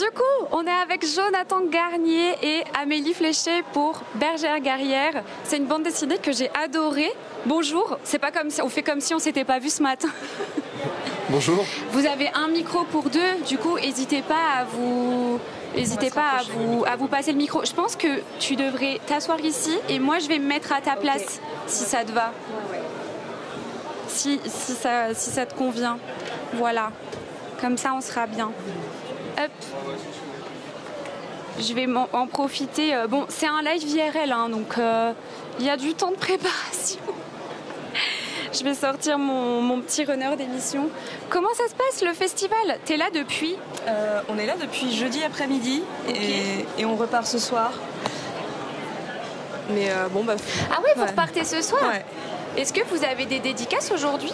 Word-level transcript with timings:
Du 0.00 0.10
coup, 0.12 0.46
on 0.52 0.64
est 0.64 0.70
avec 0.70 1.04
Jonathan 1.04 1.60
Garnier 1.70 2.32
et 2.42 2.64
Amélie 2.80 3.12
Fléché 3.12 3.62
pour 3.74 4.00
Bergère 4.14 4.58
Guerrière. 4.60 5.22
C'est 5.44 5.58
une 5.58 5.66
bande 5.66 5.82
dessinée 5.82 6.16
que 6.16 6.32
j'ai 6.32 6.48
adorée. 6.54 7.12
Bonjour, 7.44 7.98
c'est 8.02 8.18
pas 8.18 8.30
comme 8.30 8.48
si 8.48 8.62
on 8.62 8.70
fait 8.70 8.82
comme 8.82 9.02
si 9.02 9.12
on 9.12 9.18
s'était 9.18 9.44
pas 9.44 9.58
vu 9.58 9.68
ce 9.68 9.82
matin. 9.82 10.08
Bonjour. 11.28 11.66
Vous 11.90 12.06
avez 12.06 12.30
un 12.32 12.48
micro 12.48 12.84
pour 12.84 13.10
deux, 13.10 13.44
du 13.46 13.58
coup, 13.58 13.76
n'hésitez 13.76 14.22
pas 14.22 14.60
à 14.60 14.64
vous 14.64 15.38
N'hésitez 15.76 16.08
pas 16.08 16.38
à 16.38 16.42
vous, 16.44 16.82
à 16.86 16.96
vous 16.96 17.06
passer 17.06 17.32
le 17.32 17.38
micro. 17.38 17.62
Je 17.66 17.74
pense 17.74 17.94
que 17.94 18.22
tu 18.38 18.56
devrais 18.56 19.00
t'asseoir 19.06 19.38
ici 19.40 19.76
et 19.90 19.98
moi 19.98 20.18
je 20.18 20.28
vais 20.28 20.38
me 20.38 20.46
mettre 20.46 20.72
à 20.72 20.80
ta 20.80 20.96
place 20.96 21.42
si 21.66 21.84
ça 21.84 22.04
te 22.04 22.12
va. 22.12 22.32
Si, 24.08 24.40
si, 24.46 24.72
ça, 24.72 25.12
si 25.12 25.28
ça 25.28 25.44
te 25.44 25.54
convient. 25.54 25.98
Voilà. 26.54 26.90
Comme 27.60 27.76
ça 27.76 27.92
on 27.94 28.00
sera 28.00 28.26
bien. 28.26 28.50
Hop. 29.44 29.50
Je 31.58 31.74
vais 31.74 31.86
en 32.12 32.26
profiter. 32.26 32.94
Euh, 32.94 33.06
Bon, 33.06 33.26
c'est 33.28 33.46
un 33.46 33.62
live 33.62 33.82
IRL, 33.88 34.32
hein, 34.32 34.48
donc 34.48 34.78
euh, 34.78 35.12
il 35.58 35.66
y 35.66 35.70
a 35.70 35.76
du 35.76 35.94
temps 35.94 36.10
de 36.10 36.16
préparation. 36.16 37.00
Je 38.52 38.64
vais 38.64 38.74
sortir 38.74 39.18
mon, 39.18 39.60
mon 39.62 39.80
petit 39.80 40.04
runner 40.04 40.34
d'émission. 40.36 40.88
Comment 41.28 41.52
ça 41.54 41.68
se 41.68 41.74
passe 41.74 42.02
le 42.02 42.12
festival? 42.14 42.78
T'es 42.84 42.96
là 42.96 43.06
depuis? 43.14 43.54
Euh, 43.86 44.20
on 44.28 44.38
est 44.38 44.46
là 44.46 44.54
depuis 44.60 44.92
jeudi 44.92 45.22
après-midi 45.22 45.82
et, 46.08 46.80
et 46.80 46.84
on 46.84 46.96
repart 46.96 47.26
ce 47.26 47.38
soir. 47.38 47.70
Mais 49.72 49.90
euh, 49.90 50.08
bon, 50.10 50.24
bah. 50.24 50.34
Ah 50.72 50.78
oui, 50.82 50.90
vous 50.96 51.02
Ouais. 51.02 51.10
repartez 51.10 51.44
ce 51.44 51.62
soir? 51.62 51.80
Ouais. 51.88 52.04
Est-ce 52.56 52.72
que 52.72 52.80
vous 52.92 53.04
avez 53.04 53.26
des 53.26 53.38
dédicaces 53.38 53.92
aujourd'hui? 53.92 54.32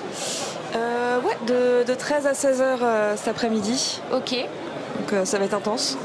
Euh, 0.75 1.21
ouais, 1.21 1.37
de, 1.47 1.85
de 1.85 1.95
13 1.95 2.27
à 2.27 2.33
16 2.33 2.63
heures 2.63 2.79
euh, 2.83 3.17
cet 3.17 3.29
après-midi. 3.29 4.01
Ok. 4.15 4.35
Donc 4.99 5.13
euh, 5.13 5.25
ça 5.25 5.39
va 5.39 5.45
être 5.45 5.55
intense. 5.55 5.97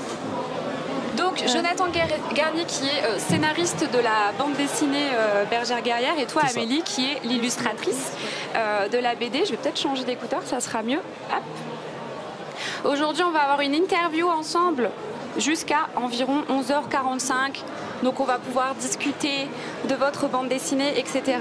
Donc 1.18 1.44
Jonathan 1.48 1.88
Guer- 1.90 2.34
Garnier 2.34 2.64
qui 2.66 2.86
est 2.86 3.04
euh, 3.06 3.20
scénariste 3.20 3.86
de 3.92 4.00
la 4.00 4.32
bande 4.38 4.54
dessinée 4.54 5.10
euh, 5.14 5.44
Bergère 5.46 5.82
Guerrière 5.82 6.18
et 6.20 6.26
toi. 6.26 6.44
Amélie 6.50 6.82
qui 6.84 7.06
est 7.12 7.20
l'illustratrice 7.24 8.12
euh, 8.56 8.88
de 8.88 8.98
la 8.98 9.16
BD. 9.16 9.46
Je 9.46 9.52
vais 9.52 9.58
peut-être 9.58 9.80
changer 9.80 10.04
d'écouteur, 10.04 10.42
ça 10.46 10.60
sera 10.60 10.82
mieux. 10.84 11.00
Aujourd'hui 12.86 13.24
on 13.24 13.32
va 13.32 13.42
avoir 13.42 13.62
une 13.62 13.74
interview 13.76 14.28
ensemble 14.30 14.90
jusqu'à 15.38 15.88
environ 15.96 16.44
11h45. 16.50 17.62
Donc 18.04 18.20
on 18.20 18.26
va 18.26 18.38
pouvoir 18.40 18.76
discuter 18.76 19.48
de 19.88 19.96
votre 19.96 20.28
bande 20.28 20.48
dessinée, 20.48 20.98
etc. 20.98 21.38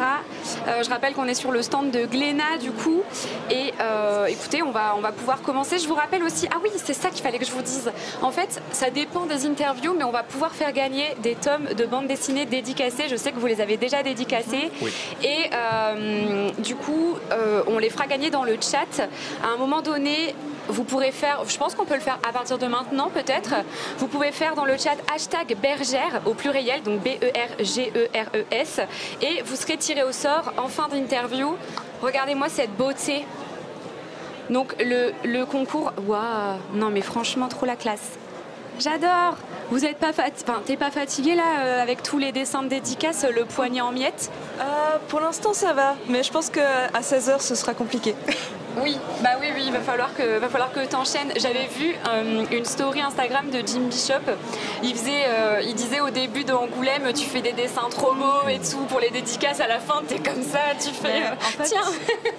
Euh, 0.67 0.83
je 0.83 0.91
rappelle 0.91 1.15
qu'on 1.15 1.27
est 1.27 1.35
sur 1.35 1.51
le 1.51 1.63
stand 1.63 1.91
de 1.91 2.07
Glénat 2.07 2.59
du 2.61 2.71
coup. 2.71 3.03
Et 3.51 3.73
euh, 3.81 4.27
écoutez, 4.27 4.63
on 4.63 4.71
va, 4.71 4.95
on 4.97 5.01
va 5.01 5.13
pouvoir 5.13 5.43
commencer. 5.43 5.79
Je 5.79 5.89
vous 5.89 5.95
rappelle 5.95 6.23
aussi, 6.23 6.49
ah 6.53 6.59
oui, 6.63 6.71
c'est 6.77 6.95
ça 6.95 7.11
qu'il 7.11 7.23
fallait 7.23 7.39
que 7.39 7.45
je 7.45 7.53
vous 7.53 7.63
dise. 7.63 7.91
En 8.23 8.31
fait, 8.31 8.61
ça 8.73 8.91
dépend 8.91 9.27
des 9.27 9.47
interviews, 9.47 9.95
mais 9.97 10.05
on 10.05 10.11
va 10.11 10.23
pouvoir 10.23 10.53
faire 10.53 10.73
gagner 10.73 11.15
des 11.23 11.35
tomes 11.35 11.67
de 11.77 11.85
bande 11.87 12.07
dessinée 12.07 12.47
dédicacés. 12.47 13.09
Je 13.09 13.17
sais 13.17 13.33
que 13.33 13.39
vous 13.39 13.47
les 13.47 13.61
avez 13.61 13.77
déjà 13.77 14.03
dédicacés. 14.03 14.71
Oui. 14.83 14.93
Et 15.23 15.51
euh, 15.53 16.51
du 16.59 16.77
coup, 16.77 17.17
on 17.67 17.79
les 17.79 17.91
fera 17.91 18.07
gagner 18.07 18.31
dans 18.31 18.45
le 18.45 18.57
chat. 18.61 19.09
À 19.43 19.55
un 19.55 19.57
moment 19.57 19.83
donné, 19.83 20.35
vous 20.71 20.85
pourrez 20.85 21.13
faire, 21.13 21.43
je 21.47 21.57
pense 21.59 21.75
qu'on 21.75 21.85
peut 21.85 21.95
le 21.95 22.01
faire 22.01 22.19
à 22.29 22.33
partir 22.33 22.59
de 22.59 22.67
maintenant 22.67 23.11
peut-être. 23.11 23.55
Vous 23.99 24.07
pouvez 24.07 24.33
faire 24.33 24.55
dans 24.55 24.65
le 24.65 24.77
chat 24.77 24.97
hashtag 25.15 25.57
bergère 25.61 26.23
au 26.27 26.35
pluriel, 26.35 26.83
donc 26.83 27.01
B-E-R-G-E-R-E-S, 27.01 28.81
et 29.23 29.43
vous 29.43 29.57
serez 29.57 29.77
tiré 29.77 30.03
au 30.03 30.13
sort 30.13 30.53
en 30.57 30.69
fin 30.69 30.89
d'interview. 30.89 31.57
Regardez-moi 32.03 32.49
cette 32.49 32.75
beauté. 32.77 33.25
Donc 34.49 34.75
le, 34.81 35.13
le 35.25 35.45
concours, 35.45 35.93
waouh, 36.07 36.59
non 36.75 36.91
mais 36.91 37.03
franchement 37.03 37.49
trop 37.49 37.67
la 37.67 37.77
classe. 37.77 38.19
J'adore. 38.79 39.37
Vous 39.71 39.85
êtes 39.85 39.99
pas 39.99 40.13
fat... 40.13 40.31
enfin, 40.43 40.63
t'es 40.65 40.77
pas 40.77 40.91
fatigué 40.91 41.35
là 41.37 41.61
euh, 41.61 41.83
avec 41.83 42.03
tous 42.03 42.19
les 42.19 42.33
dessins 42.33 42.63
de 42.63 42.69
dédicaces, 42.69 43.25
le 43.25 43.45
poignet 43.45 43.81
en 43.81 43.93
miettes? 43.93 44.31
Euh, 44.59 44.65
pour 45.09 45.21
l'instant, 45.21 45.53
ça 45.53 45.73
va, 45.73 45.95
mais 46.09 46.25
je 46.25 46.33
pense 46.33 46.51
qu'à 46.51 46.91
16 47.01 47.31
heures, 47.31 47.43
ce 47.43 47.55
sera 47.55 47.75
compliqué. 47.75 48.15
Oui, 48.79 48.97
bah 49.23 49.31
oui, 49.41 49.49
oui, 49.55 49.65
il 49.67 49.73
va 49.73 49.81
falloir 49.81 50.15
que, 50.15 50.39
va 50.39 50.49
falloir 50.49 50.73
que 50.73 50.81
t'enchaînes. 50.87 51.33
J'avais 51.37 51.67
vu 51.67 51.95
euh, 52.09 52.45
une 52.53 52.65
story 52.65 53.01
Instagram 53.01 53.51
de 53.51 53.59
Jim 53.67 53.81
Bishop. 53.91 54.33
Il 54.83 54.95
faisait, 54.95 55.25
euh, 55.27 55.61
il 55.65 55.75
disait 55.75 56.01
au 56.01 56.11
début 56.11 56.45
de 56.45 56.53
Angoulême, 56.53 57.13
tu 57.13 57.25
fais 57.25 57.41
des 57.41 57.53
dessins 57.53 57.89
trop 57.91 58.15
beaux 58.15 58.49
et 58.49 58.59
tout 58.61 58.85
pour 58.89 59.01
les 59.01 59.11
dédicaces. 59.11 59.61
À 59.61 59.67
la 59.67 59.81
fin, 59.81 60.03
t'es 60.07 60.19
comme 60.19 60.43
ça, 60.43 60.61
tu 60.81 60.91
fais. 60.95 61.23
Euh, 61.23 61.35
en 61.35 61.63
fait, 61.63 61.65
Tiens. 61.65 61.81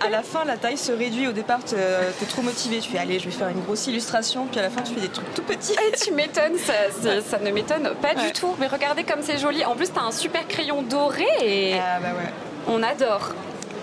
à 0.06 0.09
la 0.09 0.24
fin, 0.24 0.46
la 0.46 0.58
taille 0.58 0.78
se 0.78 0.92
réduit. 0.92 1.28
Au 1.28 1.34
départ, 1.34 1.59
t'es 1.66 2.25
trop 2.30 2.42
motivé. 2.42 2.80
Tu 2.80 2.90
fais, 2.90 2.98
allez, 3.00 3.19
je 3.19 3.25
vais 3.25 3.31
faire 3.31 3.50
une 3.50 3.62
grosse 3.62 3.88
illustration. 3.88 4.48
Puis 4.50 4.59
à 4.59 4.63
la 4.63 4.69
fin, 4.69 4.81
tu 4.81 4.94
fais 4.94 5.02
des 5.02 5.09
trucs 5.09 5.34
tout 5.34 5.44
petits. 5.44 5.74
Et 5.74 5.92
tu 5.98 6.12
m'étonnes, 6.12 6.58
ça, 6.58 7.38
ne 7.40 7.52
m'étonne 7.52 7.92
pas 8.02 8.16
du 8.16 8.31
tout. 8.31 8.56
Mais 8.59 8.68
regardez 8.68 9.03
comme 9.03 9.22
c'est 9.22 9.38
joli. 9.38 9.66
En 9.66 9.75
plus, 9.75 9.92
t'as 9.92 10.02
un 10.02 10.12
super 10.12 10.48
crayon 10.48 10.81
doré 10.81 11.28
et 11.44 11.74
Ah 11.78 12.00
bah 12.02 12.09
ouais. 12.18 12.30
on 12.68 12.81
adore. 12.84 13.30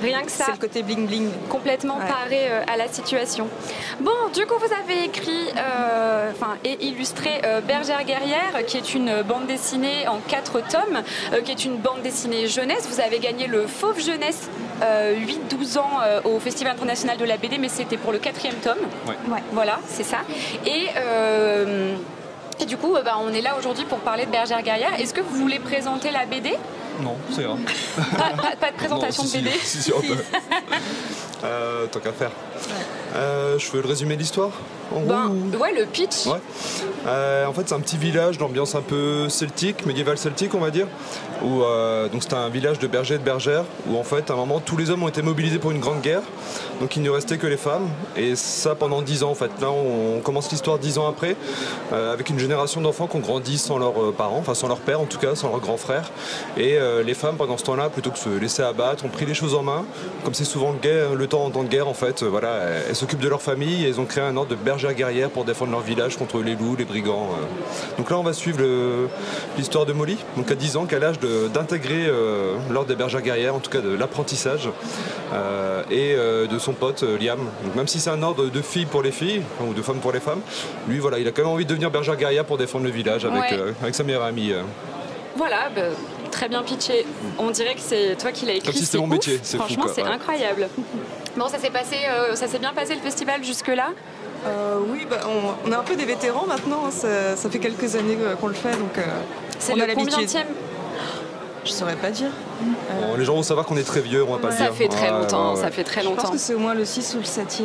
Rien 0.03 0.23
que 0.23 0.31
ça. 0.31 0.45
C'est 0.47 0.53
le 0.53 0.59
côté 0.59 0.83
bling 0.83 1.07
bling. 1.07 1.29
complètement 1.49 1.97
Ouais. 1.99 2.07
paré 2.09 2.47
euh, 2.51 2.63
à 2.73 2.77
la 2.77 2.89
situation. 2.89 3.49
Bon, 4.01 4.13
du 4.35 4.47
coup, 4.47 4.55
vous 4.59 4.73
avez 4.73 5.05
écrit, 5.05 5.49
euh, 5.57 6.31
enfin, 6.33 6.57
et 6.65 6.85
illustré 6.87 7.41
euh, 7.45 7.61
Bergère 7.61 8.05
guerrière, 8.05 8.65
qui 8.67 8.77
est 8.77 8.95
une 8.95 9.23
bande 9.23 9.47
dessinée 9.47 10.07
en 10.09 10.19
quatre 10.27 10.61
tomes, 10.61 11.03
euh, 11.33 11.41
qui 11.43 11.51
est 11.51 11.65
une 11.65 11.77
bande 11.77 12.03
dessinée 12.03 12.47
jeunesse. 12.47 12.87
Vous 12.91 13.01
avez 13.01 13.19
gagné 13.19 13.47
le 13.47 13.67
Fauve 13.67 14.01
Jeunesse 14.01 14.49
euh, 14.83 15.17
8-12 15.51 15.79
ans 15.79 15.91
euh, 16.05 16.21
au 16.25 16.39
Festival 16.39 16.73
international 16.75 17.17
de 17.17 17.25
la 17.25 17.37
BD, 17.37 17.59
mais 17.59 17.69
c'était 17.69 17.97
pour 17.97 18.13
le 18.13 18.19
quatrième 18.19 18.57
tome. 18.57 18.79
Ouais. 19.07 19.43
Voilà, 19.53 19.79
c'est 19.87 20.05
ça. 20.05 20.19
Et 20.67 20.87
euh, 20.97 21.95
et 22.61 22.67
du 22.67 22.77
coup, 22.77 22.97
euh, 22.97 23.03
bah, 23.03 23.15
on 23.21 23.33
est 23.33 23.41
là 23.41 23.57
aujourd'hui 23.59 23.85
pour 23.85 23.99
parler 23.99 24.27
de 24.27 24.31
Bergère 24.31 24.63
guerrière. 24.63 24.99
Est-ce 24.99 25.15
que 25.15 25.21
vous 25.21 25.37
voulez 25.37 25.61
présenter 25.61 26.11
la 26.11 26.27
BD 26.27 26.55
Non, 27.01 27.17
c'est 27.31 27.43
grave. 27.43 27.59
pas, 28.17 28.31
pas- 28.43 28.57
pas 28.57 28.71
de 28.73 28.77
présentation 28.77 29.23
Non, 29.23 29.29
de 29.31 29.35
BD 29.37 29.51
Si, 29.63 29.83
si, 29.83 29.83
si. 29.83 29.93
Euh, 31.45 31.87
tant 31.87 32.01
qu'à 32.01 32.13
faire. 32.13 32.31
Euh, 33.15 33.59
je 33.59 33.65
fais 33.67 33.81
le 33.81 33.87
résumé 33.89 34.15
de 34.17 34.21
l'histoire 34.21 34.51
en 34.91 35.01
gros, 35.01 35.09
Ben, 35.09 35.27
ou- 35.29 35.57
ouais, 35.63 35.79
le 35.79 35.85
pitch. 35.85 36.25
Ouais. 36.27 36.39
Euh, 37.07 37.45
en 37.47 37.53
fait, 37.53 37.63
c'est 37.67 37.75
un 37.75 37.81
petit 37.81 37.99
village 37.99 38.39
d'ambiance 38.39 38.75
un 38.75 38.81
peu 38.81 39.29
celtique, 39.29 39.85
médiéval 39.85 40.17
celtique, 40.17 40.55
on 40.55 40.61
va 40.61 40.71
dire. 40.71 40.87
Où, 41.43 41.61
donc, 42.11 42.23
c'était 42.23 42.35
un 42.37 42.49
village 42.49 42.79
de 42.79 42.87
bergers 42.87 43.15
et 43.17 43.19
de 43.19 43.23
bergères 43.23 43.65
où, 43.87 43.97
en 43.99 44.03
fait, 44.03 44.31
à 44.31 44.33
un 44.33 44.37
moment, 44.37 44.61
tous 44.61 44.77
les 44.79 44.89
hommes 44.91 45.03
ont 45.03 45.09
été 45.09 45.21
mobilisés 45.23 45.59
pour 45.59 45.71
une 45.73 45.79
grande 45.79 46.01
guerre. 46.01 46.23
Donc, 46.81 46.97
il 46.97 47.03
ne 47.03 47.11
restait 47.11 47.37
que 47.37 47.47
les 47.47 47.59
femmes. 47.59 47.87
Et 48.17 48.35
ça 48.35 48.75
pendant 48.75 49.03
10 49.03 49.23
ans, 49.25 49.31
en 49.31 49.35
fait. 49.35 49.51
Là, 49.61 49.71
on 49.71 50.21
commence 50.21 50.51
l'histoire 50.51 50.79
10 50.79 50.97
ans 50.99 51.07
après, 51.07 51.37
avec 51.93 52.31
une 52.31 52.39
génération 52.39 52.81
d'enfants 52.81 53.07
qui 53.09 53.17
ont 53.19 53.21
grandi 53.21 53.59
sans 53.59 53.77
leurs 53.79 54.13
parents, 54.15 54.39
enfin 54.39 54.55
sans 54.55 54.69
leur 54.69 54.79
père 54.79 55.01
en 55.03 55.05
tout 55.05 55.19
cas, 55.19 55.35
sans 55.35 55.51
leur 55.51 55.61
grand 55.61 55.77
frère. 55.77 56.11
Et 56.57 56.79
les 57.05 57.15
femmes, 57.15 57.37
pendant 57.37 57.59
ce 57.59 57.65
temps-là, 57.65 57.91
plutôt 57.91 58.09
que 58.11 58.17
de 58.17 58.21
se 58.21 58.29
laisser 58.41 58.63
abattre, 58.63 59.05
ont 59.05 59.09
pris 59.11 59.27
les 59.27 59.35
choses 59.35 59.55
en 59.55 59.63
main. 59.63 59.85
Comme 60.25 60.33
c'est 60.35 60.45
souvent 60.47 60.73
le, 60.73 60.79
guerre- 60.79 61.15
le 61.15 61.27
temps 61.29 61.45
en 61.45 61.51
temps 61.51 61.63
de 61.63 61.69
guerre, 61.69 61.87
en 61.89 61.95
fait, 61.95 62.23
euh, 62.23 62.27
voilà, 62.29 62.61
elles, 62.89 62.97
s'occupent 62.97 63.21
de 63.21 63.29
leur 63.29 63.41
famille 63.43 63.85
et 63.85 63.89
elles 63.89 64.01
ont 64.01 64.05
créé 64.07 64.25
un 64.25 64.37
ordre 64.37 64.51
de 64.51 64.55
bergères 64.57 64.95
guerrières 64.95 65.31
pour 65.31 65.45
défendre 65.45 65.71
leur 65.73 65.81
village 65.81 66.17
contre 66.17 66.41
les 66.41 66.55
loups, 66.57 66.77
les 66.77 66.85
brigands. 66.85 67.31
euh. 67.33 67.97
Donc 67.99 68.11
là, 68.11 68.19
on 68.19 68.23
va 68.23 68.33
suivre 68.33 68.61
l'histoire 69.57 69.87
de 69.87 69.93
Molly, 69.93 70.17
donc 70.37 70.51
à 70.51 70.55
10 70.55 70.77
ans, 70.77 70.87
qui 70.87 70.95
a 70.95 70.99
l'âge 70.99 71.19
de- 71.21 71.49
d'intégrer 71.49 72.07
euh, 72.09 72.55
l'ordre 72.71 72.89
des 72.89 72.97
bergères 72.97 73.23
guerrières, 73.23 73.55
en 73.55 73.59
tout 73.61 73.71
cas 73.71 73.81
de 73.81 73.95
l'apprentissage, 73.95 74.69
euh, 75.33 75.83
et 75.91 76.15
euh, 76.17 76.47
de 76.47 76.59
son 76.59 76.73
pote 76.73 77.03
Liam. 77.03 77.39
Donc 77.65 77.75
même 77.77 77.89
si 77.89 78.01
c'est 78.01 78.11
un 78.11 78.23
ordre 78.23 78.47
de 78.47 78.63
filles 78.63 78.87
pour 78.87 79.03
les 79.03 79.13
filles, 79.13 79.43
enfin, 79.59 79.71
ou 79.71 79.75
de 79.75 79.83
femmes 79.83 79.99
pour 80.01 80.13
les 80.13 80.21
femmes, 80.21 80.41
lui, 80.89 80.99
voilà, 80.99 81.19
il 81.19 81.29
a 81.29 81.31
quand 81.33 81.43
même 81.43 81.51
envie 81.53 81.65
de 81.65 81.71
devenir 81.71 81.91
bergère 81.91 82.17
guerrière 82.17 82.45
pour 82.45 82.59
défendre 82.59 82.85
le 82.85 82.91
village 82.91 83.25
avec, 83.25 83.41
Ouais. 83.53 83.59
avec 83.83 83.95
sa 83.95 84.03
meilleure 84.05 84.23
amie. 84.25 84.53
Voilà, 85.37 85.69
bah, 85.75 85.83
très 86.39 86.49
bien 86.49 86.63
pitché. 86.63 87.05
On 87.39 87.51
dirait 87.51 87.75
que 87.75 87.81
c'est 87.81 88.17
toi 88.17 88.31
qui 88.33 88.47
l'as 88.47 88.53
écrit. 88.55 88.67
Comme 88.67 88.73
si 88.75 88.81
c'était 88.87 88.93
c'est 88.93 88.99
mon 88.99 89.05
ouf. 89.05 89.11
métier, 89.11 89.41
Franchement, 89.43 89.87
c'est 89.93 90.03
ouais. 90.03 90.09
incroyable. 90.09 90.69
Bon, 91.37 91.49
ça 91.49 91.59
s'est 91.59 91.71
passé, 91.71 91.97
euh, 92.09 92.35
ça 92.37 92.47
s'est 92.47 92.59
bien 92.61 92.73
passé 92.73 92.95
le 92.95 93.01
festival 93.01 93.43
jusque 93.45 93.69
là. 93.69 93.89
Euh, 94.47 94.79
oui, 94.89 95.05
bah, 95.11 95.17
on, 95.27 95.69
on 95.69 95.73
est 95.73 95.75
un 95.75 95.83
peu 95.83 95.97
des 95.97 96.05
vétérans 96.05 96.47
maintenant. 96.47 96.85
hein. 96.87 96.91
Ça, 96.93 97.35
ça 97.37 97.51
fait 97.51 97.59
quelques 97.59 97.97
années 97.97 98.17
euh, 98.21 98.37
qu'on 98.37 98.47
le 98.49 98.55
fait, 98.55 98.71
donc 98.71 98.97
euh, 98.99 99.03
C'est 99.59 99.73
on 99.73 99.77
le 99.77 99.83
a 99.83 99.87
l'habitude. 99.89 100.13
combienième 100.15 100.47
Je 101.65 101.71
saurais 101.73 101.97
pas 101.97 102.11
dire. 102.11 102.31
Bon, 102.63 103.17
les 103.17 103.25
gens 103.25 103.35
vont 103.35 103.43
savoir 103.43 103.67
qu'on 103.67 103.77
est 103.77 103.83
très 103.87 104.01
vieux, 104.01 104.23
on 104.25 104.33
va 104.33 104.39
pas 104.39 104.51
le 104.51 104.57
Ça 104.57 104.65
dire. 104.65 104.75
fait 104.75 104.89
très 104.89 105.11
Ouais, 105.11 105.19
longtemps, 105.21 105.51
ouais, 105.53 105.57
ouais. 105.59 105.65
ça 105.65 105.71
fait 105.73 105.85
très 105.85 106.03
Je 106.03 106.07
pense 106.09 106.17
longtemps. 106.19 106.31
que 106.33 106.39
c'est 106.39 106.55
au 106.55 106.59
moins 106.61 106.75
le 106.75 106.85
6 106.85 107.15
ou 107.15 107.19
le 107.19 107.25
7e. 107.25 107.65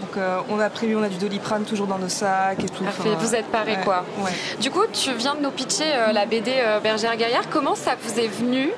Donc 0.00 0.16
euh, 0.16 0.38
on 0.48 0.58
a 0.60 0.70
prévu, 0.70 0.94
on 0.96 1.02
a 1.02 1.08
du 1.08 1.16
doliprane 1.16 1.64
toujours 1.64 1.86
dans 1.86 1.98
nos 1.98 2.08
sacs 2.08 2.62
et 2.62 2.68
tout. 2.68 2.84
Parfait, 2.84 3.02
enfin, 3.10 3.18
vous 3.18 3.34
êtes 3.34 3.46
ouais, 3.52 3.78
quoi. 3.84 4.04
Ouais. 4.20 4.30
Du 4.60 4.70
coup, 4.70 4.82
tu 4.92 5.12
viens 5.14 5.34
de 5.34 5.40
nous 5.40 5.50
pitcher 5.50 5.84
euh, 5.92 6.12
la 6.12 6.24
BD 6.26 6.52
euh, 6.56 6.80
Bergère 6.80 7.16
Gaillard. 7.16 7.48
Comment 7.50 7.74
ça 7.74 7.92
vous 8.02 8.18
est 8.20 8.28
venu 8.28 8.70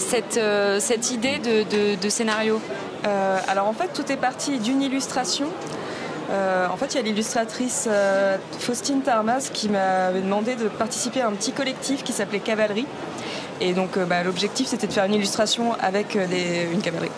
cette, 0.00 0.40
cette 0.80 1.10
idée 1.12 1.38
de, 1.38 1.62
de- 1.62 1.94
de 2.00 2.08
scénario 2.08 2.60
alors 3.48 3.68
en 3.68 3.72
fait, 3.72 3.88
tout 3.94 4.10
est 4.10 4.16
parti 4.16 4.58
d'une 4.58 4.82
illustration. 4.82 5.46
En 6.30 6.76
fait, 6.76 6.86
il 6.92 6.96
y 6.96 6.98
a 6.98 7.02
l'illustratrice 7.02 7.88
Faustine 8.58 9.00
Tarmas 9.02 9.48
qui 9.52 9.68
m'avait 9.68 10.20
demandé 10.20 10.56
de 10.56 10.66
participer 10.68 11.20
à 11.22 11.28
un 11.28 11.32
petit 11.32 11.52
collectif 11.52 12.02
qui 12.02 12.12
s'appelait 12.12 12.40
Cavalerie. 12.40 12.86
Et 13.60 13.72
donc, 13.72 13.98
bah, 13.98 14.22
l'objectif, 14.24 14.66
c'était 14.66 14.86
de 14.88 14.92
faire 14.92 15.04
une 15.04 15.14
illustration 15.14 15.72
avec 15.80 16.18
des- 16.18 16.68
une 16.72 16.80
cavalerie. 16.82 17.10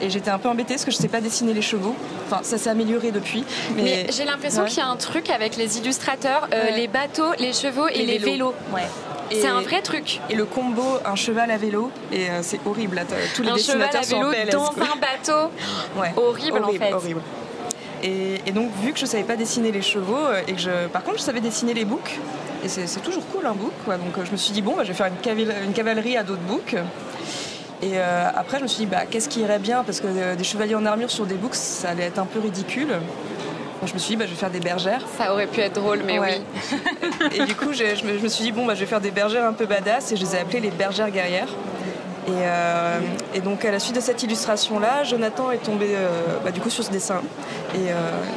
Et 0.00 0.10
j'étais 0.10 0.30
un 0.30 0.38
peu 0.38 0.48
embêtée 0.48 0.74
parce 0.74 0.84
que 0.84 0.90
je 0.90 0.96
sais 0.96 1.08
pas 1.08 1.20
dessiner 1.20 1.52
les 1.52 1.62
chevaux. 1.62 1.94
Enfin, 2.26 2.40
ça 2.42 2.56
s'est 2.58 2.70
amélioré 2.70 3.10
depuis. 3.10 3.44
Mais, 3.76 3.82
Mais, 3.82 4.06
j'ai 4.12 4.24
l'impression 4.24 4.62
Ouais. 4.62 4.68
qu'il 4.68 4.78
y 4.78 4.82
a 4.82 4.86
un 4.88 4.96
truc 4.96 5.30
avec 5.30 5.56
les 5.56 5.78
illustrateurs, 5.78 6.48
euh, 6.52 6.64
Ouais. 6.66 6.76
les 6.76 6.88
bateaux, 6.88 7.32
les 7.38 7.52
chevaux 7.52 7.88
et 7.88 8.04
les, 8.04 8.18
vélos. 8.18 8.54
Ouais. 8.72 8.82
C'est 9.30 9.46
un 9.46 9.60
vrai 9.60 9.82
truc. 9.82 10.20
Et 10.30 10.34
le 10.34 10.44
combo, 10.44 10.82
un 11.04 11.14
cheval 11.16 11.50
à 11.50 11.56
vélo, 11.58 11.90
et 12.12 12.30
euh, 12.30 12.38
c'est 12.42 12.60
horrible. 12.64 12.96
Là, 12.96 13.02
tous 13.34 13.42
les 13.42 13.48
Un 13.50 13.56
cheval 13.56 13.88
dessinateurs 13.90 14.00
à 14.00 14.04
sont 14.04 14.16
en 14.16 14.30
vélo 14.30 14.32
PLS, 14.32 14.50
dans 14.52 14.70
un 14.70 14.96
bateau. 14.96 15.50
Ouais. 16.00 16.12
Horrible, 16.16 16.64
en 16.64 16.72
fait. 16.72 16.92
horrible. 16.92 17.20
Et, 18.02 18.40
et 18.46 18.52
donc, 18.52 18.70
vu 18.82 18.92
que 18.92 18.98
je 18.98 19.06
savais 19.06 19.24
pas 19.24 19.36
dessiner 19.36 19.72
les 19.72 19.82
chevaux, 19.82 20.16
euh, 20.16 20.40
et 20.46 20.52
que 20.52 20.60
je, 20.60 20.86
par 20.92 21.02
contre, 21.02 21.18
je 21.18 21.22
savais 21.24 21.40
dessiner 21.40 21.74
les 21.74 21.84
boucs, 21.84 22.18
et 22.64 22.68
c'est 22.68 23.02
toujours 23.02 23.26
cool 23.28 23.44
un 23.46 23.52
bouc, 23.52 23.72
quoi. 23.84 23.96
Donc, 23.96 24.14
je 24.24 24.30
me 24.30 24.36
suis 24.36 24.52
dit, 24.52 24.62
bon, 24.62 24.74
bah, 24.76 24.84
je 24.84 24.88
vais 24.88 24.94
faire 24.94 25.06
une, 25.08 25.40
une 25.66 25.72
cavalerie 25.72 26.16
à 26.16 26.22
dos 26.22 26.34
de 26.36 26.40
boucs. 26.40 26.76
Et 27.82 27.92
euh, 27.94 28.28
après, 28.34 28.58
je 28.58 28.64
me 28.64 28.68
suis 28.68 28.84
dit, 28.84 28.86
bah, 28.86 29.02
qu'est-ce 29.08 29.28
qui 29.28 29.40
irait 29.40 29.58
bien? 29.60 29.84
Parce 29.84 30.00
que 30.00 30.06
euh, 30.08 30.34
des 30.34 30.44
chevaliers 30.44 30.74
en 30.74 30.84
armure 30.84 31.10
sur 31.10 31.26
des 31.26 31.36
boucs, 31.36 31.54
ça 31.54 31.90
allait 31.90 32.04
être 32.04 32.18
un 32.18 32.26
peu 32.26 32.40
ridicule. 32.40 32.88
Donc, 32.88 33.88
je 33.88 33.94
me 33.94 33.98
suis 33.98 34.10
dit, 34.10 34.16
bah, 34.16 34.24
je 34.26 34.30
vais 34.30 34.36
faire 34.36 34.50
des 34.50 34.58
bergères. 34.60 35.02
Ça 35.16 35.32
aurait 35.32 35.46
pu 35.46 35.60
être 35.60 35.74
drôle, 35.74 36.00
mais 36.04 36.18
Ouais. 36.18 36.40
oui. 36.72 36.78
Et 37.36 37.44
du 37.44 37.54
coup, 37.54 37.72
je 37.72 37.84
me, 38.04 38.18
je 38.18 38.22
me 38.22 38.28
suis 38.28 38.44
dit, 38.44 38.52
bon, 38.52 38.66
bah, 38.66 38.74
je 38.74 38.80
vais 38.80 38.86
faire 38.86 39.00
des 39.00 39.12
bergères 39.12 39.44
un 39.44 39.52
peu 39.52 39.66
badass 39.66 40.10
et 40.12 40.16
je 40.16 40.22
les 40.22 40.34
ai 40.34 40.40
appelées 40.40 40.60
les 40.60 40.70
bergères 40.70 41.10
guerrières. 41.10 41.48
Et, 42.26 42.30
euh, 42.32 42.98
et 43.34 43.40
donc, 43.40 43.64
à 43.64 43.70
la 43.70 43.78
suite 43.78 43.94
de 43.94 44.00
cette 44.00 44.22
illustration-là, 44.24 45.04
Jonathan 45.04 45.50
est 45.52 45.58
tombé 45.58 45.86
bah, 46.44 46.50
du 46.50 46.60
coup 46.60 46.68
sur 46.70 46.82
ce 46.84 46.90
dessin. 46.90 47.22
Et 47.74 47.78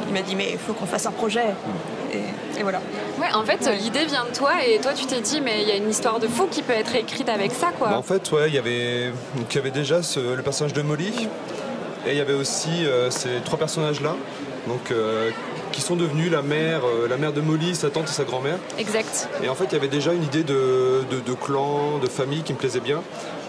il 0.08 0.14
m'a 0.14 0.22
dit, 0.22 0.36
mais 0.36 0.50
il 0.52 0.58
faut 0.58 0.72
qu'on 0.72 0.86
fasse 0.86 1.04
un 1.06 1.10
projet. 1.10 1.44
Et, 2.62 2.68
et 2.68 2.70
voilà. 2.70 2.80
Ouais, 3.20 3.32
en 3.34 3.44
fait, 3.44 3.64
Ouais. 3.66 3.76
l'idée 3.76 4.04
vient 4.06 4.24
de 4.24 4.34
toi 4.36 4.52
et 4.66 4.78
toi, 4.78 4.92
tu 4.94 5.06
t'es 5.06 5.20
dit, 5.20 5.40
mais 5.40 5.62
il 5.62 5.68
y 5.68 5.72
a 5.72 5.76
une 5.76 5.90
histoire 5.90 6.18
de 6.20 6.28
fou 6.28 6.46
qui 6.50 6.62
peut 6.62 6.72
être 6.72 6.94
écrite 6.94 7.28
avec 7.28 7.52
ça, 7.52 7.68
quoi. 7.78 7.88
Bah, 7.88 7.98
en 7.98 8.02
fait, 8.02 8.30
ouais, 8.32 8.48
il 8.48 8.54
y 8.54 8.58
avait, 8.58 9.10
donc, 9.36 9.46
il 9.52 9.56
y 9.56 9.58
avait 9.58 9.70
déjà 9.70 10.02
ce- 10.02 10.34
le 10.34 10.42
personnage 10.42 10.72
de 10.72 10.82
Molly, 10.82 11.28
et 12.06 12.10
il 12.12 12.16
y 12.16 12.20
avait 12.20 12.34
aussi 12.34 12.70
euh, 12.84 13.10
ces 13.10 13.28
trois 13.44 13.58
personnages-là, 13.58 14.16
donc 14.66 14.90
euh, 14.90 15.30
qui 15.72 15.80
sont 15.80 15.96
devenus 15.96 16.30
la 16.30 16.42
mère, 16.42 16.82
euh, 16.84 17.08
la 17.08 17.16
mère 17.16 17.32
de 17.32 17.40
Molly, 17.40 17.74
sa 17.74 17.90
tante 17.90 18.08
et 18.08 18.12
sa 18.12 18.24
grand-mère. 18.24 18.58
Exact. 18.78 19.28
Et 19.42 19.48
en 19.48 19.54
fait, 19.54 19.64
il 19.70 19.72
y 19.72 19.76
avait 19.76 19.88
déjà 19.88 20.12
une 20.12 20.24
idée 20.24 20.42
de, 20.44 21.02
de- 21.10 21.20
de 21.20 21.32
clan, 21.34 21.98
de 21.98 22.08
famille 22.08 22.42
qui 22.42 22.52
me 22.52 22.58
plaisait 22.58 22.80
bien. 22.80 23.02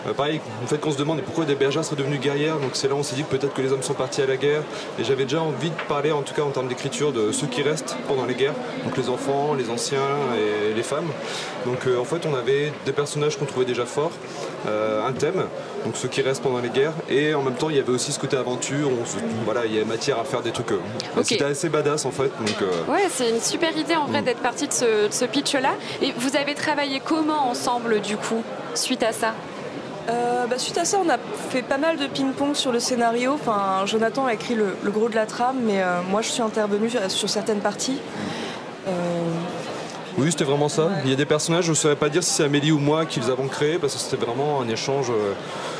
Euh, 0.07 0.13
pareil, 0.13 0.41
en 0.63 0.67
fait, 0.67 0.77
qu'on 0.79 0.91
se 0.91 0.97
demande 0.97 1.21
pourquoi 1.21 1.45
des 1.45 1.55
bergères 1.55 1.83
seraient 1.85 1.95
devenues 1.95 2.17
guerrières. 2.17 2.57
Donc 2.57 2.71
c'est 2.73 2.87
là 2.87 2.95
où 2.95 2.97
on 2.97 3.03
s'est 3.03 3.15
dit 3.15 3.23
que 3.23 3.29
peut-être 3.35 3.53
que 3.53 3.61
les 3.61 3.71
hommes 3.71 3.83
sont 3.83 3.93
partis 3.93 4.21
à 4.21 4.25
la 4.25 4.37
guerre. 4.37 4.61
Et 4.99 5.03
j'avais 5.03 5.23
déjà 5.23 5.41
envie 5.41 5.69
de 5.69 5.75
parler, 5.87 6.11
en 6.11 6.21
tout 6.21 6.33
cas 6.33 6.41
en 6.43 6.49
termes 6.49 6.67
d'écriture, 6.67 7.11
de 7.11 7.31
ceux 7.31 7.47
qui 7.47 7.61
restent 7.61 7.95
pendant 8.07 8.25
les 8.25 8.33
guerres. 8.35 8.53
Donc 8.83 8.97
les 8.97 9.09
enfants, 9.09 9.53
les 9.53 9.69
anciens 9.69 9.99
et 10.37 10.73
les 10.73 10.83
femmes. 10.83 11.07
Donc 11.65 11.87
euh, 11.87 11.97
en 11.99 12.03
fait, 12.05 12.25
on 12.25 12.35
avait 12.35 12.73
des 12.85 12.91
personnages 12.91 13.37
qu'on 13.37 13.45
trouvait 13.45 13.65
déjà 13.65 13.85
forts, 13.85 14.11
euh, 14.67 15.07
un 15.07 15.13
thème, 15.13 15.45
donc 15.85 15.95
ceux 15.95 16.07
qui 16.09 16.21
restent 16.21 16.43
pendant 16.43 16.59
les 16.59 16.69
guerres. 16.69 16.93
Et 17.09 17.33
en 17.33 17.41
même 17.41 17.55
temps, 17.55 17.69
il 17.69 17.77
y 17.77 17.79
avait 17.79 17.91
aussi 17.91 18.11
ce 18.11 18.19
côté 18.19 18.35
aventure. 18.37 18.89
où 18.89 18.97
on 19.01 19.05
se- 19.05 19.17
voilà, 19.45 19.65
il 19.65 19.73
y 19.73 19.77
avait 19.77 19.85
matière 19.85 20.19
à 20.19 20.23
faire 20.25 20.41
des 20.41 20.51
trucs. 20.51 20.71
euh, 20.71 20.79
Ok. 21.17 21.25
C'était 21.25 21.45
assez 21.45 21.69
badass 21.69 22.05
en 22.05 22.11
fait. 22.11 22.31
Donc, 22.39 22.57
Ouais, 22.89 23.07
c'est 23.09 23.29
une 23.29 23.39
super 23.41 23.75
idée 23.77 23.95
en 23.95 24.05
vrai 24.07 24.21
d'être 24.21 24.41
partie 24.41 24.67
de 24.67 24.73
ce, 24.73 25.07
de 25.07 25.11
ce 25.13 25.25
pitch-là. 25.25 25.75
Et 26.01 26.13
vous 26.17 26.35
avez 26.35 26.53
travaillé 26.55 26.99
comment 27.03 27.47
ensemble, 27.49 28.01
du 28.01 28.17
coup, 28.17 28.43
suite 28.75 29.03
à 29.03 29.11
ça? 29.13 29.33
Euh, 30.09 30.45
bah, 30.47 30.57
suite 30.57 30.77
à 30.77 30.85
ça, 30.85 30.97
on 31.03 31.09
a 31.09 31.17
fait 31.49 31.61
pas 31.61 31.77
mal 31.77 31.97
de 31.97 32.07
ping-pong 32.07 32.55
sur 32.55 32.71
le 32.71 32.79
scénario. 32.79 33.33
Enfin, 33.33 33.85
Jonathan 33.85 34.25
a 34.25 34.33
écrit 34.33 34.55
le, 34.55 34.75
le 34.83 34.91
gros 34.91 35.07
de 35.09 35.15
la 35.15 35.25
trame, 35.25 35.57
mais 35.63 35.81
euh, 35.81 36.01
moi, 36.09 36.21
je 36.21 36.29
suis 36.29 36.41
intervenue 36.41 36.89
sur, 36.89 36.99
sur 37.09 37.29
certaines 37.29 37.59
parties. 37.61 37.99
Euh, 38.87 38.91
Oui, 40.17 40.29
c'était 40.31 40.43
vraiment 40.43 40.67
ça. 40.69 40.89
Il 41.05 41.09
y 41.09 41.13
a 41.13 41.15
des 41.15 41.25
personnages, 41.25 41.65
je 41.65 41.69
ne 41.69 41.75
saurais 41.75 41.95
pas 41.95 42.09
dire 42.09 42.21
si 42.23 42.31
c'est 42.31 42.43
Amélie 42.43 42.71
ou 42.71 42.79
moi 42.79 43.05
qui 43.05 43.19
les 43.21 43.29
avons 43.29 43.47
créés, 43.47 43.77
parce 43.79 43.93
que 43.93 43.99
c'était 43.99 44.23
vraiment 44.25 44.59
un 44.61 44.67
échange 44.67 45.11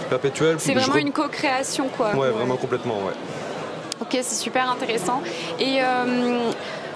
perpétuel. 0.09 0.55
C'est 0.59 0.73
vraiment 0.73 0.95
une 0.95 1.11
co-création, 1.11 1.89
quoi. 1.95 2.15
Ouais, 2.15 2.29
vraiment 2.29 2.55
complètement, 2.55 2.95
ouais. 3.05 3.13
Ok, 4.01 4.09
c'est 4.21 4.35
super 4.35 4.69
intéressant. 4.69 5.21
Et 5.59 5.81
euh, 5.81 6.49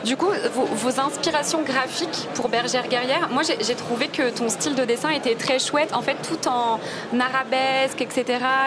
du 0.07 0.15
coup, 0.17 0.29
vos, 0.53 0.63
vos 0.65 0.99
inspirations 0.99 1.61
graphiques 1.61 2.27
pour 2.33 2.47
Bergère 2.49 2.87
Guerrière, 2.87 3.27
moi 3.29 3.43
j'ai 3.43 3.75
trouvé 3.75 4.07
que 4.07 4.29
ton 4.29 4.47
style 4.49 4.73
de 4.73 4.85
dessin 4.85 5.09
était 5.09 5.35
très 5.35 5.59
chouette, 5.59 5.91
en 5.93 6.01
fait, 6.01 6.15
tout 6.27 6.47
en 6.47 6.79
arabesque, 7.19 8.01
etc. 8.01 8.23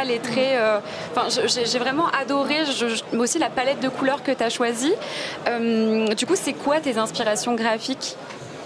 Les 0.07 0.19
traits. 0.19 0.37
euh, 0.59 0.79
Enfin, 1.17 1.27
j'ai 1.47 1.79
vraiment 1.79 2.07
adoré, 2.23 2.65
je- 2.67 3.03
mais 3.13 3.19
aussi 3.21 3.39
la 3.39 3.49
palette 3.51 3.81
de 3.81 3.89
couleurs 3.89 4.23
que 4.23 4.33
tu 4.33 4.43
as 4.45 4.51
choisie. 4.51 4.93
Euh, 5.49 6.07
du 6.15 6.27
coup, 6.27 6.35
c'est 6.37 6.53
quoi 6.53 6.79
tes 6.81 6.99
inspirations 6.99 7.55
graphiques? 7.55 8.17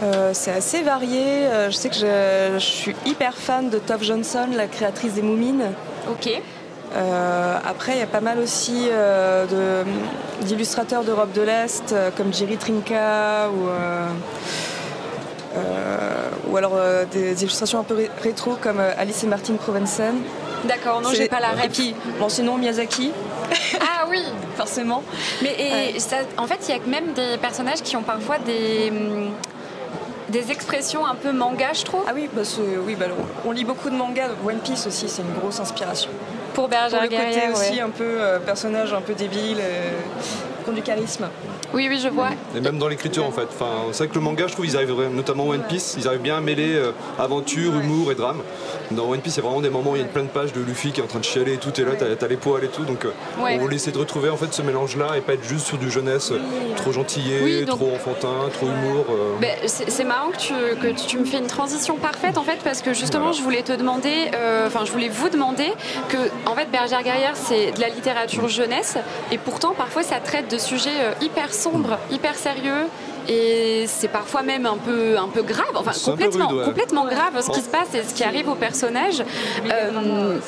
Euh, 0.02 0.32
c'est 0.34 0.50
assez 0.50 0.82
varié. 0.82 1.46
Je 1.68 1.76
sais 1.80 1.88
que 1.88 1.94
je, 1.94 2.54
je 2.54 2.58
suis 2.82 2.96
hyper 3.06 3.34
fan 3.36 3.70
de 3.70 3.78
Tove 3.78 4.02
Johnson, 4.02 4.48
la 4.54 4.66
créatrice 4.66 5.12
des 5.14 5.22
Moumines. 5.22 5.70
Ok. 6.10 6.28
Euh, 6.94 7.58
après, 7.68 7.92
il 7.92 7.98
y 7.98 8.02
a 8.02 8.06
pas 8.06 8.20
mal 8.20 8.38
aussi 8.38 8.88
euh, 8.90 9.46
de- 9.46 10.44
d'illustrateurs 10.46 11.02
d'Europe 11.04 11.32
de 11.32 11.42
l'Est, 11.42 11.92
euh, 11.92 12.10
comme 12.16 12.32
Jerry 12.32 12.56
Trinka 12.56 13.48
ou, 13.50 13.68
ou 16.50 16.56
alors 16.56 16.76
des 17.12 17.42
illustrations 17.42 17.80
un 17.80 17.84
peu 17.84 17.94
ré- 17.94 18.10
rétro 18.22 18.56
comme 18.60 18.80
Alice 18.98 19.24
et 19.24 19.26
Martin 19.26 19.54
Provensen. 19.54 20.14
D'accord, 20.64 21.00
non, 21.02 21.10
j'ai 21.12 21.28
pas 21.28 21.40
la 21.40 21.64
Et 21.64 21.68
puis, 21.68 21.94
bon, 22.18 22.28
sinon 22.28 22.56
Miyazaki, 22.56 23.12
Ah 23.80 24.06
oui 24.08 24.22
forcément. 24.56 25.02
Mais 25.42 25.54
et 25.58 25.92
Ouais. 25.94 25.98
ça- 25.98 26.16
en 26.38 26.46
fait, 26.46 26.58
il 26.68 26.74
y 26.74 26.78
a 26.78 26.80
même 26.86 27.12
des 27.12 27.36
personnages 27.38 27.82
qui 27.82 27.96
ont 27.96 28.02
parfois 28.02 28.38
des, 28.38 28.92
des 30.28 30.50
expressions 30.50 31.04
un 31.04 31.14
peu 31.16 31.32
manga, 31.32 31.72
je 31.74 31.82
trouve. 31.84 32.02
Ah 32.08 32.12
oui, 32.14 32.28
bah, 32.32 32.42
oui 32.86 32.94
bah, 32.94 33.06
on, 33.44 33.50
lit 33.50 33.64
beaucoup 33.64 33.90
de 33.90 33.96
mangas, 33.96 34.28
One 34.46 34.58
Piece 34.58 34.86
aussi, 34.86 35.08
c'est 35.08 35.22
une 35.22 35.34
grosse 35.38 35.60
inspiration. 35.60 36.10
Pour 36.54 36.64
Pour 36.64 36.68
Bergère 36.68 37.02
le 37.02 37.08
côté 37.08 37.48
aussi 37.52 37.72
ouais. 37.74 37.80
un 37.80 37.90
peu 37.90 38.04
euh, 38.04 38.38
personnage 38.38 38.92
un 38.94 39.00
peu 39.00 39.14
débile, 39.14 39.58
euh, 39.60 39.90
qui 40.64 40.70
ont 40.70 40.72
du 40.74 40.82
charisme. 40.82 41.28
Oui, 41.72 41.86
oui, 41.88 41.98
je 42.02 42.08
vois. 42.08 42.30
Et 42.56 42.60
même 42.60 42.78
dans 42.78 42.88
l'écriture 42.88 43.24
en 43.26 43.30
fait. 43.30 43.46
Enfin, 43.50 43.66
c'est 43.92 43.98
vrai 44.04 44.08
que 44.08 44.14
le 44.14 44.20
manga, 44.20 44.46
je 44.46 44.52
trouve, 44.52 44.66
ils 44.66 44.76
arrivent 44.76 44.94
notamment 45.12 45.48
One 45.48 45.62
Piece, 45.68 45.94
ils 45.98 46.06
arrivent 46.08 46.20
bien 46.22 46.36
à 46.36 46.40
mêler 46.40 46.74
euh, 46.74 46.92
aventure, 47.18 47.74
humour 47.74 48.10
et 48.12 48.14
drame. 48.14 48.40
Dans 48.90 49.08
One 49.10 49.20
Piece, 49.20 49.34
il 49.36 49.38
y 49.38 49.40
a 49.40 49.44
vraiment 49.44 49.60
des 49.60 49.70
moments 49.70 49.92
où 49.92 49.96
il 49.96 50.02
y 50.02 50.04
a 50.04 50.08
plein 50.08 50.22
de 50.22 50.28
pages 50.28 50.52
de 50.52 50.60
Luffy 50.60 50.92
qui 50.92 51.00
est 51.00 51.04
en 51.04 51.06
train 51.06 51.18
de 51.20 51.24
chialer 51.24 51.54
et 51.54 51.58
tout, 51.58 51.72
et 51.80 51.84
là, 51.84 51.92
t'as 51.98 52.14
t'as 52.16 52.28
les 52.28 52.36
poils 52.36 52.64
et 52.64 52.68
tout. 52.68 52.84
Donc, 52.84 53.04
euh, 53.04 53.10
Ouais. 53.42 53.56
on 53.56 53.62
voulait 53.62 53.76
essayer 53.76 53.92
de 53.92 53.98
retrouver 53.98 54.30
en 54.30 54.36
fait 54.36 54.52
ce 54.52 54.62
mélange-là 54.62 55.16
et 55.16 55.20
pas 55.20 55.34
être 55.34 55.44
juste 55.46 55.66
sur 55.66 55.78
du 55.78 55.90
jeunesse 55.90 56.30
euh, 56.32 56.38
trop 56.76 56.92
gentillé, 56.92 57.40
Oui, 57.42 57.64
donc- 57.64 57.78
trop 57.78 57.92
enfantin, 57.94 58.48
trop 58.52 58.66
humour. 58.66 59.04
euh. 59.10 59.34
Ben, 59.40 59.50
c'est 59.66 59.90
c'est 59.90 60.04
marrant 60.04 60.30
que 60.30 60.36
tu, 60.38 60.52
que 60.80 61.06
tu 61.08 61.18
me 61.18 61.24
fais 61.24 61.38
une 61.38 61.46
transition 61.46 61.96
parfaite 61.96 62.38
en 62.38 62.42
fait 62.42 62.58
parce 62.64 62.82
que 62.82 62.92
justement 62.94 63.24
Voilà. 63.26 63.38
je 63.38 63.42
voulais 63.42 63.62
te 63.62 63.72
demander, 63.72 64.30
euh, 64.34 64.66
enfin 64.66 64.84
je 64.84 64.92
voulais 64.92 65.08
vous 65.08 65.28
demander 65.28 65.72
que 66.08 66.16
en 66.46 66.54
fait 66.54 66.70
Bergère 66.70 67.02
Guerrière 67.02 67.34
c'est 67.36 67.72
de 67.72 67.80
la 67.80 67.88
littérature 67.88 68.48
jeunesse 68.48 68.96
et 69.32 69.38
pourtant 69.38 69.72
parfois 69.76 70.02
ça 70.02 70.16
traite 70.20 70.50
de 70.50 70.53
sujets 70.58 71.00
euh, 71.00 71.12
hyper 71.20 71.52
sombres, 71.52 71.98
hyper 72.10 72.34
sérieux 72.34 72.86
et 73.28 73.84
c'est 73.86 74.08
parfois 74.08 74.42
même 74.42 74.66
un 74.66 74.76
peu 74.76 75.16
un 75.18 75.28
peu 75.28 75.42
grave, 75.42 75.66
enfin 75.74 75.92
complètement 76.04 76.48
rude, 76.48 76.58
ouais. 76.58 76.64
complètement 76.64 77.04
grave 77.06 77.40
ce 77.40 77.50
qui 77.50 77.60
se 77.60 77.68
passe 77.68 77.94
et 77.94 78.02
ce 78.02 78.14
qui 78.14 78.24
arrive 78.24 78.48
aux 78.48 78.54
personnages. 78.54 79.22
Euh, 79.70 80.38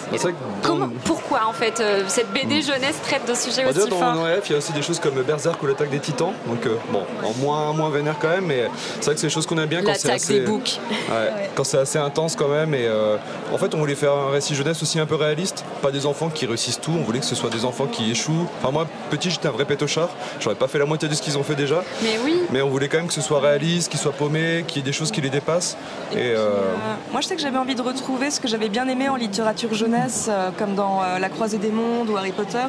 comment, 0.63 0.89
pourquoi 1.05 1.41
en 1.49 1.53
fait 1.53 1.81
euh, 1.81 2.03
cette 2.09 2.33
BD 2.33 2.63
jeunesse 2.63 3.01
traite 3.03 3.29
de 3.29 3.35
sujets 3.35 3.65
Bah, 3.65 3.71
aussi 3.71 3.89
dans 3.89 3.97
forts 3.97 4.21
ORF, 4.21 4.49
il 4.49 4.53
y 4.53 4.55
a 4.55 4.59
aussi 4.59 4.73
des 4.73 4.83
choses 4.83 5.01
comme 5.01 5.23
Berserk 5.23 5.63
ou 5.63 5.67
l'attaque 5.67 5.91
des 5.91 5.99
titans. 6.01 6.33
Donc, 6.47 6.65
euh, 6.67 6.77
bon, 6.91 7.03
en 7.25 7.33
moins, 7.35 7.73
moins 7.73 7.91
vénère 7.91 8.17
quand 8.21 8.29
même, 8.29 8.47
mais 8.47 8.69
c'est 8.97 9.07
vrai 9.07 9.15
que 9.15 9.21
c'est 9.21 9.27
des 9.27 9.33
choses 9.33 9.47
qu'on 9.47 9.59
aime 9.59 9.69
bien 9.69 9.83
quand 9.83 9.93
c'est 9.95 10.09
L'attaque 10.09 10.23
assez. 10.23 10.41
des 10.41 10.47
boucs. 10.47 10.79
Ouais, 11.11 11.49
Quand 11.55 11.65
c'est 11.65 11.79
assez 11.79 11.99
intense 11.99 12.37
quand 12.37 12.49
même. 12.49 12.75
Et 12.75 12.87
euh, 12.87 13.17
en 13.53 13.59
fait, 13.59 13.75
on 13.75 13.79
voulait 13.79 13.95
faire 13.95 14.13
un 14.13 14.31
récit 14.31 14.55
jeunesse 14.55 14.83
aussi 14.83 14.99
un 14.99 15.07
peu 15.07 15.15
réaliste. 15.15 15.65
Pas 15.83 15.91
des 15.91 16.07
enfants 16.07 16.29
qui 16.29 16.47
réussissent 16.47 16.81
tout. 16.81 16.93
On 16.97 17.03
voulait 17.03 17.21
que 17.21 17.25
ce 17.27 17.35
soit 17.35 17.51
des 17.51 17.65
enfants 17.65 17.87
qui 17.87 18.11
échouent. 18.11 18.47
Enfin, 18.61 18.73
moi, 18.73 18.87
petit, 19.11 19.31
j'étais 19.31 19.49
un 19.49 19.53
vrai 19.53 19.65
pétochard. 19.65 20.09
J'aurais 20.41 20.57
pas 20.57 20.69
fait 20.69 20.79
la 20.79 20.85
moitié 20.87 21.09
de 21.09 21.15
ce 21.15 21.23
qu'ils 21.23 21.39
ont 21.39 21.43
fait 21.43 21.55
déjà. 21.55 21.83
Mais 22.03 22.19
oui. 22.25 22.41
Mais 22.51 22.63
on 22.67 22.71
voulait 22.71 22.89
quand 22.89 22.99
même 22.99 23.07
que 23.07 23.13
ce 23.15 23.21
soit 23.21 23.41
réaliste, 23.41 23.91
qu'ils 23.91 24.01
soient 24.01 24.13
paumés, 24.13 24.65
qu'il 24.67 24.79
y 24.79 24.81
ait 24.81 24.85
des 24.85 24.93
choses 24.93 25.11
qui 25.11 25.21
les 25.21 25.31
dépassent. 25.31 25.77
Et, 26.13 26.17
euh, 26.17 26.37
Euh, 26.37 26.95
moi, 27.13 27.21
je 27.21 27.29
sais 27.29 27.37
que 27.37 27.43
j'avais 27.43 27.59
envie 27.59 27.75
de 27.75 27.83
retrouver 27.83 28.31
ce 28.31 28.41
que 28.41 28.49
j'avais 28.49 28.69
bien 28.69 28.87
aimé 28.89 29.09
en 29.09 29.17
littérature 29.17 29.73
jeunesse, 29.75 30.27
euh, 30.29 30.51
comme 30.59 30.75
dans 30.75 31.01
La 31.19 31.29
Croisée 31.29 31.59
des 31.59 31.71
Mondes 31.71 32.11
ou 32.11 32.17
Harry 32.17 32.33
Potter, 32.33 32.67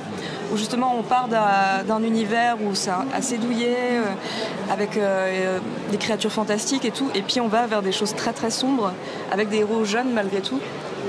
où 0.51 0.57
justement 0.57 0.95
on 0.97 1.03
part 1.03 1.27
d'un 1.27 2.03
univers 2.03 2.57
où 2.61 2.73
c'est 2.73 2.91
assez 3.13 3.37
douillet, 3.37 4.01
avec 4.71 4.99
des 5.91 5.97
créatures 5.97 6.31
fantastiques 6.31 6.85
et 6.85 6.91
tout, 6.91 7.09
et 7.15 7.21
puis 7.21 7.41
on 7.41 7.47
va 7.47 7.67
vers 7.67 7.81
des 7.81 7.91
choses 7.91 8.13
très 8.15 8.33
très 8.33 8.51
sombres, 8.51 8.93
avec 9.31 9.49
des 9.49 9.57
héros 9.57 9.83
jeunes 9.85 10.11
malgré 10.13 10.41
tout. 10.41 10.59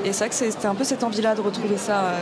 Et 0.05 0.13
c'est 0.13 0.25
vrai 0.25 0.29
que 0.31 0.35
c'était 0.35 0.67
un 0.67 0.75
peu 0.75 0.85
cette 0.85 1.05
envie-là 1.05 1.35
de 1.35 1.41
retrouver 1.41 1.77
ça. 1.77 2.13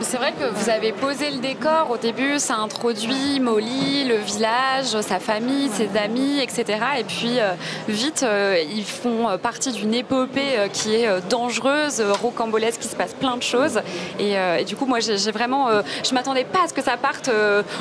C'est 0.00 0.16
vrai 0.16 0.32
que 0.32 0.44
vous 0.54 0.70
avez 0.70 0.92
posé 0.92 1.30
le 1.30 1.38
décor 1.38 1.90
au 1.90 1.96
début, 1.96 2.38
ça 2.38 2.56
introduit 2.56 3.40
Molly, 3.40 4.04
le 4.06 4.16
village, 4.16 4.98
sa 5.02 5.18
famille, 5.18 5.68
ses 5.70 5.90
amis, 5.98 6.38
etc. 6.40 6.64
Et 7.00 7.04
puis 7.04 7.38
euh, 7.40 7.52
vite, 7.88 8.22
euh, 8.22 8.56
ils 8.74 8.84
font 8.84 9.36
partie 9.42 9.70
d'une 9.72 9.92
épopée 9.94 10.56
euh, 10.56 10.68
qui 10.68 10.94
est 10.94 11.08
dangereuse, 11.28 12.00
rocambolesque, 12.22 12.80
qui 12.80 12.88
se 12.88 12.96
passe 12.96 13.12
plein 13.12 13.36
de 13.36 13.42
choses. 13.42 13.80
Et, 14.18 14.32
et 14.34 14.64
du 14.64 14.76
coup, 14.76 14.86
moi, 14.86 15.00
j'ai 15.00 15.30
vraiment, 15.32 15.68
je 16.08 16.14
m'attendais 16.14 16.44
pas 16.44 16.64
à 16.64 16.68
ce 16.68 16.74
que 16.74 16.82
ça 16.82 16.96
parte 16.96 17.30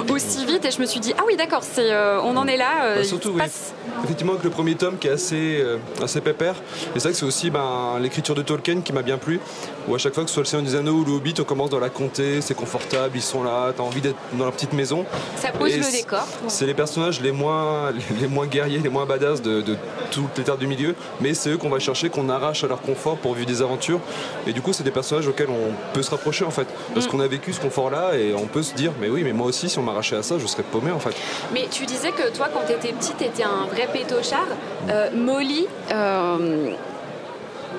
aussi 0.09 0.45
vite. 0.45 0.65
Et 0.65 0.71
je 0.71 0.81
me 0.81 0.85
suis 0.85 0.99
dit, 0.99 1.13
ah 1.17 1.21
oui, 1.27 1.35
d'accord, 1.37 1.61
c'est, 1.63 1.91
on 2.23 2.35
en 2.35 2.47
est 2.47 2.57
là. 2.57 2.95
Bah, 2.95 3.03
surtout, 3.03 3.29
oui. 3.29 3.37
passe- 3.39 3.73
Effectivement, 4.03 4.33
avec 4.33 4.43
le 4.43 4.49
premier 4.49 4.75
tome 4.75 4.97
qui 4.97 5.07
est 5.07 5.11
assez, 5.11 5.63
assez 6.03 6.21
pépère. 6.21 6.55
Et 6.95 6.99
c'est 6.99 7.03
vrai 7.03 7.11
que 7.11 7.17
c'est 7.17 7.25
aussi 7.25 7.49
ben, 7.49 7.97
l'écriture 7.99 8.35
de 8.35 8.41
Tolkien 8.41 8.81
qui 8.81 8.91
m'a 8.93 9.01
bien 9.01 9.17
plu. 9.17 9.39
Où 9.87 9.95
à 9.95 9.97
chaque 9.97 10.13
fois 10.13 10.23
que 10.23 10.29
ce 10.29 10.33
soit 10.33 10.43
le 10.43 10.47
Seigneur 10.47 10.65
des 10.69 10.75
Anneaux 10.75 10.95
ou 11.01 11.05
le 11.05 11.11
Hobbit, 11.13 11.35
on 11.39 11.43
commence 11.45 11.69
dans 11.69 11.79
la, 11.79 11.89
con- 11.89 12.06
raconter, 12.07 12.41
c'est 12.41 12.53
confortable, 12.53 13.11
ils 13.15 13.21
sont 13.21 13.43
là, 13.43 13.71
t'as 13.75 13.83
envie 13.83 14.01
d'être 14.01 14.15
dans 14.33 14.45
la 14.45 14.51
petite 14.51 14.73
maison. 14.73 15.05
Ça 15.35 15.49
pose 15.49 15.71
Et 15.73 15.77
le 15.77 15.91
décor. 15.91 16.25
C'est 16.47 16.65
les 16.65 16.73
personnages 16.73 17.21
les 17.21 17.31
moins, 17.31 17.91
les 18.21 18.27
moins 18.27 18.47
guerriers, 18.47 18.79
les 18.79 18.89
moins 18.89 19.05
badass 19.05 19.41
de, 19.41 19.61
de 19.61 19.75
toutes 20.11 20.37
les 20.37 20.43
terres 20.43 20.57
du 20.57 20.67
milieu, 20.67 20.95
mais 21.21 21.33
c'est 21.33 21.49
eux 21.51 21.57
qu'on 21.57 21.69
va 21.69 21.79
chercher, 21.79 22.09
qu'on 22.09 22.29
arrache 22.29 22.63
à 22.63 22.67
leur 22.67 22.81
confort 22.81 23.17
pour 23.17 23.33
vivre 23.33 23.47
des 23.47 23.61
aventures. 23.61 23.99
Et 24.45 24.53
du 24.53 24.61
coup, 24.61 24.73
c'est 24.73 24.83
des 24.83 24.91
personnages 24.91 25.27
auxquels 25.27 25.49
on 25.49 25.73
peut 25.93 26.01
se 26.01 26.11
rapprocher 26.11 26.45
en 26.45 26.51
fait, 26.51 26.67
parce 26.93 27.05
Mm. 27.05 27.09
qu'on 27.09 27.19
a 27.19 27.27
vécu 27.27 27.53
ce 27.53 27.59
confort-là 27.61 28.15
et 28.17 28.33
on 28.33 28.45
peut 28.47 28.63
se 28.63 28.73
dire, 28.73 28.91
mais 28.99 29.09
oui, 29.09 29.23
mais 29.23 29.33
moi 29.33 29.47
aussi, 29.47 29.69
si 29.69 29.77
on 29.79 29.83
m'arrachait 29.83 30.15
à 30.15 30.23
ça, 30.23 30.37
je 30.39 30.45
serais 30.47 30.63
paumé 30.63 30.91
en 30.91 30.99
fait. 30.99 31.15
Mais 31.53 31.67
tu 31.69 31.85
disais 31.85 32.11
que 32.11 32.29
toi, 32.35 32.47
quand 32.53 32.61
tu 32.67 32.73
étais 32.73 32.93
petite, 32.93 33.17
tu 33.17 33.23
étais 33.25 33.43
un 33.43 33.65
vrai 33.71 33.87
pétochard. 33.91 34.47
Euh, 34.89 35.09
Molly, 35.13 35.67
euh, 35.91 36.71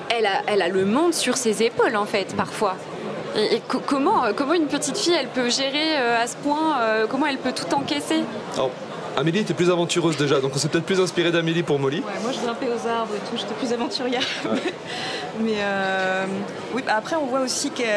elle, 0.09 0.25
a, 0.25 0.41
elle 0.47 0.61
a 0.61 0.67
le 0.67 0.85
monde 0.85 1.13
sur 1.13 1.37
ses 1.37 1.63
épaules, 1.63 1.95
en 1.95 2.05
fait, 2.05 2.35
parfois. 2.35 2.75
Et, 3.35 3.55
et 3.55 3.61
co- 3.67 3.81
comment, 3.85 4.25
euh, 4.25 4.31
comment 4.35 4.53
une 4.53 4.67
petite 4.67 4.97
fille, 4.97 5.13
elle 5.19 5.27
peut 5.27 5.49
gérer 5.49 5.97
euh, 5.97 6.21
à 6.23 6.27
ce 6.27 6.35
point 6.37 6.77
euh, 6.81 7.05
Comment 7.09 7.25
elle 7.27 7.37
peut 7.37 7.53
tout 7.53 7.73
encaisser? 7.73 8.23
Amélie 9.17 9.39
était 9.39 9.53
plus 9.55 9.69
aventureuse 9.69 10.15
déjà, 10.15 10.39
donc 10.39 10.51
on 10.55 10.57
s'est 10.59 10.69
peut-être 10.69 10.85
plus 10.85 10.99
inspiré 11.01 11.29
d'Amélie 11.31 11.63
pour 11.63 11.77
Molly. 11.77 11.97
Ouais, 11.97 12.03
moi 12.21 12.31
je 12.31 12.39
grimpais 12.39 12.67
aux 12.67 12.87
arbres 12.87 13.13
et 13.15 13.29
tout, 13.29 13.35
j'étais 13.35 13.53
plus 13.55 13.73
aventurière. 13.73 14.21
mais 15.41 15.55
euh, 15.57 16.25
oui, 16.73 16.83
après 16.87 17.15
on 17.17 17.25
voit 17.25 17.41
aussi 17.41 17.71
qu'elle 17.71 17.87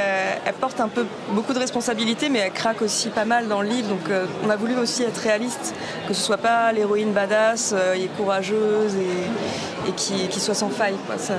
elle 0.44 0.54
porte 0.54 0.80
un 0.80 0.88
peu 0.88 1.04
beaucoup 1.30 1.52
de 1.52 1.58
responsabilités, 1.60 2.28
mais 2.28 2.40
elle 2.40 2.50
craque 2.52 2.82
aussi 2.82 3.08
pas 3.10 3.24
mal 3.24 3.46
dans 3.46 3.62
le 3.62 3.68
livre. 3.68 3.88
Donc 3.88 4.08
euh, 4.10 4.24
on 4.44 4.50
a 4.50 4.56
voulu 4.56 4.74
aussi 4.76 5.04
être 5.04 5.18
réaliste, 5.18 5.74
que 6.08 6.14
ce 6.14 6.20
soit 6.22 6.38
pas 6.38 6.72
l'héroïne 6.72 7.12
badass 7.12 7.72
euh, 7.76 7.94
et 7.94 8.08
courageuse 8.16 8.94
et, 8.96 9.71
et 9.88 9.92
qui, 9.92 10.28
qui 10.28 10.40
soit 10.40 10.54
sans 10.54 10.68
faille. 10.70 10.94
Quoi. 11.06 11.16
Ça... 11.18 11.34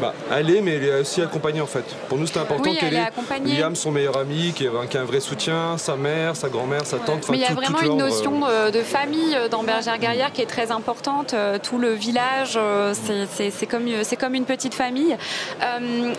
Bah, 0.00 0.14
elle 0.32 0.50
est, 0.54 0.60
mais 0.60 0.74
elle 0.76 0.84
est 0.84 1.00
aussi 1.00 1.22
accompagnée 1.22 1.60
en 1.60 1.66
fait. 1.66 1.84
Pour 2.08 2.18
nous, 2.18 2.26
c'était 2.26 2.40
important 2.40 2.70
Oui, 2.70 2.76
qu'elle 2.76 2.94
elle 2.94 3.00
est 3.46 3.54
ait. 3.54 3.60
Liam, 3.60 3.74
son 3.76 3.90
meilleur 3.90 4.16
ami, 4.16 4.52
qui 4.54 4.66
a, 4.66 4.70
qui 4.88 4.96
a 4.96 5.00
un 5.00 5.04
vrai 5.04 5.20
soutien, 5.20 5.76
sa 5.78 5.96
mère, 5.96 6.36
sa 6.36 6.48
grand-mère, 6.48 6.84
sa 6.86 6.98
tante. 6.98 7.20
enfin, 7.24 7.32
Mais 7.32 7.38
il 7.38 7.40
y 7.42 7.44
a 7.44 7.48
tout- 7.48 7.54
vraiment 7.54 7.80
une 7.80 8.00
euh, 8.00 8.08
notion 8.08 8.40
euh, 8.46 8.70
de 8.70 8.80
famille 8.82 9.34
euh, 9.34 9.48
dans 9.48 9.62
Bergère 9.62 9.98
Guerrière 9.98 10.32
qui 10.32 10.42
est 10.42 10.46
très 10.46 10.70
importante. 10.70 11.34
Euh, 11.34 11.58
Tout 11.62 11.78
le 11.78 11.92
village, 11.92 12.58
c'est- 12.94 13.66
comme, 13.66 13.84
comme 14.20 14.34
une 14.34 14.44
petite 14.44 14.74
famille. 14.74 15.16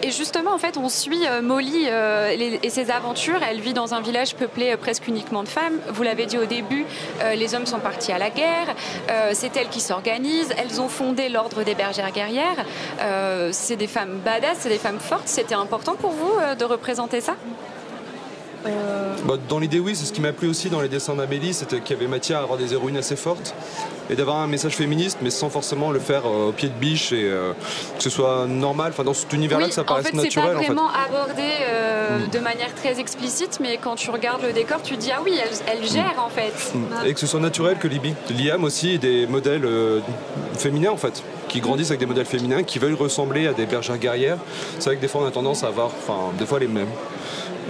Et 0.04 0.12
justement, 0.12 0.54
en 0.54 0.58
fait, 0.58 0.78
on 0.78 0.90
suit 0.90 1.22
Molly 1.42 1.86
et 1.88 2.70
ses 2.70 2.92
aventures. 2.92 3.40
Elle 3.50 3.60
vit 3.60 3.74
dans 3.74 3.94
un 3.94 4.02
village 4.02 4.36
peuplé 4.36 4.76
presque 4.78 5.08
uniquement 5.08 5.44
de 5.44 5.48
femmes. 5.48 5.74
Vous 5.90 6.04
l'avez 6.04 6.26
dit 6.26 6.38
au 6.38 6.46
début, 6.46 6.86
les 7.36 7.56
hommes 7.56 7.66
sont 7.66 7.80
partis 7.80 8.12
à 8.12 8.18
la 8.18 8.30
guerre. 8.30 8.76
C'est 9.34 9.56
elles 9.58 9.70
qui 9.70 9.80
s'organisent. 9.82 10.54
Elles 10.58 10.82
ont 10.82 10.90
fondé 10.90 11.30
l'ordre 11.30 11.59
des 11.64 11.76
Bergères 11.76 12.12
Guerrières. 12.12 12.66
Euh, 13.02 13.50
C'est 13.52 13.76
des 13.76 13.88
femmes 13.88 14.20
badass, 14.24 14.58
c'est 14.60 14.70
des 14.70 14.78
femmes 14.78 15.00
fortes. 15.00 15.28
C'était 15.28 15.56
important 15.56 15.96
pour 15.96 16.12
vous 16.12 16.34
euh, 16.40 16.56
de 16.56 16.66
représenter 16.66 17.22
ça? 17.22 17.36
Euh, 18.66 19.16
Bah, 19.26 19.36
dans 19.48 19.60
l'idée, 19.60 19.80
oui, 19.80 19.96
c'est 19.96 20.06
ce 20.06 20.14
qui 20.14 20.22
m'a 20.22 20.34
plu 20.34 20.48
aussi 20.50 20.70
dans 20.70 20.82
les 20.82 20.90
dessins 20.90 21.16
d'Amélie, 21.16 21.54
c'était 21.54 21.80
qu'il 21.80 21.96
y 21.96 22.00
avait 22.00 22.08
matière 22.10 22.40
à 22.40 22.44
avoir 22.44 22.58
des 22.58 22.74
héroïnes 22.74 22.98
assez 22.98 23.16
fortes 23.16 23.54
et 24.10 24.16
d'avoir 24.16 24.38
un 24.38 24.48
message 24.48 24.74
féministe, 24.76 25.20
mais 25.22 25.30
sans 25.30 25.50
forcément 25.50 25.92
le 25.92 26.00
faire 26.00 26.24
euh, 26.26 26.50
au 26.50 26.52
pied 26.52 26.68
de 26.68 26.74
biche 26.74 27.12
et 27.12 27.24
euh, 27.24 27.54
que 27.98 28.04
ce 28.04 28.10
soit 28.10 28.48
normal, 28.48 28.92
enfin 28.92 29.04
dans 29.04 29.14
cet 29.14 29.32
univers-là, 29.34 29.68
que 29.68 29.74
ça 29.74 29.82
en 29.82 29.86
paraisse 29.86 30.08
fait, 30.08 30.18
c'est 30.18 30.42
pas 30.42 30.56
en 30.56 30.60
fait. 30.60 30.70
Mm. 30.70 30.74
vraiment 30.74 30.90
abordé 30.90 31.44
euh, 31.62 32.26
de 32.26 32.40
manière 32.40 32.74
très 32.76 33.00
explicite, 33.00 33.60
mais 33.62 33.78
quand 33.78 33.96
tu 33.96 34.10
regardes 34.10 34.42
le 34.42 34.52
décor, 34.52 34.82
tu 34.82 34.96
te 34.96 35.02
dis 35.02 35.12
ah 35.12 35.22
oui, 35.24 35.40
elle, 35.42 35.78
elle 35.78 35.88
gère 35.88 36.16
en 36.18 36.30
fait. 36.30 36.74
Mm. 36.74 37.06
Et 37.06 37.14
que 37.14 37.20
ce 37.20 37.28
soit 37.28 37.40
naturel 37.40 37.78
que 37.78 37.88
Libby. 37.88 38.14
Liam 38.30 38.64
aussi 38.64 38.96
ait 38.96 38.98
des 38.98 39.28
modèles 39.28 39.68
féminins 40.58 40.92
en 40.92 40.98
fait, 40.98 41.24
qui 41.50 41.60
grandissent 41.60 41.90
avec 41.90 42.00
des 42.00 42.06
modèles 42.06 42.26
féminins, 42.26 42.64
qui 42.64 42.80
veulent 42.80 42.94
ressembler 42.94 43.48
à 43.48 43.54
des 43.54 43.66
bergères 43.66 43.98
guerrières. 43.98 44.38
C'est 44.80 44.86
vrai 44.86 44.96
que 44.96 45.02
des 45.02 45.10
fois 45.10 45.22
on 45.24 45.26
a 45.28 45.32
tendance 45.32 45.64
à 45.66 45.68
avoir, 45.68 45.88
enfin 45.88 46.32
des 46.38 46.46
fois 46.46 46.60
les 46.60 46.68
mêmes. 46.68 46.88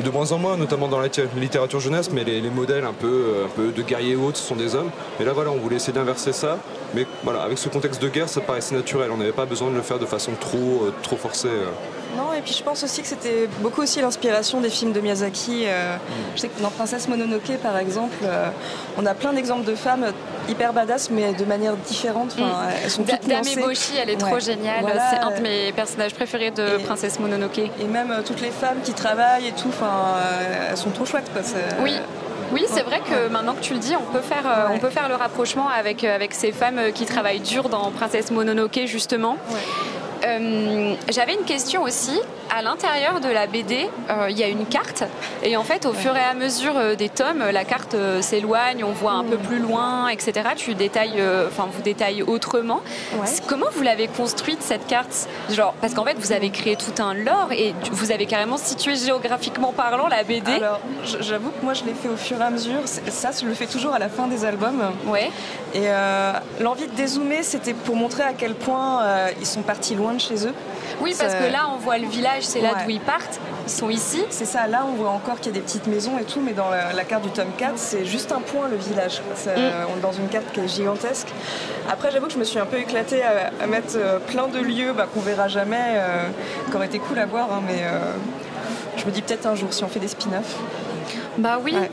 De 0.03 0.09
moins 0.11 0.31
en 0.31 0.37
moins, 0.37 0.55
notamment 0.55 0.87
dans 0.87 0.99
la 0.99 1.05
litté- 1.07 1.25
littérature 1.35 1.79
jeunesse, 1.81 2.09
mais 2.13 2.23
les, 2.23 2.39
les 2.39 2.49
modèles 2.49 2.85
un 2.85 2.93
peu, 2.93 3.07
euh, 3.07 3.45
un 3.45 3.49
peu 3.49 3.71
de 3.71 3.81
guerriers 3.81 4.15
ou 4.15 4.31
ce 4.33 4.41
sont 4.41 4.55
des 4.55 4.73
hommes. 4.75 4.91
Et 5.19 5.25
là 5.25 5.33
voilà, 5.33 5.49
on 5.51 5.57
voulait 5.57 5.75
essayer 5.75 5.91
d'inverser 5.91 6.31
ça, 6.31 6.57
mais 6.93 7.05
voilà, 7.23 7.41
avec 7.41 7.57
ce 7.57 7.67
contexte 7.67 8.01
de 8.01 8.07
guerre, 8.07 8.29
ça 8.29 8.39
paraissait 8.39 8.75
naturel. 8.75 9.09
On 9.11 9.17
n'avait 9.17 9.33
pas 9.33 9.45
besoin 9.45 9.69
de 9.71 9.75
le 9.75 9.81
faire 9.81 9.99
de 9.99 10.05
façon 10.05 10.31
trop, 10.39 10.85
euh, 10.85 10.93
trop 11.01 11.17
forcée. 11.17 11.47
euh. 11.49 11.65
Non, 12.17 12.33
et 12.33 12.41
puis 12.41 12.53
je 12.57 12.63
pense 12.63 12.83
aussi 12.83 13.01
que 13.01 13.07
c'était 13.07 13.47
beaucoup 13.59 13.81
aussi 13.81 14.01
l'inspiration 14.01 14.61
des 14.61 14.69
films 14.69 14.91
de 14.93 14.99
Miyazaki. 14.99 15.63
Euh, 15.67 15.95
Je 16.35 16.41
sais 16.41 16.47
que 16.47 16.61
dans 16.61 16.69
Princesse 16.71 17.07
Mononoke, 17.07 17.57
par 17.61 17.77
exemple, 17.77 18.15
euh, 18.23 18.49
on 18.97 19.05
a 19.05 19.13
plein 19.13 19.31
d'exemples 19.33 19.65
de 19.65 19.75
femmes 19.75 20.05
hyper 20.49 20.73
badass, 20.73 21.11
mais 21.11 21.33
de 21.33 21.45
manière 21.45 21.75
différente. 21.77 22.35
Enfin, 22.37 22.51
Elles 22.83 22.89
sont 22.89 23.03
toutes 23.03 23.27
Dame. 23.27 23.41
Eboshi, 23.47 23.93
elle 24.01 24.09
est 24.09 24.17
trop 24.17 24.33
Ouais. 24.35 24.41
géniale. 24.41 24.81
Voilà, 24.81 25.09
c'est 25.11 25.19
un 25.19 25.29
de 25.31 25.35
euh, 25.35 25.41
mes 25.67 25.71
personnages 25.71 26.13
préférés 26.15 26.51
de 26.51 26.79
et- 26.79 26.83
Princesse 26.83 27.19
Mononoke. 27.19 27.59
Et 27.59 27.85
même 27.87 28.11
euh, 28.11 28.21
toutes 28.25 28.41
les 28.41 28.51
femmes 28.51 28.77
qui 28.83 28.93
travaillent 28.93 29.47
et 29.47 29.51
tout, 29.51 29.69
enfin, 29.69 29.91
euh, 30.17 30.69
elles 30.71 30.77
sont 30.77 30.89
trop 30.89 31.05
chouettes. 31.05 31.31
Quoi. 31.31 31.41
Oui. 31.83 31.93
Oui, 32.51 32.65
c'est 32.67 32.81
vrai 32.81 32.99
que 33.07 33.27
maintenant 33.31 33.53
que 33.53 33.61
tu 33.61 33.73
le 33.73 33.79
dis, 33.79 33.95
on 33.95 34.11
peut 34.11 34.21
faire, 34.21 34.43
Ouais. 34.43 34.73
on 34.73 34.79
peut 34.79 34.89
faire 34.89 35.07
le 35.07 35.13
rapprochement 35.15 35.67
avec, 35.69 36.03
avec 36.03 36.33
ces 36.33 36.51
femmes 36.51 36.79
qui 36.95 37.05
travaillent 37.05 37.41
dur 37.41 37.69
dans 37.69 37.91
Princesse 37.91 38.31
Mononoke, 38.31 38.79
justement. 38.87 39.37
Ouais. 39.51 39.59
Euh, 40.25 40.95
J'avais 41.09 41.33
une 41.33 41.45
question 41.45 41.83
aussi. 41.83 42.19
À 42.51 42.63
l'intérieur 42.63 43.19
de 43.19 43.29
la 43.29 43.45
BD, 43.45 43.87
euh, 44.09 44.27
il 44.31 44.37
y 44.37 44.43
a 44.43 44.47
une 44.47 44.65
carte. 44.65 45.03
Et 45.43 45.55
en 45.55 45.63
fait, 45.63 45.85
au 45.85 45.93
fur 45.93 46.15
et 46.15 46.23
à 46.23 46.33
mesure 46.33 46.75
euh, 46.77 46.95
des 46.95 47.09
tomes, 47.09 47.43
la 47.51 47.63
carte 47.63 47.93
euh, 47.93 48.23
s'éloigne, 48.23 48.83
on 48.83 48.91
voit 48.91 49.11
un 49.11 49.23
peu 49.23 49.37
plus 49.37 49.59
loin, 49.59 50.07
etc. 50.07 50.49
Tu 50.55 50.73
détailles, 50.73 51.21
enfin, 51.47 51.67
vous 51.71 51.83
détaillez 51.83 52.23
autrement. 52.23 52.81
Ouais. 53.13 53.27
Comment 53.47 53.67
vous 53.71 53.83
l'avez 53.83 54.07
construite 54.07 54.63
cette 54.63 54.87
carte? 54.87 55.29
Genre, 55.51 55.75
parce 55.79 55.93
qu'en 55.93 56.03
fait, 56.03 56.17
vous 56.17 56.31
avez 56.31 56.49
créé 56.49 56.75
tout 56.75 56.99
un 57.01 57.13
lore 57.13 57.51
et 57.51 57.75
vous 57.91 58.11
avez 58.11 58.25
carrément 58.25 58.57
situé 58.57 58.95
géographiquement 58.95 59.71
parlant 59.71 60.07
la 60.07 60.23
BD. 60.23 60.53
Alors, 60.53 60.79
j'avoue 61.03 61.51
que 61.51 61.63
moi, 61.63 61.75
je 61.75 61.83
l'ai 61.83 61.93
fait 61.93 62.09
au 62.09 62.17
fur 62.17 62.41
et 62.41 62.43
à 62.43 62.49
mesure. 62.49 62.81
Ça, 62.85 63.29
je 63.39 63.45
le 63.45 63.53
fais 63.53 63.67
toujours 63.67 63.93
à 63.93 63.99
la 63.99 64.09
fin 64.09 64.25
des 64.25 64.43
albums. 64.43 64.91
Ouais. 65.05 65.29
Et 65.75 65.87
l'envie 66.59 66.87
de 66.87 66.95
dézoomer, 66.95 67.43
c'était 67.43 67.75
pour 67.75 67.95
montrer 67.95 68.23
à 68.23 68.33
quel 68.33 68.55
point 68.55 69.03
ils 69.39 69.45
sont 69.45 69.61
partis 69.61 69.93
loin 69.93 70.08
de 70.13 70.19
chez 70.19 70.45
eux. 70.47 70.53
Oui, 71.01 71.15
parce 71.17 71.33
que 71.35 71.51
là, 71.51 71.67
on 71.73 71.77
voit 71.77 71.97
le 71.97 72.07
village, 72.07 72.43
c'est 72.43 72.61
là 72.61 72.73
Ouais. 72.73 72.83
d'où 72.83 72.89
ils 72.91 72.99
partent. 72.99 73.39
Ils 73.65 73.71
sont 73.71 73.89
ici. 73.89 74.23
C'est 74.31 74.45
ça, 74.45 74.65
là 74.67 74.83
on 74.87 74.93
voit 74.93 75.09
encore 75.11 75.35
qu'il 75.39 75.47
y 75.47 75.49
a 75.49 75.59
des 75.59 75.63
petites 75.63 75.85
maisons 75.87 76.17
et 76.19 76.23
tout, 76.23 76.39
mais 76.41 76.53
dans 76.53 76.69
la, 76.69 76.91
la 76.93 77.03
carte 77.03 77.23
du 77.23 77.29
tome 77.29 77.51
4, 77.57 77.73
c'est 77.77 78.03
juste 78.05 78.31
un 78.31 78.39
point 78.41 78.67
le 78.67 78.77
village. 78.77 79.21
Euh, 79.47 79.83
on 79.93 79.97
est 79.97 80.01
dans 80.01 80.11
une 80.11 80.27
carte 80.27 80.45
qui 80.53 80.59
est 80.59 80.67
gigantesque. 80.67 81.27
Après, 81.89 82.09
j'avoue 82.11 82.25
que 82.27 82.33
je 82.33 82.39
me 82.39 82.43
suis 82.43 82.57
un 82.59 82.65
peu 82.65 82.77
éclatée 82.77 83.21
à, 83.23 83.51
à 83.63 83.67
mettre 83.67 83.93
euh, 83.95 84.17
plein 84.19 84.47
de 84.47 84.59
lieux 84.59 84.93
bah, 84.93 85.07
qu'on 85.13 85.19
verra 85.21 85.47
jamais, 85.47 85.77
euh, 85.97 86.27
qui 86.69 86.75
auraient 86.75 86.87
été 86.87 86.99
cool 86.99 87.19
à 87.19 87.25
voir, 87.27 87.51
hein, 87.53 87.61
mais 87.67 87.83
euh, 87.83 87.99
je 88.97 89.05
me 89.05 89.11
dis 89.11 89.21
peut-être 89.21 89.45
un 89.45 89.55
jour 89.55 89.71
si 89.73 89.83
on 89.83 89.87
fait 89.87 89.99
des 89.99 90.07
spin-offs. 90.07 90.55
Bah 91.37 91.59
oui. 91.63 91.73
Ouais. 91.75 91.89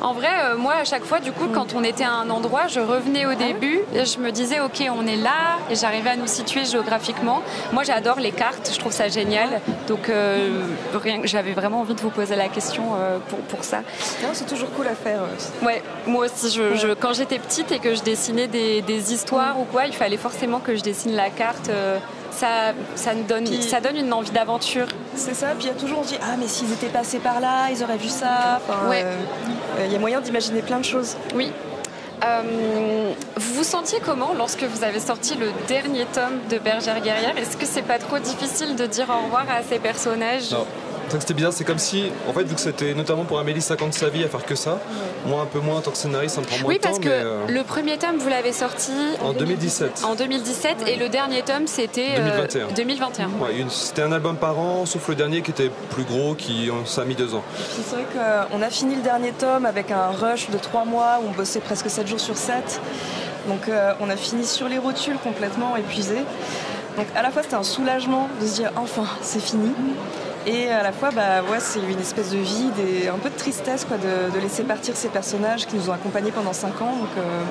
En 0.00 0.14
vrai, 0.14 0.28
euh, 0.44 0.56
moi, 0.56 0.74
à 0.80 0.84
chaque 0.84 1.04
fois, 1.04 1.20
du 1.20 1.30
coup, 1.30 1.48
quand 1.52 1.74
on 1.74 1.84
était 1.84 2.04
à 2.04 2.12
un 2.12 2.30
endroit, 2.30 2.68
je 2.68 2.80
revenais 2.80 3.26
au 3.26 3.34
début 3.34 3.80
et 3.94 4.06
je 4.06 4.18
me 4.18 4.30
disais, 4.32 4.58
OK, 4.60 4.82
on 4.96 5.06
est 5.06 5.16
là, 5.16 5.58
et 5.70 5.74
j'arrivais 5.74 6.10
à 6.10 6.16
nous 6.16 6.26
situer 6.26 6.64
géographiquement. 6.64 7.42
Moi, 7.72 7.82
j'adore 7.82 8.18
les 8.18 8.32
cartes, 8.32 8.70
je 8.72 8.78
trouve 8.78 8.92
ça 8.92 9.08
génial. 9.08 9.60
Donc, 9.88 10.08
euh, 10.08 10.62
rien, 10.94 11.20
j'avais 11.24 11.52
vraiment 11.52 11.80
envie 11.80 11.94
de 11.94 12.00
vous 12.00 12.08
poser 12.08 12.34
la 12.34 12.48
question 12.48 12.82
euh, 12.98 13.18
pour, 13.28 13.38
pour 13.40 13.62
ça. 13.64 13.78
Non, 14.22 14.30
c'est 14.32 14.46
toujours 14.46 14.70
cool 14.72 14.86
à 14.86 14.94
faire. 14.94 15.20
Ouais, 15.62 15.82
moi 16.06 16.24
aussi, 16.24 16.50
je, 16.50 16.76
je- 16.76 16.94
quand 16.94 17.12
j'étais 17.12 17.38
petite 17.38 17.70
et 17.70 17.78
que 17.78 17.94
je 17.94 18.02
dessinais 18.02 18.46
des, 18.46 18.80
des 18.80 19.12
histoires 19.12 19.60
ou 19.60 19.64
quoi, 19.64 19.84
il 19.84 19.92
fallait 19.94 20.16
forcément 20.16 20.60
que 20.60 20.76
je 20.76 20.80
dessine 20.82 21.12
la 21.14 21.28
carte. 21.28 21.68
Ça, 22.30 22.72
ça, 22.94 23.14
nous 23.14 23.24
donne, 23.24 23.44
Puis- 23.44 23.62
ça 23.62 23.80
donne 23.80 23.96
une 23.96 24.12
envie 24.12 24.30
d'aventure. 24.30 24.86
C'est 25.14 25.34
ça, 25.34 25.48
puis 25.58 25.64
il 25.64 25.68
y 25.68 25.70
a 25.70 25.74
toujours 25.74 25.98
on 26.00 26.04
se 26.04 26.08
dit 26.10 26.18
Ah, 26.22 26.36
mais 26.38 26.46
s'ils 26.48 26.72
étaient 26.72 26.86
passés 26.88 27.18
par 27.18 27.40
là, 27.40 27.68
ils 27.70 27.82
auraient 27.82 27.96
vu 27.96 28.08
ça. 28.08 28.60
Enfin, 28.66 28.88
Ouais. 28.88 29.02
euh, 29.04 29.14
euh, 29.80 29.86
Il 29.86 29.92
y 29.92 29.96
a 29.96 29.98
moyen 29.98 30.20
d'imaginer 30.20 30.62
plein 30.62 30.78
de 30.78 30.84
choses. 30.84 31.16
Oui. 31.34 31.50
Euh, 32.22 33.12
vous 33.36 33.54
vous 33.54 33.64
sentiez 33.64 33.98
comment 34.04 34.32
lorsque 34.36 34.62
vous 34.62 34.84
avez 34.84 35.00
sorti 35.00 35.36
le 35.36 35.48
dernier 35.68 36.04
tome 36.12 36.38
de 36.50 36.58
Bergère 36.58 37.00
Guerrière? 37.00 37.36
Est-ce 37.38 37.56
que 37.56 37.64
c'est 37.64 37.80
pas 37.82 37.98
trop 37.98 38.18
difficile 38.18 38.76
de 38.76 38.84
dire 38.86 39.06
au 39.08 39.24
revoir 39.24 39.46
à 39.50 39.62
ces 39.68 39.78
personnages? 39.78 40.50
Non. 40.52 40.66
C'était 41.18 41.34
bizarre, 41.34 41.52
c'est 41.52 41.64
comme 41.64 41.78
si, 41.78 42.04
en 42.28 42.32
fait, 42.32 42.44
vu 42.44 42.54
que 42.54 42.60
c'était 42.60 42.94
notamment 42.94 43.24
pour 43.24 43.38
Amélie 43.38 43.60
50 43.60 43.92
sa 43.94 44.08
vie 44.08 44.22
à 44.24 44.28
faire 44.28 44.44
que 44.44 44.54
ça, 44.54 44.78
moi 45.26 45.42
un 45.42 45.46
peu 45.46 45.58
moins 45.60 45.76
en 45.76 45.80
tant 45.80 45.90
que 45.90 45.96
scénariste, 45.96 46.36
ça 46.36 46.40
me 46.40 46.46
prend 46.46 46.58
moins 46.58 46.68
Oui, 46.68 46.76
de 46.76 46.80
temps. 46.80 46.88
parce 46.90 47.00
que 47.00 47.08
euh, 47.08 47.46
le 47.48 47.62
premier 47.64 47.98
tome, 47.98 48.16
vous 48.18 48.28
l'avez 48.28 48.52
sorti 48.52 48.92
en 49.22 49.32
2017. 49.32 50.02
en 50.04 50.14
2017 50.14 50.76
et 50.86 50.96
le 50.96 51.08
dernier 51.08 51.42
tome, 51.42 51.66
c'était 51.66 52.14
euh, 52.18 52.36
2021. 52.36 52.66
2021. 52.74 53.26
Ouais, 53.40 53.56
une- 53.58 53.70
c'était 53.70 54.02
un 54.02 54.12
album 54.12 54.36
par 54.36 54.58
an, 54.58 54.86
sauf 54.86 55.08
le 55.08 55.14
dernier 55.14 55.42
qui 55.42 55.50
était 55.50 55.70
plus 55.90 56.04
gros, 56.04 56.34
qui 56.34 56.70
ça 56.86 57.02
a 57.02 57.04
mis 57.04 57.14
deux 57.14 57.34
ans. 57.34 57.42
Puis 57.56 57.82
c'est 57.88 57.96
vrai 57.96 58.04
qu'on 58.50 58.62
a 58.62 58.70
fini 58.70 58.94
le 58.94 59.02
dernier 59.02 59.32
tome 59.32 59.66
avec 59.66 59.90
un 59.90 60.10
rush 60.10 60.48
de 60.50 60.58
trois 60.58 60.84
mois 60.84 61.18
où 61.22 61.28
on 61.28 61.32
bossait 61.32 61.60
presque 61.60 61.90
7 61.90 62.06
jours 62.06 62.20
sur 62.20 62.36
7. 62.36 62.80
Donc 63.48 63.68
euh, 63.68 63.92
on 64.00 64.10
a 64.10 64.16
fini 64.16 64.44
sur 64.46 64.68
les 64.68 64.78
rotules 64.78 65.16
complètement 65.24 65.74
épuisé. 65.76 66.16
Donc 66.96 67.06
à 67.16 67.22
la 67.22 67.30
fois 67.30 67.42
c'était 67.42 67.54
un 67.56 67.62
soulagement 67.62 68.28
de 68.40 68.46
se 68.46 68.54
dire 68.56 68.70
enfin 68.76 69.04
c'est 69.22 69.40
fini. 69.40 69.72
Et 70.46 70.68
à 70.70 70.82
la 70.82 70.92
fois 70.92 71.10
bah, 71.10 71.42
ouais, 71.50 71.60
c'est 71.60 71.80
une 71.80 72.00
espèce 72.00 72.30
de 72.30 72.38
vide 72.38 72.72
et 72.78 73.08
un 73.08 73.18
peu 73.18 73.28
de 73.30 73.36
tristesse 73.36 73.84
quoi, 73.84 73.96
de, 73.98 74.34
de 74.34 74.40
laisser 74.40 74.62
partir 74.62 74.96
ces 74.96 75.08
personnages 75.08 75.66
qui 75.66 75.76
nous 75.76 75.90
ont 75.90 75.92
accompagnés 75.92 76.30
pendant 76.32 76.52
5 76.52 76.80
ans. 76.82 76.96
Donc 76.96 77.08
euh, 77.18 77.42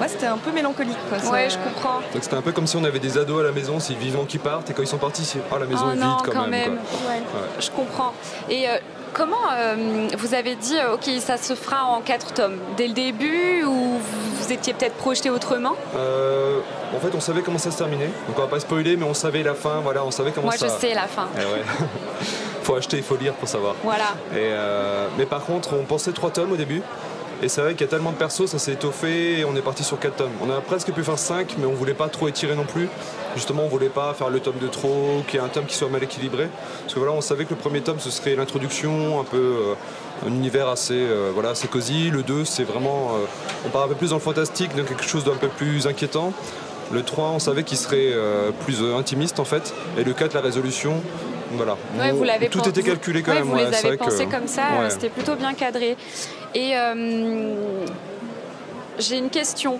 Ouais, 0.00 0.08
c'était 0.08 0.26
un 0.26 0.38
peu 0.38 0.50
mélancolique. 0.50 0.96
Quoi. 1.10 1.30
Ouais, 1.30 1.50
je 1.50 1.58
comprends. 1.58 1.96
Donc 2.14 2.22
c'était 2.22 2.36
un 2.36 2.40
peu 2.40 2.52
comme 2.52 2.66
si 2.66 2.74
on 2.78 2.84
avait 2.84 2.98
des 3.00 3.18
ados 3.18 3.40
à 3.40 3.44
la 3.44 3.52
maison, 3.52 3.78
s'ils 3.80 3.98
vivants 3.98 4.24
qui 4.24 4.38
partent, 4.38 4.70
et 4.70 4.72
quand 4.72 4.80
ils 4.82 4.88
sont 4.88 4.96
partis, 4.96 5.26
c'est 5.26 5.40
oh, 5.52 5.58
la 5.58 5.66
maison 5.66 5.84
Oh 5.88 5.92
est 5.92 5.96
non, 5.96 6.16
vide 6.16 6.32
quand, 6.34 6.46
même. 6.46 6.76
quoi. 6.76 7.10
Ouais, 7.10 7.20
Je 7.60 7.70
comprends. 7.70 8.14
Et 8.48 8.66
euh, 8.66 8.78
comment 9.12 9.36
euh, 9.52 10.08
vous 10.16 10.32
avez 10.32 10.54
dit, 10.56 10.78
euh, 10.78 10.94
ok, 10.94 11.04
ça 11.20 11.36
se 11.36 11.54
fera 11.54 11.84
en 11.84 12.00
quatre 12.00 12.32
tomes? 12.32 12.56
Dès 12.78 12.88
le 12.88 12.94
début 12.94 13.62
ou 13.64 13.74
vous, 13.98 14.29
vous 14.50 14.56
étiez 14.56 14.72
peut-être 14.74 14.96
projeté 14.96 15.30
autrement 15.30 15.76
Euh, 15.96 16.58
en 16.92 16.98
fait, 16.98 17.14
on 17.14 17.20
savait 17.20 17.42
comment 17.42 17.58
ça 17.58 17.70
se 17.70 17.78
terminait. 17.78 18.10
Donc 18.26 18.36
on 18.36 18.40
va 18.40 18.48
pas 18.48 18.58
spoiler, 18.58 18.96
mais 18.96 19.04
on 19.04 19.14
savait 19.14 19.44
la 19.44 19.54
fin. 19.54 19.78
Voilà, 19.80 20.04
on 20.04 20.10
savait 20.10 20.32
comment 20.32 20.48
Moi, 20.48 20.56
ça. 20.56 20.66
je 20.66 20.72
sais 20.72 20.92
la 20.92 21.06
fin. 21.06 21.28
Eh 21.36 21.40
ouais. 21.40 21.62
faut 22.64 22.74
acheter, 22.74 22.96
il 22.96 23.02
faut 23.04 23.16
lire 23.16 23.34
pour 23.34 23.48
savoir. 23.48 23.76
Voilà. 23.84 24.06
Et 24.32 24.38
euh, 24.38 25.06
mais 25.16 25.24
par 25.26 25.44
contre, 25.44 25.74
on 25.74 25.84
pensait 25.84 26.10
trois 26.10 26.30
tomes 26.30 26.50
au 26.50 26.56
début. 26.56 26.82
Et 27.42 27.48
c'est 27.48 27.62
vrai 27.62 27.72
qu'il 27.72 27.80
y 27.82 27.84
a 27.84 27.88
tellement 27.88 28.12
de 28.12 28.16
persos, 28.16 28.46
ça 28.46 28.58
s'est 28.58 28.72
étoffé 28.72 29.38
et 29.38 29.44
on 29.46 29.56
est 29.56 29.62
parti 29.62 29.82
sur 29.82 29.98
quatre 29.98 30.16
tomes. 30.16 30.32
On 30.42 30.50
a 30.50 30.60
presque 30.60 30.92
pu 30.92 31.02
faire 31.02 31.18
5, 31.18 31.54
mais 31.58 31.64
on 31.64 31.72
voulait 31.72 31.94
pas 31.94 32.08
trop 32.08 32.28
étirer 32.28 32.54
non 32.54 32.64
plus. 32.64 32.88
Justement, 33.34 33.64
on 33.64 33.68
voulait 33.68 33.88
pas 33.88 34.12
faire 34.12 34.28
le 34.28 34.40
tome 34.40 34.58
de 34.60 34.66
trop, 34.66 35.22
qu'il 35.26 35.40
y 35.40 35.42
ait 35.42 35.46
un 35.46 35.48
tome 35.48 35.64
qui 35.64 35.74
soit 35.74 35.88
mal 35.88 36.02
équilibré. 36.02 36.48
Parce 36.82 36.92
que 36.92 36.98
voilà, 36.98 37.14
on 37.14 37.22
savait 37.22 37.46
que 37.46 37.50
le 37.50 37.56
premier 37.56 37.80
tome, 37.80 37.98
ce 37.98 38.10
serait 38.10 38.36
l'introduction, 38.36 39.20
un 39.20 39.24
peu 39.24 39.38
euh, 39.38 39.74
un 40.26 40.28
univers 40.28 40.68
assez, 40.68 40.92
euh, 40.94 41.30
voilà, 41.32 41.50
assez 41.50 41.66
cosy. 41.66 42.10
Le 42.10 42.22
2, 42.22 42.44
c'est 42.44 42.64
vraiment. 42.64 43.12
euh, 43.14 43.24
on 43.64 43.70
part 43.70 43.84
un 43.84 43.88
peu 43.88 43.94
plus 43.94 44.10
dans 44.10 44.16
le 44.16 44.22
fantastique, 44.22 44.76
dans 44.76 44.84
quelque 44.84 45.04
chose 45.04 45.24
d'un 45.24 45.36
peu 45.36 45.48
plus 45.48 45.86
inquiétant. 45.86 46.34
Le 46.92 47.02
3, 47.02 47.28
on 47.28 47.38
savait 47.38 47.62
qu'il 47.62 47.78
serait 47.78 48.12
plus 48.64 48.82
intimiste 48.82 49.38
en 49.38 49.44
fait. 49.44 49.72
Et 49.96 50.02
le 50.02 50.12
4, 50.12 50.34
la 50.34 50.40
résolution. 50.40 51.00
Voilà. 51.50 51.76
Ouais, 51.98 52.12
vous 52.12 52.24
l'avez 52.24 52.48
tout 52.48 52.66
était 52.68 52.82
calculé 52.82 53.22
quand 53.22 53.32
ouais, 53.32 53.38
même. 53.40 53.48
Vous 53.48 53.56
les 53.56 53.74
avez 53.74 53.96
pensés 53.96 54.26
que- 54.26 54.30
comme 54.30 54.46
ça, 54.46 54.62
c'était 54.88 55.08
plutôt 55.08 55.34
bien 55.34 55.52
cadré. 55.54 55.96
Et 56.54 56.76
euh, 56.76 57.84
j'ai 58.98 59.18
une 59.18 59.30
question. 59.30 59.78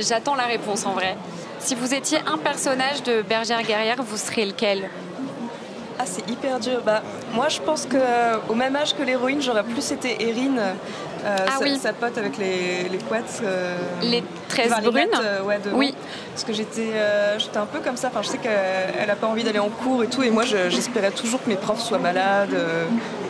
J'attends 0.00 0.34
la 0.34 0.44
réponse 0.44 0.86
en 0.86 0.92
vrai. 0.92 1.16
Si 1.58 1.74
vous 1.74 1.92
étiez 1.92 2.18
un 2.26 2.38
personnage 2.38 3.02
de 3.02 3.20
Bergère 3.22 3.62
Guerrière, 3.62 4.02
vous 4.02 4.16
serez 4.16 4.46
lequel? 4.46 4.88
Ah, 6.00 6.04
c'est 6.06 6.26
hyper 6.30 6.58
dur. 6.58 6.80
Bah, 6.84 7.02
moi, 7.34 7.48
je 7.50 7.60
pense 7.60 7.86
qu'au 7.86 8.54
même 8.54 8.74
âge 8.76 8.94
que 8.96 9.02
l'héroïne, 9.02 9.42
j'aurais 9.42 9.62
plus 9.64 9.92
été 9.92 10.16
Erin, 10.28 10.56
euh, 10.56 10.72
Ah 11.46 11.58
sa, 11.58 11.64
oui. 11.64 11.78
sa 11.78 11.92
pote 11.92 12.16
avec 12.16 12.38
les, 12.38 12.88
les 12.90 12.96
couettes. 12.98 13.42
euh, 13.44 13.76
Les 14.00 14.24
13 14.48 14.72
enfin, 14.72 14.80
les 14.80 14.90
brunes 14.90 15.08
euh, 15.22 15.42
ouais, 15.42 15.58
de 15.58 15.70
Oui. 15.72 15.94
Parce 16.32 16.44
que 16.44 16.54
j'étais 16.54 16.92
euh, 16.94 17.38
j'étais 17.38 17.58
un 17.58 17.66
peu 17.66 17.80
comme 17.80 17.96
ça. 17.98 18.08
Enfin, 18.08 18.22
je 18.22 18.28
sais 18.28 18.38
qu'elle 18.38 19.06
n'a 19.06 19.14
pas 19.16 19.26
envie 19.26 19.44
d'aller 19.44 19.58
en 19.58 19.68
cours 19.68 20.02
et 20.02 20.06
tout. 20.06 20.22
Et 20.22 20.30
moi, 20.30 20.44
je- 20.44 20.70
j'espérais 20.70 21.10
toujours 21.10 21.42
que 21.44 21.50
mes 21.50 21.56
profs 21.56 21.82
soient 21.82 21.98
malades. 21.98 22.54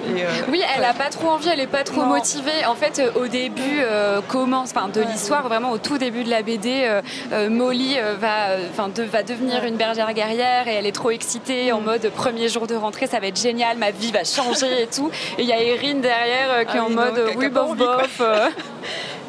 Euh, 0.08 0.16
et, 0.16 0.50
Oui, 0.50 0.62
elle 0.74 0.82
n'a 0.82 0.94
pas 0.94 1.08
trop 1.10 1.28
envie, 1.28 1.48
elle 1.48 1.58
n'est 1.58 1.66
pas 1.66 1.84
trop 1.84 2.00
Non. 2.02 2.06
motivée. 2.06 2.64
En 2.66 2.74
fait, 2.74 2.98
euh, 2.98 3.10
au 3.20 3.26
début, 3.26 3.80
euh, 3.80 4.20
commence, 4.26 4.70
enfin, 4.74 4.88
de 4.88 5.00
l'histoire, 5.00 5.42
vraiment 5.48 5.70
au 5.70 5.78
tout 5.78 5.98
début 5.98 6.24
de 6.24 6.30
la 6.30 6.42
BD, 6.42 7.00
Molly 7.48 7.96
euh, 7.98 8.14
va, 8.20 8.56
enfin, 8.70 8.88
de- 8.88 9.02
va 9.02 9.22
devenir 9.22 9.64
une 9.64 9.76
bergère 9.76 10.12
guerrière 10.12 10.68
et 10.68 10.74
elle 10.74 10.86
est 10.86 10.92
trop 10.92 11.10
excitée 11.10 11.72
en 11.72 11.80
mode 11.80 12.08
premier 12.10 12.48
jour 12.48 12.66
de 12.66 12.74
rentrée, 12.74 13.06
ça 13.06 13.20
va 13.20 13.26
être 13.28 13.40
génial, 13.40 13.76
ma 13.78 13.90
vie 13.90 14.12
va 14.12 14.24
changer 14.24 14.82
et 14.82 14.86
tout. 14.86 15.10
Et 15.38 15.42
il 15.42 15.48
y 15.48 15.52
a 15.52 15.62
Erin 15.62 15.94
derrière 16.00 16.50
euh, 16.50 16.64
qui 16.64 16.76
est 16.76 16.80
Ah 16.80 16.84
en 16.84 16.90
mode 16.90 17.22
oui, 17.36 17.48
bof, 17.48 17.76
bof. 17.76 18.22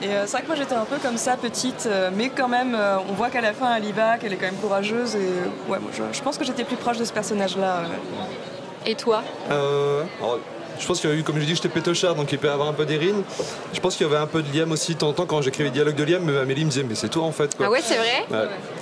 Et 0.04 0.08
euh, 0.08 0.24
c'est 0.26 0.32
vrai 0.32 0.42
que 0.42 0.48
moi 0.48 0.56
j'étais 0.56 0.74
un 0.74 0.86
peu 0.86 0.98
comme 0.98 1.18
ça, 1.18 1.38
petite, 1.38 1.86
euh, 1.86 2.10
mais 2.12 2.30
quand 2.30 2.48
même, 2.48 2.74
euh, 2.76 2.96
on 3.08 3.14
voit 3.14 3.30
qu'à 3.30 3.40
la 3.42 3.54
fin 3.54 3.76
elle 3.76 3.86
y 3.86 3.92
va, 3.92 4.18
qu'elle 4.18 4.34
est 4.34 4.36
quand 4.36 4.48
même 4.48 4.56
courageuse. 4.56 5.16
Et 5.16 5.20
ouais, 5.70 5.78
moi, 5.78 5.92
je, 5.94 6.02
je 6.12 6.22
pense 6.24 6.40
que 6.40 6.44
j'étais 6.44 6.64
plus 6.64 6.76
proche 6.76 6.98
de 6.98 7.06
ce 7.06 7.14
personnage-là. 7.14 7.82
euh. 7.84 8.88
Et 8.88 8.96
toi? 8.96 9.22
Euh, 9.52 10.04
alors, 10.20 10.40
je 10.82 10.88
pense 10.88 11.00
qu'il 11.00 11.10
y 11.10 11.14
a 11.14 11.16
eu, 11.16 11.24
comme 11.24 11.40
je 11.40 11.46
dis, 11.46 11.56
j'étais 11.56 11.70
pétochard, 11.70 12.16
donc 12.16 12.32
il 12.32 12.38
peut 12.40 12.48
y 12.48 12.50
avoir 12.50 12.68
un 12.68 12.74
peu 12.74 12.86
d'Erin. 12.86 13.22
Je 13.74 13.80
pense 13.80 13.96
qu'il 13.96 14.06
y 14.06 14.10
avait 14.10 14.20
un 14.20 14.26
peu 14.28 14.42
de 14.42 14.58
Liam 14.58 14.72
aussi. 14.72 14.94
De 14.96 15.00
temps 15.00 15.10
en 15.10 15.14
temps, 15.14 15.26
quand 15.26 15.42
j'écrivais 15.42 15.70
les 15.70 15.74
dialogues 15.74 15.96
de 15.96 16.04
Liam, 16.04 16.28
Amélie 16.38 16.66
me 16.66 16.70
disait, 16.72 16.84
mais 16.84 16.96
c'est 16.96 17.10
toi 17.10 17.24
en 17.24 17.32
fait. 17.32 17.56
Quoi. 17.56 17.68
Ah 17.68 17.72
ouais, 17.72 17.80
c'est 17.84 17.96
vrai 17.98 18.26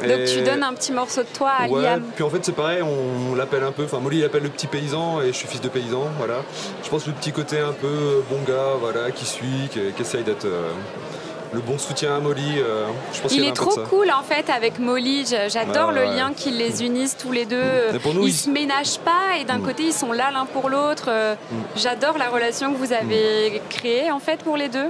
Ouais. 0.01 0.07
Donc 0.07 0.19
Et- 0.27 0.33
tu 0.33 0.41
donnes 0.41 0.63
un 0.63 0.73
petit 0.73 0.91
morceau 0.91 1.21
de 1.21 1.27
toi 1.27 1.51
à 1.59 1.67
Ouais, 1.67 1.81
Liam. 1.81 2.01
puis 2.15 2.23
en 2.23 2.29
fait 2.29 2.43
c'est 2.43 2.55
pareil, 2.55 2.81
on 2.81 3.35
l'appelle 3.35 3.63
un 3.63 3.71
peu, 3.71 3.83
enfin 3.83 3.99
Molly 3.99 4.21
l'appelle 4.21 4.43
le 4.43 4.49
petit 4.49 4.67
paysan 4.67 5.21
et 5.21 5.27
je 5.27 5.33
suis 5.33 5.47
fils 5.47 5.61
de 5.61 5.67
paysan, 5.69 6.03
voilà. 6.17 6.35
Je 6.83 6.89
pense 6.89 7.05
le 7.05 7.13
petit 7.13 7.31
côté 7.33 7.59
un 7.59 7.73
peu 7.73 7.87
euh, 7.87 8.21
bon 8.29 8.37
gars, 8.47 8.75
voilà, 8.79 9.11
qui 9.11 9.25
suit, 9.25 9.67
qui, 9.71 9.79
qui 9.95 10.01
essaye 10.01 10.23
d'être 10.23 10.45
euh, 10.45 10.71
le 11.53 11.59
bon 11.61 11.77
soutien 11.77 12.15
à 12.15 12.19
Molly. 12.19 12.59
euh, 12.59 12.85
je 13.13 13.21
pense 13.21 13.33
Il 13.33 13.39
avait 13.41 13.49
est 13.49 13.53
trop 13.53 13.75
cool 13.89 14.11
en 14.11 14.23
fait 14.23 14.49
avec 14.51 14.77
Molly. 14.79 15.25
J'adore 15.47 15.91
le 15.91 16.01
ouais. 16.01 16.15
lien 16.15 16.31
qui 16.35 16.51
les 16.51 16.83
unisse 16.83 17.17
tous 17.17 17.31
les 17.31 17.45
deux. 17.45 17.61
Mais 17.91 17.99
pour 17.99 18.13
nous, 18.13 18.23
ils 18.27 18.29
ils- 18.29 18.33
se 18.33 18.49
ménagent 18.49 18.99
pas 18.99 19.37
et 19.39 19.45
d'un 19.45 19.57
Mm. 19.57 19.63
côté 19.63 19.83
ils 19.83 19.93
sont 19.93 20.11
là 20.11 20.29
l'un 20.31 20.45
pour 20.45 20.69
l'autre. 20.69 21.05
Euh, 21.09 21.35
J'adore 21.75 22.17
la 22.17 22.29
relation 22.29 22.71
que 22.73 22.77
vous 22.77 22.93
avez 22.93 23.61
créée 23.69 24.11
en 24.11 24.19
fait 24.19 24.41
pour 24.43 24.57
les 24.57 24.69
deux. 24.69 24.89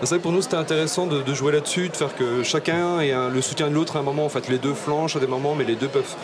C'est 0.00 0.08
vrai 0.08 0.18
que 0.18 0.22
pour 0.22 0.32
nous 0.32 0.42
c'était 0.42 0.56
intéressant 0.56 1.06
de, 1.06 1.22
de 1.22 1.34
jouer 1.34 1.52
là-dessus, 1.52 1.88
de 1.88 1.96
faire 1.96 2.14
que 2.14 2.42
chacun 2.42 3.00
ait 3.00 3.12
un- 3.12 3.28
le 3.28 3.42
soutien 3.42 3.68
de 3.68 3.74
l'autre 3.74 3.96
à 3.96 4.00
un 4.00 4.02
moment. 4.02 4.24
En 4.24 4.28
fait, 4.28 4.48
les 4.48 4.58
deux 4.58 4.74
flanchent 4.74 5.16
à 5.16 5.18
des 5.20 5.26
moments, 5.26 5.54
mais 5.54 5.64
les 5.64 5.74
deux 5.76 5.88
peuvent 5.88 6.14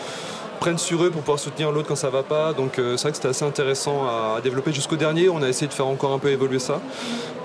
prennent 0.55 0.77
sur 0.77 1.03
eux 1.03 1.09
pour 1.09 1.21
pouvoir 1.21 1.39
soutenir 1.39 1.71
l'autre 1.71 1.87
quand 1.87 1.95
ça 1.95 2.09
va 2.09 2.23
pas. 2.23 2.53
Donc 2.53 2.79
euh, 2.79 2.97
c'est 2.97 3.03
vrai 3.03 3.11
que 3.11 3.17
c'était 3.17 3.29
assez 3.29 3.45
intéressant 3.45 4.05
à, 4.05 4.41
développer 4.41 4.73
jusqu'au 4.73 4.95
dernier. 4.95 5.29
On 5.29 5.41
a 5.41 5.47
essayé 5.47 5.67
de 5.67 5.73
faire 5.73 5.87
encore 5.87 6.13
un 6.13 6.19
peu 6.19 6.29
évoluer 6.29 6.59
ça 6.59 6.81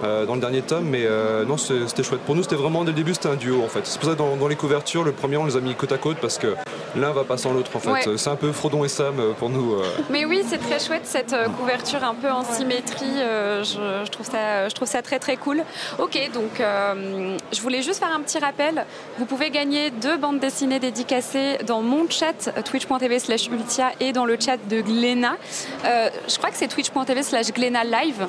euh, 0.04 0.26
dans 0.26 0.34
le 0.34 0.40
dernier 0.40 0.62
tome, 0.62 0.84
mais 0.84 1.04
euh, 1.04 1.44
non, 1.44 1.56
c'était 1.56 2.02
chouette. 2.02 2.20
Pour 2.20 2.34
nous, 2.34 2.42
c'était 2.42 2.56
vraiment 2.56 2.84
dès 2.84 2.90
le 2.90 2.96
début, 2.96 3.14
c'était 3.14 3.28
un 3.28 3.36
duo 3.36 3.62
en 3.62 3.68
fait. 3.68 3.80
C'est 3.84 3.98
pour 4.00 4.08
ça 4.08 4.14
que 4.14 4.18
dans 4.18 4.48
les 4.48 4.56
couvertures, 4.56 5.04
le 5.04 5.12
premier, 5.12 5.36
on 5.36 5.46
les 5.46 5.56
a 5.56 5.60
mis 5.60 5.74
côte 5.74 5.92
à 5.92 5.98
côte 5.98 6.18
parce 6.20 6.38
que 6.38 6.54
l'un 6.96 7.12
va 7.12 7.24
pas 7.24 7.36
sans 7.36 7.52
l'autre 7.52 7.70
en 7.74 7.80
fait. 7.80 7.90
Ouais. 7.90 8.16
C'est 8.18 8.30
un 8.30 8.36
peu 8.36 8.52
Frodon 8.52 8.84
et 8.84 8.88
Sam 8.88 9.18
euh, 9.18 9.32
pour 9.32 9.48
nous. 9.50 9.74
euh. 9.74 9.82
Mais 10.10 10.24
oui, 10.24 10.42
c'est 10.48 10.58
très 10.58 10.78
chouette 10.78 11.02
cette 11.04 11.32
euh, 11.32 11.48
couverture 11.48 12.02
un 12.04 12.14
peu 12.14 12.30
en 12.30 12.44
symétrie. 12.44 13.06
je, 13.18 13.62
je 14.04 14.10
trouve 14.10 14.26
ça, 14.26 14.68
je 14.68 14.74
trouve 14.74 14.88
ça 14.88 15.02
très 15.02 15.18
très 15.18 15.36
cool. 15.36 15.62
Ok, 15.98 16.18
donc 16.32 16.60
euh, 16.60 17.36
je 17.52 17.60
voulais 17.60 17.82
juste 17.82 18.00
faire 18.00 18.14
un 18.14 18.20
petit 18.20 18.38
rappel. 18.38 18.84
Vous 19.18 19.24
pouvez 19.26 19.50
gagner 19.50 19.90
deux 19.90 20.16
bandes 20.16 20.38
dessinées 20.40 20.78
dédicacées 20.80 21.58
dans 21.66 21.82
mon 21.82 22.08
chat 22.08 22.50
twitch.tv 22.64 23.18
slash 23.18 23.46
ultia 23.46 23.90
et 24.00 24.12
dans 24.12 24.24
le 24.24 24.36
chat 24.38 24.56
de 24.68 24.80
Gléna. 24.80 25.36
Euh, 25.84 26.08
je 26.28 26.36
crois 26.38 26.50
que 26.50 26.56
c'est 26.56 26.68
twitch.tv 26.68 27.22
slash 27.22 27.52
Gléna 27.52 27.84
live. 27.84 28.26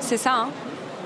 C'est 0.00 0.16
ça, 0.16 0.32
hein? 0.32 0.48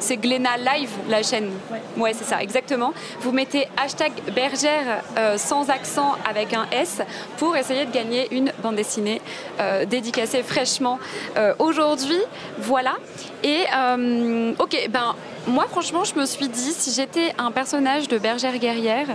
C'est 0.03 0.17
Gléna 0.17 0.57
Live, 0.59 0.91
la 1.09 1.23
chaîne. 1.23 1.51
Ouais, 1.97 2.13
c'est 2.13 2.25
ça, 2.25 2.43
exactement. 2.43 2.93
Vous 3.21 3.33
mettez 3.33 3.69
hashtag 3.83 4.13
bergère 4.35 5.03
euh, 5.19 5.39
sans 5.39 5.71
accent 5.71 6.15
avec 6.29 6.53
un 6.53 6.67
S 6.73 7.01
pour 7.39 7.57
essayer 7.57 7.87
de 7.87 7.93
gagner 7.93 8.29
une 8.35 8.53
bande 8.63 8.77
dessinée 8.77 9.21
euh, 9.61 9.85
dédicacée 9.85 10.43
fraîchement 10.43 10.99
euh, 11.37 11.55
aujourd'hui. 11.59 12.21
Voilà. 12.59 12.95
Et 13.43 13.65
euh, 13.75 14.53
ok, 14.59 14.89
ben 14.91 15.15
moi 15.47 15.67
franchement, 15.71 16.05
je 16.05 16.15
me 16.19 16.27
suis 16.27 16.49
dit 16.49 16.73
si 16.73 16.93
j'étais 16.93 17.35
un 17.39 17.51
personnage 17.51 18.09
de 18.09 18.19
bergère 18.19 18.59
guerrière, 18.59 19.07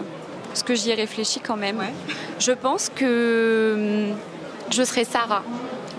parce 0.50 0.64
que 0.64 0.74
j'y 0.76 0.90
ai 0.92 0.96
réfléchi 0.96 1.40
quand 1.40 1.58
même, 1.58 1.78
Ouais. 1.78 1.94
je 2.40 2.52
pense 2.54 2.90
que 2.90 4.10
hum, 4.12 4.18
je 4.72 4.84
serais 4.84 5.04
Sarah. 5.04 5.44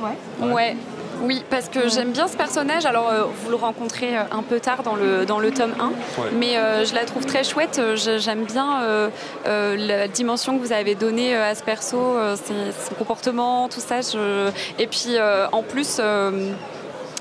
Ouais. 0.00 0.46
Ouais. 0.52 0.76
Oui, 1.20 1.42
parce 1.50 1.68
que 1.68 1.88
j'aime 1.88 2.12
bien 2.12 2.28
ce 2.28 2.36
personnage. 2.36 2.86
Alors, 2.86 3.08
euh, 3.10 3.24
vous 3.42 3.50
le 3.50 3.56
rencontrez 3.56 4.16
euh, 4.16 4.22
un 4.30 4.42
peu 4.42 4.60
tard 4.60 4.82
dans 4.82 4.94
le, 4.94 5.26
dans 5.26 5.40
le 5.40 5.50
tome 5.50 5.74
1, 5.80 5.88
Ouais. 6.22 6.28
mais 6.32 6.56
euh, 6.56 6.84
je 6.84 6.94
la 6.94 7.04
trouve 7.04 7.26
très 7.26 7.42
chouette. 7.44 7.80
J'aime 7.96 8.44
bien 8.44 8.82
euh, 8.82 9.08
euh, 9.46 9.76
la 9.76 10.06
dimension 10.08 10.56
que 10.56 10.62
vous 10.64 10.72
avez 10.72 10.94
donnée 10.94 11.34
à 11.34 11.54
ce 11.54 11.62
perso, 11.62 11.98
ses- 12.36 12.72
son 12.88 12.94
comportement, 12.94 13.68
tout 13.68 13.80
ça. 13.80 14.00
Je- 14.00 14.50
Et 14.78 14.86
puis, 14.86 15.16
en 15.52 15.62
plus. 15.62 16.00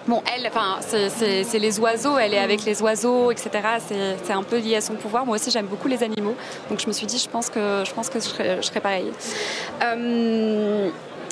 Bon, 0.08 0.24
elle, 0.34 0.48
enfin, 0.48 0.78
c'est- 0.80 1.60
les 1.60 1.80
oiseaux, 1.82 2.18
elle 2.18 2.34
est 2.34 2.40
avec 2.40 2.64
les 2.64 2.82
oiseaux, 2.82 3.30
etc. 3.30 3.50
C'est 3.86 4.16
c'est 4.24 4.32
un 4.32 4.44
peu 4.44 4.58
lié 4.58 4.78
à 4.78 4.82
son 4.82 4.94
pouvoir. 4.94 5.26
Moi 5.26 5.36
aussi, 5.36 5.52
j'aime 5.52 5.66
beaucoup 5.66 5.90
les 5.90 6.02
animaux, 6.02 6.34
donc 6.70 6.80
je 6.80 6.88
me 6.88 6.94
suis 6.94 7.06
dit, 7.08 7.18
je 7.18 7.28
pense 7.28 7.50
que 7.50 7.84
je 7.86 7.92
pense 7.94 8.10
que 8.10 8.20
je 8.22 8.26
serais, 8.26 8.58
je 8.62 8.68
serais 8.68 8.80
pareil. 8.80 9.12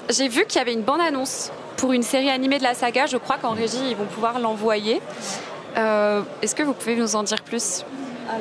J'ai 0.09 0.27
vu 0.27 0.45
qu'il 0.45 0.57
y 0.59 0.61
avait 0.61 0.73
une 0.73 0.81
bande-annonce 0.83 1.51
pour 1.77 1.91
une 1.93 2.03
série 2.03 2.29
animée 2.29 2.57
de 2.57 2.63
la 2.63 2.73
saga. 2.73 3.05
Je 3.05 3.17
crois 3.17 3.37
qu'en 3.37 3.51
régie, 3.51 3.89
ils 3.89 3.95
vont 3.95 4.05
pouvoir 4.05 4.39
l'envoyer. 4.39 5.01
Euh, 5.77 6.21
Est-ce 6.41 6.55
que 6.55 6.63
vous 6.63 6.73
pouvez 6.73 6.95
nous 6.95 7.15
en 7.15 7.23
dire 7.23 7.41
plus? 7.41 7.83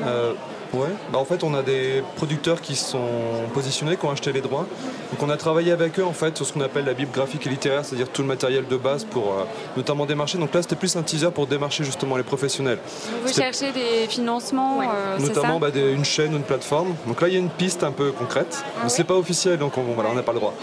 Euh, 0.07 0.33
ouais. 0.75 0.89
Bah, 1.13 1.19
en 1.19 1.25
fait, 1.25 1.43
on 1.45 1.55
a 1.55 1.63
des 1.63 2.03
producteurs 2.17 2.61
qui 2.61 2.77
sont 2.77 3.09
positionnés, 3.53 3.97
qui 3.97 4.05
ont 4.05 4.11
acheté 4.11 4.33
les 4.33 4.41
droits. 4.41 4.67
Donc, 5.13 5.23
on 5.23 5.31
a 5.31 5.37
travaillé 5.37 5.73
avec 5.73 5.99
eux 5.99 6.05
en 6.05 6.13
fait 6.13 6.37
sur 6.37 6.45
ce 6.47 6.53
qu'on 6.53 6.61
appelle 6.61 6.85
la 6.85 6.95
bible 6.95 7.11
graphique 7.13 7.47
et 7.47 7.51
littéraire, 7.51 7.85
c'est-à-dire 7.85 8.09
tout 8.09 8.23
le 8.23 8.29
matériel 8.29 8.67
de 8.69 8.77
base 8.77 9.05
pour 9.05 9.33
euh, 9.33 9.45
notamment 9.77 10.07
démarcher. 10.07 10.39
Donc 10.39 10.53
là, 10.55 10.63
c'était 10.63 10.77
plus 10.77 10.95
un 10.97 11.03
teaser 11.03 11.31
pour 11.31 11.47
démarcher 11.47 11.85
justement 11.85 12.17
les 12.17 12.23
professionnels. 12.23 12.79
Vous 13.25 13.33
cherchez 13.33 13.73
des 13.73 14.07
financements, 14.09 14.79
Ouais. 14.79 14.87
euh, 14.93 15.19
ça 15.19 15.27
notamment 15.27 15.59
bah, 15.61 15.71
des- 15.71 15.93
une 15.93 16.05
chaîne 16.05 16.35
ou 16.35 16.37
une 16.37 16.43
plateforme. 16.43 16.95
Donc 17.07 17.21
là, 17.21 17.29
il 17.29 17.35
y 17.35 17.37
a 17.37 17.41
une 17.41 17.51
piste 17.51 17.83
un 17.85 17.93
peu 17.93 18.13
concrète. 18.13 18.63
Ah 18.77 18.81
Mais 18.85 18.89
c'est 18.89 19.05
pas 19.05 19.15
officiel, 19.15 19.59
donc 19.59 19.79
on 19.79 19.83
voilà, 19.83 20.11
on 20.11 20.15
n'a 20.15 20.23
pas 20.23 20.33
le 20.33 20.39
droit. 20.41 20.55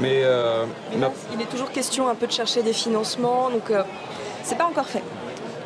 Mais, 0.00 0.22
euh, 0.24 0.64
Mais 0.96 1.06
il 1.34 1.40
est 1.42 1.46
toujours 1.50 1.70
question 1.70 2.08
un 2.08 2.14
peu 2.14 2.26
de 2.26 2.32
chercher 2.32 2.62
des 2.62 2.72
financements, 2.72 3.50
donc 3.50 3.70
euh, 3.70 3.82
c'est 4.42 4.56
pas 4.58 4.66
encore 4.66 4.86
fait. 4.86 5.02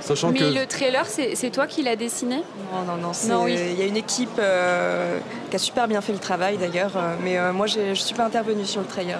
Sachant 0.04 0.30
Mais 0.30 0.38
que 0.38 0.44
le 0.44 0.66
trailer, 0.66 1.06
c'est 1.06 1.50
toi 1.50 1.66
qui 1.66 1.82
l'as 1.82 1.96
dessiné? 1.96 2.36
Non, 2.72 2.82
non, 2.86 2.96
non. 2.96 3.12
c'est- 3.12 3.28
Non, 3.28 3.44
oui. 3.44 3.56
Il 3.72 3.78
y 3.78 3.82
a 3.82 3.86
une 3.86 3.96
équipe 3.96 4.38
euh, 4.38 5.18
qui 5.50 5.56
a 5.56 5.58
super 5.58 5.88
bien 5.88 6.00
fait 6.00 6.12
le 6.12 6.18
travail 6.18 6.56
d'ailleurs, 6.58 6.92
euh, 6.96 7.14
mais 7.22 7.38
euh, 7.38 7.52
moi 7.52 7.66
je 7.66 7.94
suis 7.94 8.14
pas 8.14 8.24
intervenue 8.26 8.64
sur 8.64 8.80
le 8.80 8.86
trailer. 8.86 9.18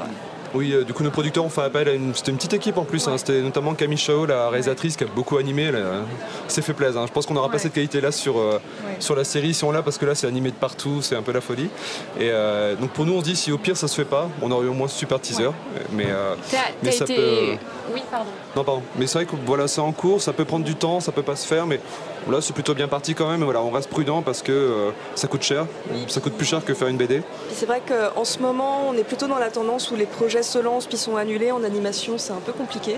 Oui, 0.54 0.72
euh, 0.72 0.84
du 0.84 0.92
coup, 0.92 1.02
nos 1.02 1.10
producteurs 1.10 1.44
ont 1.44 1.48
fait 1.48 1.62
appel 1.62 1.88
à 1.88 1.92
une, 1.92 2.14
c'était 2.14 2.30
une 2.30 2.36
petite 2.36 2.54
équipe 2.54 2.76
en 2.78 2.84
plus. 2.84 3.08
hein. 3.08 3.18
C'était 3.18 3.40
notamment 3.42 3.74
Camille 3.74 3.98
Chao, 3.98 4.24
la 4.24 4.48
réalisatrice, 4.50 4.96
qui 4.96 5.02
a 5.02 5.08
beaucoup 5.08 5.36
animé. 5.36 5.64
Elle 5.64 5.74
euh, 5.76 6.02
s'est 6.46 6.62
fait 6.62 6.72
plaisir. 6.74 7.00
hein. 7.00 7.06
Je 7.08 7.12
pense 7.12 7.26
qu'on 7.26 7.34
n'aura 7.34 7.50
pas 7.50 7.58
cette 7.58 7.72
qualité-là 7.72 8.12
sur, 8.12 8.38
euh, 8.38 8.60
sur 9.00 9.16
la 9.16 9.24
série 9.24 9.52
si 9.52 9.64
on 9.64 9.72
l'a, 9.72 9.82
parce 9.82 9.98
que 9.98 10.06
là, 10.06 10.14
c'est 10.14 10.28
animé 10.28 10.50
de 10.50 10.54
partout, 10.56 11.02
c'est 11.02 11.16
un 11.16 11.22
peu 11.22 11.32
la 11.32 11.40
folie. 11.40 11.68
Et 12.20 12.30
euh, 12.30 12.76
donc, 12.76 12.90
pour 12.90 13.04
nous, 13.04 13.14
on 13.14 13.18
se 13.20 13.24
dit 13.24 13.34
si 13.36 13.50
au 13.50 13.58
pire 13.58 13.76
ça 13.76 13.88
se 13.88 13.96
fait 13.96 14.04
pas, 14.04 14.28
on 14.42 14.50
aurait 14.52 14.66
eu 14.66 14.68
au 14.68 14.74
moins 14.74 14.86
ce 14.88 14.96
super 14.96 15.20
teaser. 15.20 15.50
Mais, 15.92 16.06
euh, 16.08 16.34
T'as 16.50 16.58
mais 16.82 16.90
t'as 16.90 16.96
ça 16.98 17.04
été. 17.04 17.16
peut- 17.16 17.56
Oui, 17.92 18.02
pardon. 18.10 18.30
Non, 18.54 18.62
pardon. 18.64 18.82
Mais 18.96 19.06
c'est 19.08 19.18
vrai 19.18 19.26
que 19.26 19.34
voilà, 19.44 19.66
c'est 19.66 19.80
en 19.80 19.90
cours, 19.92 20.22
ça 20.22 20.32
peut 20.32 20.44
prendre 20.44 20.64
du 20.64 20.76
temps, 20.76 21.00
ça 21.00 21.10
peut 21.10 21.22
pas 21.22 21.34
se 21.36 21.46
faire, 21.48 21.66
mais 21.66 21.80
là, 22.32 22.40
c'est 22.40 22.52
plutôt 22.52 22.74
bien 22.74 22.88
parti 22.88 23.14
quand 23.14 23.28
même. 23.28 23.40
Mais 23.40 23.44
voilà, 23.44 23.62
on 23.62 23.70
reste 23.70 23.90
prudent 23.90 24.22
parce 24.22 24.42
que 24.42 24.52
euh, 24.52 24.90
ça 25.14 25.28
coûte 25.28 25.42
cher. 25.42 25.66
Ça 26.08 26.20
coûte 26.20 26.34
plus 26.34 26.46
cher 26.46 26.64
que 26.64 26.74
faire 26.74 26.88
une 26.88 26.96
BD. 26.96 27.22
C'est 27.52 27.66
vrai 27.66 27.82
qu'en 27.86 28.24
ce 28.24 28.38
moment, 28.38 28.88
on 28.88 28.94
est 28.94 29.04
plutôt 29.04 29.26
dans 29.26 29.38
la 29.38 29.50
tendance 29.50 29.90
où 29.90 29.96
les 29.96 30.06
projets 30.06 30.42
se 30.42 30.58
lancent 30.58 30.86
puis 30.86 30.96
sont 30.96 31.16
annulés 31.16 31.52
en 31.52 31.64
animation, 31.64 32.18
c'est 32.18 32.32
un 32.32 32.40
peu 32.44 32.52
compliqué. 32.52 32.96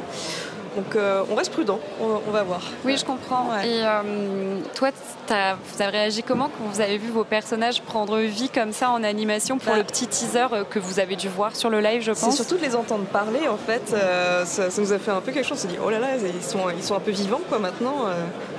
Donc 0.77 0.95
euh, 0.95 1.23
on 1.31 1.35
reste 1.35 1.53
prudent, 1.53 1.81
on, 2.03 2.21
on 2.29 2.31
va 2.31 2.43
voir. 2.43 2.61
Oui, 2.85 2.97
je 2.99 3.05
comprends. 3.05 3.49
Ouais. 3.51 3.67
Et 3.67 3.83
euh, 3.83 4.59
toi, 4.75 4.91
t'as- 5.27 5.55
vous 5.55 5.81
avez 5.83 5.91
réagi 5.97 6.23
comment 6.23 6.49
quand 6.51 6.65
vous 6.71 6.81
avez 6.83 6.99
vu 6.99 7.09
vos 7.11 7.25
personnages 7.25 7.81
prendre 7.81 8.19
vie 8.19 8.51
comme 8.51 8.73
ça 8.73 8.91
en 8.91 9.03
animation 9.03 9.57
pour 9.57 9.73
Bah. 9.73 9.79
le 9.79 9.85
petit 9.85 10.07
teaser 10.07 10.47
euh, 10.53 10.65
que 10.65 10.79
vous 10.79 11.01
avez 11.01 11.17
dû 11.17 11.29
voir 11.29 11.57
sur 11.57 11.71
le 11.71 11.81
live, 11.81 12.03
je 12.03 12.13
C'est 12.13 12.27
pense? 12.27 12.37
surtout 12.37 12.57
de 12.59 12.63
les 12.63 12.77
entendre 12.77 13.05
parler 13.07 13.49
en 13.49 13.57
fait, 13.57 13.95
euh, 13.95 14.45
ça, 14.45 14.71
ça 14.71 14.83
nous 14.83 14.93
a 14.93 14.99
fait 14.99 15.11
un 15.11 15.23
peu 15.23 15.33
quelque 15.33 15.47
chose. 15.49 15.57
On 15.59 15.63
s'est 15.63 15.69
dit 15.69 15.79
oh 15.83 15.89
là 15.89 15.99
là, 15.99 16.09
ils 16.17 16.43
sont, 16.45 16.59
ils 16.77 16.83
sont 16.85 16.95
un 16.95 17.01
peu 17.01 17.11
vivants 17.11 17.41
quoi 17.49 17.59
maintenant. 17.59 17.95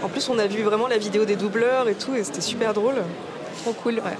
En 0.03 0.09
plus, 0.09 0.27
on 0.29 0.39
a 0.39 0.47
vu 0.47 0.63
vraiment 0.63 0.87
la 0.87 0.97
vidéo 0.97 1.23
des 1.25 1.35
doubleurs 1.35 1.87
et 1.87 1.93
tout, 1.95 2.15
et 2.15 2.23
c'était 2.23 2.41
super 2.41 2.73
drôle. 2.73 2.95
Trop 3.61 3.73
cool. 3.73 3.95
Ouais. 3.95 4.17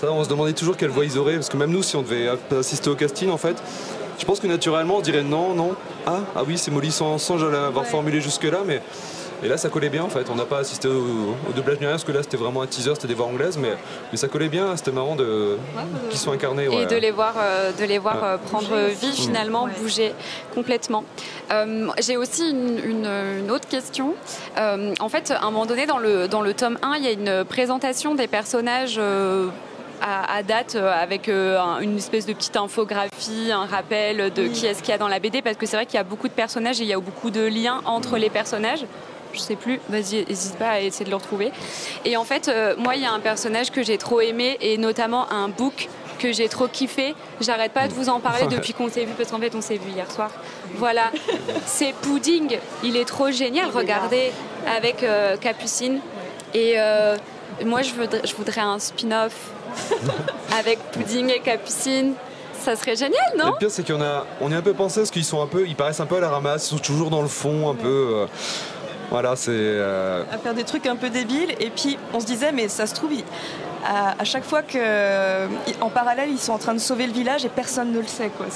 Ça, 0.00 0.10
on 0.12 0.22
se 0.24 0.28
demandait 0.28 0.52
toujours 0.52 0.76
quelle 0.76 0.88
voix 0.90 1.04
ils 1.04 1.18
auraient, 1.18 1.34
parce 1.34 1.48
que 1.48 1.56
même 1.56 1.70
nous, 1.70 1.82
si 1.82 1.96
on 1.96 2.02
devait 2.02 2.28
assister 2.56 2.88
au 2.88 2.94
casting, 2.94 3.28
en 3.30 3.36
fait, 3.36 3.56
je 4.20 4.24
pense 4.26 4.38
que 4.38 4.46
naturellement, 4.46 4.98
on 4.98 5.00
dirait 5.00 5.22
non, 5.22 5.54
non. 5.54 5.74
Ah, 6.06 6.20
ah 6.36 6.42
oui, 6.46 6.58
c'est 6.58 6.70
Molly 6.70 6.92
sans, 6.92 7.18
sans 7.18 7.36
l'avoir 7.36 7.84
Ouais. 7.84 7.90
formulé 7.90 8.20
jusque-là, 8.20 8.58
mais. 8.66 8.80
Et 9.42 9.48
là, 9.48 9.56
ça 9.56 9.70
collait 9.70 9.88
bien 9.88 10.04
en 10.04 10.10
fait. 10.10 10.26
On 10.30 10.34
n'a 10.34 10.44
pas 10.44 10.58
assisté 10.58 10.86
au, 10.86 11.34
au 11.48 11.52
doublage 11.56 11.78
ni 11.80 11.86
rien, 11.86 11.92
parce 11.94 12.04
que 12.04 12.12
là, 12.12 12.22
c'était 12.22 12.36
vraiment 12.36 12.60
un 12.60 12.66
teaser, 12.66 12.90
c'était 12.94 13.08
des 13.08 13.14
voix 13.14 13.24
anglaises, 13.24 13.56
mais, 13.56 13.72
mais 14.12 14.18
ça 14.18 14.28
collait 14.28 14.50
bien, 14.50 14.76
c'était 14.76 14.90
marrant 14.90 15.16
de, 15.16 15.56
qu'ils 16.10 16.18
soient 16.18 16.34
incarnés. 16.34 16.64
Et 16.64 16.68
ouais. 16.68 16.84
de 16.84 16.96
les 16.96 17.10
voir, 17.10 17.32
euh, 17.38 17.72
de 17.72 17.84
les 17.86 17.96
voir 17.96 18.16
Ouais. 18.16 18.20
euh, 18.24 18.36
prendre 18.36 18.68
Bouger 18.68 18.88
vie 19.00 19.12
finalement, 19.16 19.64
Ouais. 19.64 19.70
bouger 19.80 20.12
complètement. 20.54 21.04
Euh, 21.50 21.88
J'ai 22.02 22.18
aussi 22.18 22.50
une, 22.50 22.78
une- 22.84 23.10
une 23.40 23.50
autre 23.50 23.66
question. 23.66 24.12
Euh, 24.58 24.92
en 25.00 25.08
fait, 25.08 25.30
à 25.30 25.40
un 25.46 25.50
moment 25.50 25.64
donné, 25.64 25.86
dans 25.86 25.96
le, 25.96 26.28
dans 26.28 26.42
le 26.42 26.52
tome 26.52 26.76
1, 26.82 26.96
il 26.98 27.04
y 27.04 27.08
a 27.08 27.12
une 27.12 27.44
présentation 27.46 28.14
des 28.14 28.26
personnages. 28.26 29.00
À, 30.00 30.34
à 30.36 30.42
date 30.42 30.74
euh, 30.74 30.92
avec 30.92 31.28
euh, 31.28 31.58
un- 31.60 31.80
une 31.80 31.96
espèce 31.96 32.26
de 32.26 32.32
petite 32.32 32.56
infographie, 32.56 33.50
un 33.52 33.66
rappel 33.66 34.32
de 34.32 34.42
Oui. 34.42 34.52
qui 34.52 34.66
est-ce 34.66 34.80
qu'il 34.82 34.90
y 34.90 34.94
a 34.94 34.98
dans 34.98 35.08
la 35.08 35.18
BD 35.18 35.42
parce 35.42 35.56
que 35.56 35.66
c'est 35.66 35.76
vrai 35.76 35.86
qu'il 35.86 35.96
y 35.96 36.00
a 36.00 36.04
beaucoup 36.04 36.28
de 36.28 36.32
personnages 36.32 36.80
et 36.80 36.84
il 36.84 36.88
y 36.88 36.92
a 36.94 36.98
beaucoup 37.00 37.30
de 37.30 37.42
liens 37.46 37.80
entre 37.84 38.16
les 38.18 38.30
personnages. 38.30 38.84
Je 39.32 39.38
sais 39.38 39.54
plus, 39.56 39.80
vas-y, 39.88 40.24
n'hésite 40.28 40.56
pas 40.56 40.70
à 40.70 40.80
essayer 40.80 41.04
de 41.04 41.10
le 41.10 41.16
retrouver. 41.16 41.52
Et 42.04 42.16
en 42.16 42.24
fait, 42.24 42.48
euh, 42.48 42.74
moi, 42.76 42.96
il 42.96 43.02
y 43.02 43.06
a 43.06 43.12
un 43.12 43.20
personnage 43.20 43.70
que 43.70 43.82
j'ai 43.82 43.96
trop 43.96 44.20
aimé 44.20 44.56
et 44.60 44.76
notamment 44.76 45.30
un 45.32 45.48
book 45.48 45.88
que 46.18 46.32
j'ai 46.32 46.48
trop 46.48 46.66
kiffé. 46.66 47.14
J'arrête 47.40 47.72
pas 47.72 47.86
de 47.88 47.92
vous 47.94 48.08
en 48.08 48.18
parler 48.20 48.46
depuis 48.48 48.74
qu'on 48.74 48.88
s'est 48.90 49.04
vu 49.04 49.12
parce 49.16 49.30
qu'en 49.30 49.38
fait, 49.38 49.54
on 49.54 49.60
s'est 49.60 49.76
vu 49.76 49.90
hier 49.90 50.10
soir. 50.10 50.30
Voilà, 50.74 51.12
c'est 51.64 51.94
Pudding. 52.02 52.58
Il 52.82 52.96
est 52.96 53.04
trop 53.06 53.30
génial. 53.30 53.70
Regardez 53.72 54.32
avec 54.66 55.02
euh, 55.04 55.36
Capucine. 55.36 56.00
Et 56.52 56.74
euh, 56.76 57.16
moi, 57.64 57.82
je 57.82 57.92
voudrais, 57.94 58.20
je 58.24 58.34
voudrais 58.34 58.60
un 58.60 58.78
spin-off 58.80 59.32
avec 60.58 60.78
Pudding 60.92 61.30
et 61.30 61.40
Capucine. 61.40 62.14
Ça 62.60 62.76
serait 62.76 62.94
génial, 62.96 63.22
non? 63.38 63.46
Le 63.52 63.58
pire, 63.58 63.70
c'est 63.70 63.86
qu'on 63.86 64.02
a, 64.02 64.26
on 64.42 64.52
est 64.52 64.54
un 64.54 64.60
peu 64.60 64.74
pensé 64.74 65.00
parce 65.00 65.10
qu'ils 65.10 65.24
sont 65.24 65.40
un 65.42 65.46
peu, 65.46 65.66
ils 65.66 65.74
paraissent 65.76 66.00
un 66.00 66.06
peu 66.06 66.16
à 66.16 66.20
la 66.20 66.28
ramasse, 66.28 66.66
ils 66.66 66.70
sont 66.70 66.78
toujours 66.78 67.08
dans 67.08 67.22
le 67.22 67.28
fond, 67.28 67.70
un 67.70 67.74
peu. 67.74 68.08
euh, 68.12 68.26
voilà, 69.10 69.34
c'est. 69.34 69.50
euh, 69.52 70.22
À 70.30 70.36
faire 70.38 70.52
des 70.54 70.64
trucs 70.64 70.86
un 70.86 70.96
peu 70.96 71.08
débiles, 71.08 71.54
et 71.58 71.70
puis 71.70 71.98
on 72.12 72.20
se 72.20 72.26
disait, 72.26 72.52
mais 72.52 72.68
ça 72.68 72.86
se 72.86 72.94
trouve, 72.94 73.12
ils- 73.14 73.24
à, 73.84 74.14
à 74.20 74.24
chaque 74.24 74.44
fois 74.44 74.62
que, 74.62 75.46
en 75.80 75.88
parallèle, 75.90 76.28
ils 76.30 76.38
sont 76.38 76.52
en 76.52 76.58
train 76.58 76.74
de 76.74 76.78
sauver 76.78 77.06
le 77.06 77.12
village 77.12 77.44
et 77.44 77.48
personne 77.48 77.92
ne 77.92 78.00
le 78.00 78.06
sait. 78.06 78.30
Quoi. 78.36 78.46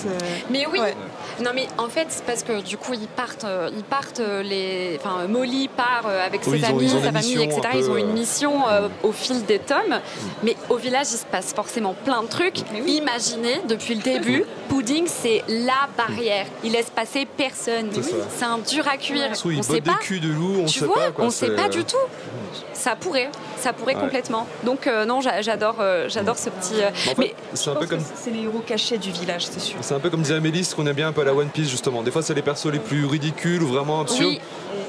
Mais 0.50 0.66
oui. 0.72 0.80
Ouais. 0.80 0.94
Non, 1.42 1.50
mais 1.54 1.66
en 1.78 1.88
fait, 1.88 2.06
c'est 2.10 2.24
parce 2.24 2.42
que 2.42 2.60
du 2.60 2.76
coup, 2.76 2.92
ils 2.94 3.08
partent, 3.08 3.44
euh, 3.44 3.70
ils 3.76 3.82
partent 3.84 4.20
euh, 4.20 4.42
les. 4.42 4.98
Enfin, 5.00 5.26
Molly 5.28 5.68
part 5.68 6.04
euh, 6.06 6.24
avec 6.24 6.42
Oui, 6.46 6.52
ses 6.52 6.58
ils 6.58 6.64
ont- 6.72 6.76
amis, 6.78 6.84
ils 6.84 6.96
ont 6.96 7.02
sa 7.02 7.12
famille, 7.12 7.42
etc. 7.42 7.60
peu, 7.72 7.78
Ils 7.78 7.90
ont 7.90 7.96
une 7.96 8.10
euh, 8.10 8.12
mission 8.12 8.68
euh, 8.68 8.88
au 9.02 9.12
fil 9.12 9.44
des 9.44 9.58
tomes. 9.58 10.00
Mais 10.42 10.56
au 10.68 10.76
village, 10.76 11.06
il 11.12 11.16
se 11.18 11.24
passe 11.26 11.52
forcément 11.52 11.94
plein 12.04 12.22
de 12.22 12.28
trucs. 12.28 12.58
Oui. 12.72 12.98
Imaginez, 13.02 13.60
depuis 13.68 13.94
le 13.96 14.02
début, 14.02 14.44
Pudding, 14.68 15.06
c'est 15.06 15.42
la 15.48 15.88
barrière. 15.96 16.46
Il 16.62 16.72
laisse 16.72 16.90
passer 16.90 17.26
personne. 17.36 17.90
C'est 18.36 18.44
un 18.44 18.58
dur 18.58 18.86
à 18.88 18.96
cuire. 18.96 19.30
on 19.30 19.34
sait 19.34 19.48
bottent 19.54 19.70
des 19.72 19.80
pas. 19.80 19.96
culs 20.00 20.20
de 20.20 20.28
loup, 20.28 20.60
on 20.62 20.66
tu 20.66 20.78
sait 20.80 20.86
vois, 20.86 20.94
pas. 20.96 21.10
Quoi, 21.10 21.24
on 21.24 21.30
sait 21.30 21.50
pas 21.54 21.68
du 21.68 21.84
tout. 21.84 21.96
Ça 22.72 22.96
pourrait, 22.96 23.30
ça 23.58 23.72
pourrait 23.72 23.94
Ouais. 23.94 24.00
complètement. 24.00 24.46
Donc 24.64 24.86
euh, 24.86 25.04
non, 25.04 25.13
j'adore, 25.20 25.76
euh, 25.80 26.08
j'adore 26.08 26.36
ce 26.38 26.50
petit. 26.50 26.74
euh, 26.82 26.90
Mais 27.06 27.12
en 27.12 27.14
fait, 27.14 27.20
mais 27.22 27.34
c'est 27.54 27.70
un 27.70 27.74
peu 27.74 27.86
comme. 27.86 28.00
c'est 28.14 28.30
les 28.30 28.42
héros 28.42 28.60
cachés 28.66 28.98
du 28.98 29.10
village, 29.10 29.46
c'est 29.46 29.60
sûr. 29.60 29.76
C'est 29.80 29.94
un 29.94 30.00
peu 30.00 30.10
comme 30.10 30.22
disait 30.22 30.34
Amélie, 30.36 30.64
ce 30.64 30.74
qu'on 30.74 30.86
aime 30.86 30.94
bien 30.96 31.08
un 31.08 31.12
peu 31.12 31.20
à 31.22 31.24
la 31.24 31.34
One 31.34 31.48
Piece 31.48 31.68
justement. 31.70 32.02
Des 32.02 32.10
fois, 32.10 32.22
c'est 32.22 32.34
les 32.34 32.42
persos 32.42 32.66
les 32.72 32.78
plus 32.78 33.04
ridicules 33.06 33.62
ou 33.62 33.68
vraiment 33.68 34.00
absurdes. 34.00 34.28
Oui. 34.28 34.40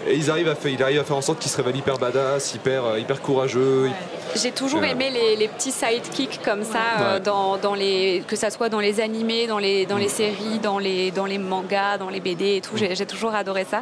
Et 0.08 0.16
ils 0.16 0.30
arrivent 0.30 0.50
à 0.50 0.56
faire, 0.56 0.72
il 0.72 0.82
arrive 0.84 1.00
à 1.00 1.04
faire 1.04 1.18
en 1.18 1.22
sorte 1.22 1.40
qu'ils 1.40 1.50
se 1.52 1.58
révèlent 1.58 1.78
hyper 1.78 1.98
badass, 1.98 2.54
hyper, 2.54 2.86
euh, 2.86 3.00
hyper 3.00 3.22
courageux. 3.22 3.90
J'ai 4.36 4.52
toujours 4.52 4.84
aimé 4.84 5.10
les, 5.14 5.38
les 5.38 5.48
petits 5.48 5.72
sidekicks 5.72 6.42
comme 6.44 6.64
ça, 6.66 6.80
euh, 7.00 7.20
dans, 7.20 7.56
dans 7.56 7.74
les, 7.74 8.22
que 8.28 8.36
ça 8.36 8.50
soit 8.50 8.68
dans 8.68 8.82
les 8.82 9.00
animés, 9.00 9.48
dans 9.48 9.60
les, 9.60 9.86
dans 9.86 9.96
les 9.98 10.10
séries, 10.10 10.60
dans 10.62 10.78
les, 10.78 11.12
dans 11.12 11.26
les 11.26 11.38
mangas, 11.38 11.98
dans 11.98 12.10
les 12.10 12.20
BD 12.20 12.58
et 12.58 12.62
tout. 12.62 12.76
J'ai 12.76 12.96
j'ai 12.96 13.06
toujours 13.06 13.34
adoré 13.34 13.66
ça. 13.70 13.82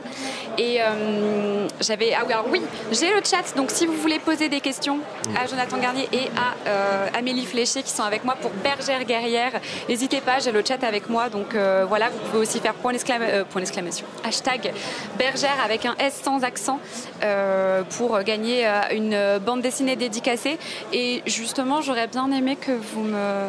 Et 0.60 0.80
euh, 0.80 1.68
j'avais. 1.82 2.14
Ah 2.14 2.22
oui, 2.28 2.34
alors 2.34 2.46
oui, 2.52 2.62
j'ai 2.92 3.10
le 3.10 3.22
chat. 3.24 3.56
Donc 3.56 3.72
si 3.72 3.88
vous 3.88 3.94
voulez 3.94 4.20
poser 4.20 4.48
des 4.48 4.60
questions 4.62 5.00
à 5.36 5.48
Jonathan 5.48 5.78
Garnier 5.78 6.08
et 6.14 6.28
à 6.38 6.70
euh, 6.70 7.08
Amélie 7.18 7.46
Fléché 7.46 7.82
qui 7.82 7.90
sont 7.92 8.04
avec 8.04 8.24
moi 8.24 8.36
pour 8.40 8.52
Bergère 8.64 9.04
Guerrière, 9.06 9.54
n'hésitez 9.90 10.22
pas, 10.22 10.38
j'ai 10.40 10.52
le 10.52 10.64
chat 10.64 10.84
avec 10.84 11.10
moi. 11.10 11.30
Donc 11.30 11.56
euh, 11.56 11.86
voilà, 11.90 12.10
vous 12.10 12.20
pouvez 12.30 12.44
aussi 12.44 12.60
faire 12.60 12.76
point 12.76 12.94
d'exclama- 12.94 13.28
euh, 13.28 13.44
point 13.44 13.60
d'exclamation. 13.62 14.06
Hashtag 14.24 14.72
Bergère 15.18 15.58
avec 15.66 15.88
un 15.88 15.96
S 15.98 16.22
sans 16.24 16.44
accent 16.44 16.80
euh, 17.24 17.82
pour 17.98 18.20
gagner 18.22 18.68
euh, 18.68 18.82
une 18.92 19.40
bande 19.44 19.62
dessinée 19.62 19.96
dédicacée. 19.96 20.43
Et 20.92 21.22
justement, 21.26 21.82
j'aurais 21.82 22.08
bien 22.08 22.32
aimé 22.32 22.56
que 22.56 22.72
vous 22.72 23.04
me, 23.04 23.48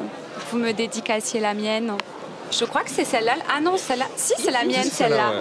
vous 0.50 0.59
me 0.59 0.72
dédicaciez 0.72 1.40
la 1.40 1.54
mienne. 1.54 1.92
Je 2.50 2.64
crois 2.64 2.83
que 2.83 2.90
c'est 2.90 3.04
celle-là. 3.04 3.35
Ah 3.54 3.61
non, 3.61 3.76
celle-là. 3.76 4.07
Si, 4.16 4.35
c'est 4.38 4.50
la 4.50 4.64
mienne, 4.64 4.85
celle-là. 4.85 5.33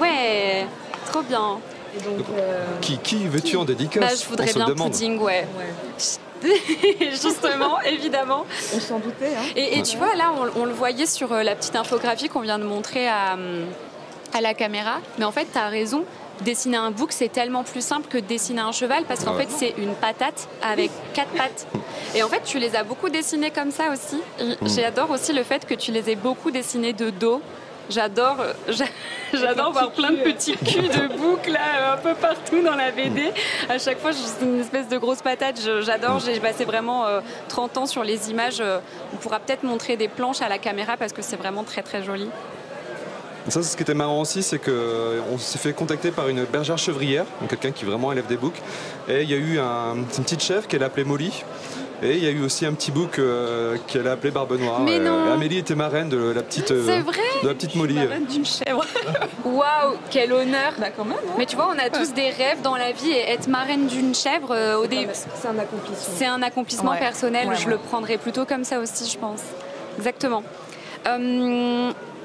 Ouais, 0.00 0.66
trop 1.10 1.22
bien. 1.22 1.58
Et 1.94 2.00
donc, 2.02 2.24
euh, 2.38 2.64
Qui, 2.80 2.98
qui 2.98 3.26
veux-tu 3.26 3.56
en 3.56 3.64
dédicace 3.64 4.02
Bah, 4.02 4.16
je 4.22 4.28
voudrais 4.28 4.50
On 4.56 4.64
bien 4.64 4.84
pudding, 4.86 5.18
ouais. 5.18 5.46
ouais, 5.58 6.50
Justement, 7.10 7.80
évidemment. 7.84 8.46
on 8.74 8.80
s'en 8.80 8.98
doutait. 8.98 9.34
Hein. 9.36 9.42
Et, 9.54 9.78
et 9.78 9.82
tu 9.82 9.96
vois, 9.98 10.14
là, 10.14 10.32
on, 10.34 10.62
on 10.62 10.64
le 10.64 10.72
voyait 10.72 11.06
sur 11.06 11.32
euh, 11.32 11.42
la 11.42 11.54
petite 11.54 11.76
infographie 11.76 12.28
qu'on 12.28 12.40
vient 12.40 12.58
de 12.58 12.64
montrer 12.64 13.08
à, 13.08 13.34
hum, 13.34 13.66
à 14.32 14.40
la 14.40 14.54
caméra. 14.54 15.00
Mais 15.18 15.24
en 15.26 15.32
fait, 15.32 15.46
tu 15.52 15.58
as 15.58 15.68
raison. 15.68 16.04
Dessiner 16.40 16.78
un 16.78 16.90
bouc, 16.90 17.12
c'est 17.12 17.28
tellement 17.30 17.62
plus 17.62 17.84
simple 17.84 18.08
que 18.08 18.18
de 18.18 18.24
dessiner 18.24 18.62
un 18.62 18.72
cheval 18.72 19.04
parce 19.04 19.22
qu'en 19.22 19.36
Ouais. 19.36 19.44
fait, 19.46 19.50
c'est 19.50 19.74
une 19.78 19.94
patate 19.94 20.48
avec 20.62 20.90
quatre 21.14 21.30
pattes. 21.32 21.66
Et 22.14 22.22
en 22.22 22.28
fait, 22.28 22.42
tu 22.44 22.58
les 22.58 22.74
as 22.74 22.82
beaucoup 22.82 23.10
dessinés 23.10 23.50
comme 23.50 23.70
ça 23.70 23.84
aussi. 23.92 24.20
Et 24.40 24.56
J'adore 24.66 25.10
aussi 25.10 25.32
le 25.32 25.44
fait 25.44 25.64
que 25.66 25.74
tu 25.74 25.92
les 25.92 26.10
aies 26.10 26.16
beaucoup 26.16 26.50
dessinés 26.50 26.92
de 26.94 27.10
dos. 27.10 27.40
J'adore, 27.90 28.36
euh, 28.40 28.52
j'a- 28.68 28.84
j'adore 29.34 29.72
voir 29.72 29.90
plein 29.92 30.10
de 30.12 30.16
petits 30.22 30.56
culs 30.56 30.88
de 30.88 31.16
boucs 31.16 31.46
là, 31.48 31.58
euh, 31.80 31.94
un 31.94 31.96
peu 31.98 32.14
partout 32.14 32.62
dans 32.62 32.74
la 32.76 32.90
BD. 32.90 33.32
À 33.68 33.78
chaque 33.78 33.98
fois, 33.98 34.12
c'est 34.12 34.44
une 34.44 34.60
espèce 34.60 34.88
de 34.88 34.98
grosse 34.98 35.20
patate. 35.20 35.60
J'adore. 35.80 36.18
J'ai 36.20 36.40
passé 36.40 36.64
vraiment 36.64 37.06
euh, 37.06 37.20
30 37.48 37.78
ans 37.78 37.86
sur 37.86 38.02
les 38.04 38.30
images. 38.30 38.60
Euh, 38.60 38.78
On 39.12 39.16
pourra 39.16 39.38
peut-être 39.40 39.62
montrer 39.64 39.96
des 39.96 40.08
planches 40.08 40.42
à 40.42 40.48
la 40.48 40.58
caméra 40.58 40.96
parce 40.96 41.12
que 41.12 41.22
c'est 41.22 41.36
vraiment 41.36 41.64
très 41.64 41.82
très 41.82 42.02
joli. 42.02 42.28
Ça, 43.48 43.62
c'est 43.62 43.70
ce 43.70 43.76
qui 43.76 43.82
était 43.82 43.94
marrant 43.94 44.20
aussi, 44.20 44.42
c'est 44.42 44.58
qu'on 44.58 45.36
s'est 45.38 45.58
fait 45.58 45.72
contacter 45.72 46.10
par 46.12 46.28
une 46.28 46.44
bergère 46.44 46.78
chevrière, 46.78 47.24
donc 47.40 47.50
quelqu'un 47.50 47.72
qui 47.72 47.84
vraiment 47.84 48.12
élève 48.12 48.26
des 48.26 48.36
boucs. 48.36 48.60
Et 49.08 49.22
il 49.22 49.30
y 49.30 49.34
a 49.34 49.36
eu 49.36 49.58
un- 49.58 49.94
une 49.96 50.04
petite 50.06 50.42
chèvre 50.42 50.66
qu'elle 50.68 50.82
a 50.82 50.86
appelée 50.86 51.04
Molly. 51.04 51.42
Et 52.04 52.16
il 52.16 52.24
y 52.24 52.26
a 52.26 52.30
eu 52.30 52.42
aussi 52.42 52.66
un 52.66 52.72
petit 52.72 52.90
bouc 52.90 53.20
euh, 53.20 53.76
qu'elle 53.86 54.08
a 54.08 54.12
appelé 54.12 54.32
Barbe 54.32 54.58
Noire. 54.58 54.80
Mais 54.80 54.96
Et, 54.96 54.98
non. 54.98 55.32
Amélie 55.32 55.58
était 55.58 55.76
marraine 55.76 56.08
de 56.08 56.18
la 56.32 56.42
petite, 56.42 56.72
euh, 56.72 56.84
C'est 56.84 57.00
vrai 57.00 57.18
de 57.44 57.48
la 57.48 57.54
petite 57.54 57.76
Molly. 57.76 57.94
La 57.94 58.02
reine 58.06 58.26
d'une 58.26 58.44
chèvre. 58.44 58.84
Waouh, 59.44 59.94
quel 60.10 60.32
honneur 60.32 60.72
bah 60.80 60.88
quand 60.96 61.04
même. 61.04 61.14
hein. 61.16 61.34
Mais 61.38 61.46
tu 61.46 61.54
vois, 61.54 61.68
on 61.72 61.78
a 61.78 61.90
tous 61.90 62.12
des 62.12 62.30
rêves 62.30 62.60
dans 62.62 62.74
la 62.76 62.90
vie 62.90 63.10
et 63.12 63.30
être 63.30 63.46
marraine 63.46 63.86
d'une 63.86 64.16
chèvre 64.16 64.50
euh, 64.50 64.78
au 64.78 64.86
début. 64.88 65.12
C'est 65.14 65.46
un 65.46 65.58
accomplissement. 65.60 66.14
C'est 66.16 66.26
un 66.26 66.42
accomplissement 66.42 66.90
Ouais. 66.92 66.98
personnel, 66.98 67.46
Ouais, 67.48 67.54
je 67.56 67.68
le 67.68 67.76
prendrais 67.78 68.18
plutôt 68.18 68.46
comme 68.46 68.64
ça 68.64 68.80
aussi, 68.80 69.08
je 69.08 69.16
pense. 69.18 69.40
Exactement. 69.96 70.42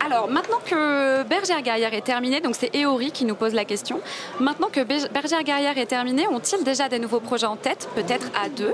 Euh, 0.02 0.06
alors, 0.06 0.30
maintenant 0.30 0.60
que 0.66 1.24
Bergère 1.24 1.62
Guerrière 1.62 1.94
est 1.94 2.02
terminée, 2.02 2.42
donc 2.42 2.56
c'est 2.56 2.74
Eori 2.76 3.12
qui 3.12 3.26
nous 3.26 3.36
pose 3.36 3.54
la 3.54 3.66
question. 3.66 4.00
Maintenant 4.40 4.70
que 4.72 4.82
Be- 4.82 5.12
Bergère 5.12 5.44
Guerrière 5.44 5.78
est 5.78 5.86
terminée, 5.86 6.28
ont-ils 6.28 6.64
déjà 6.64 6.90
des 6.90 7.00
nouveaux 7.00 7.20
projets 7.20 7.46
en 7.48 7.56
tête, 7.56 7.88
peut-être 7.96 8.28
à 8.42 8.50
deux? 8.50 8.74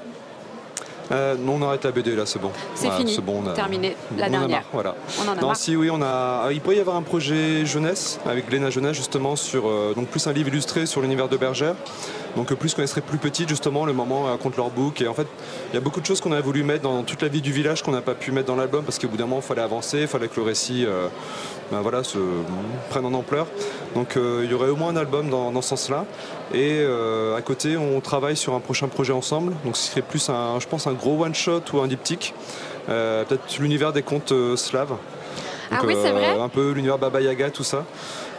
Euh, 1.11 1.35
non, 1.37 1.55
on 1.59 1.61
arrête 1.67 1.83
la 1.83 1.91
BD 1.91 2.15
là, 2.15 2.25
c'est 2.25 2.39
bon. 2.39 2.49
C'est 2.75 2.85
Voilà, 2.87 2.99
fini, 2.99 3.17
bon, 3.19 3.41
on 3.43 3.49
a- 3.49 3.53
terminé, 3.53 3.95
la 4.17 4.23
on 4.25 4.25
en 4.25 4.27
a 4.27 4.29
dernière. 4.29 4.49
marre, 4.49 4.63
voilà. 4.71 4.95
On 5.23 5.27
en 5.29 5.33
a 5.33 5.41
Non, 5.41 5.47
marre. 5.47 5.55
si 5.57 5.75
oui, 5.75 5.89
on 5.91 6.01
a. 6.01 6.49
Il 6.51 6.61
pourrait 6.61 6.77
y 6.77 6.79
avoir 6.79 6.95
un 6.95 7.01
projet 7.01 7.65
jeunesse 7.65 8.19
avec 8.25 8.47
Gléna 8.49 8.69
Jeunesse 8.69 8.95
justement 8.95 9.35
sur 9.35 9.67
euh, 9.67 9.93
donc 9.95 10.07
plus 10.07 10.25
un 10.27 10.33
livre 10.33 10.47
illustré 10.47 10.85
sur 10.85 11.01
l'univers 11.01 11.27
de 11.27 11.35
Bergère. 11.37 11.75
Donc 12.35 12.51
euh, 12.51 12.55
plus 12.55 12.73
quand 12.73 12.81
elle 12.81 12.87
serait 12.87 13.01
plus 13.01 13.17
petite 13.17 13.49
justement, 13.49 13.85
le 13.85 13.93
moment 13.93 14.25
elle 14.25 14.31
raconte 14.31 14.57
leur 14.57 14.69
book. 14.69 15.01
Et 15.01 15.07
en 15.07 15.13
fait, 15.13 15.27
il 15.71 15.75
y 15.75 15.77
a 15.77 15.81
beaucoup 15.81 16.01
de 16.01 16.05
choses 16.05 16.21
qu'on 16.21 16.31
a 16.31 16.41
voulu 16.41 16.63
mettre 16.63 16.83
dans 16.83 17.03
toute 17.03 17.21
la 17.21 17.27
vie 17.27 17.41
du 17.41 17.51
village 17.51 17.83
qu'on 17.83 17.91
n'a 17.91 18.01
pas 18.01 18.15
pu 18.15 18.31
mettre 18.31 18.47
dans 18.47 18.55
l'album 18.55 18.83
parce 18.83 18.99
qu'au 18.99 19.07
bout 19.07 19.17
d'un 19.17 19.25
moment, 19.25 19.41
il 19.43 19.47
fallait 19.47 19.61
avancer, 19.61 20.01
il 20.01 20.07
fallait 20.07 20.27
que 20.27 20.35
le 20.37 20.43
récit 20.43 20.85
euh, 20.85 21.07
ben 21.71 21.81
voilà, 21.81 22.03
se 22.03 22.17
prenne 22.89 23.05
en 23.05 23.13
ampleur. 23.13 23.47
Donc 23.95 24.17
euh, 24.17 24.41
il 24.43 24.51
y 24.51 24.53
aurait 24.53 24.69
au 24.69 24.75
moins 24.75 24.89
un 24.89 24.97
album 24.97 25.29
dans, 25.29 25.51
dans 25.51 25.61
ce 25.61 25.69
sens-là. 25.69 26.05
Et 26.53 26.79
euh, 26.81 27.35
à 27.35 27.41
côté, 27.41 27.77
on 27.77 27.99
travaille 28.01 28.37
sur 28.37 28.53
un 28.53 28.59
prochain 28.59 28.87
projet 28.87 29.13
ensemble. 29.13 29.53
Donc 29.65 29.77
ce 29.77 29.89
serait 29.89 30.01
plus 30.01 30.29
un, 30.29 30.59
je 30.59 30.67
pense, 30.67 30.87
un 30.87 30.93
gros 30.93 31.23
one 31.23 31.35
shot 31.35 31.61
ou 31.73 31.79
un 31.79 31.87
diptyque. 31.87 32.33
Euh, 32.89 33.23
Peut-être 33.23 33.59
l'univers 33.59 33.93
des 33.93 34.03
contes 34.03 34.31
euh, 34.31 34.55
slaves. 34.55 34.93
Ah 35.71 35.77
Donc, 35.77 35.87
oui, 35.87 35.95
c'est 36.01 36.09
euh, 36.09 36.13
vrai 36.13 36.39
Un 36.39 36.49
peu 36.49 36.71
l'univers 36.71 36.97
Baba 36.97 37.21
Yaga, 37.21 37.49
tout 37.49 37.63
ça. 37.63 37.85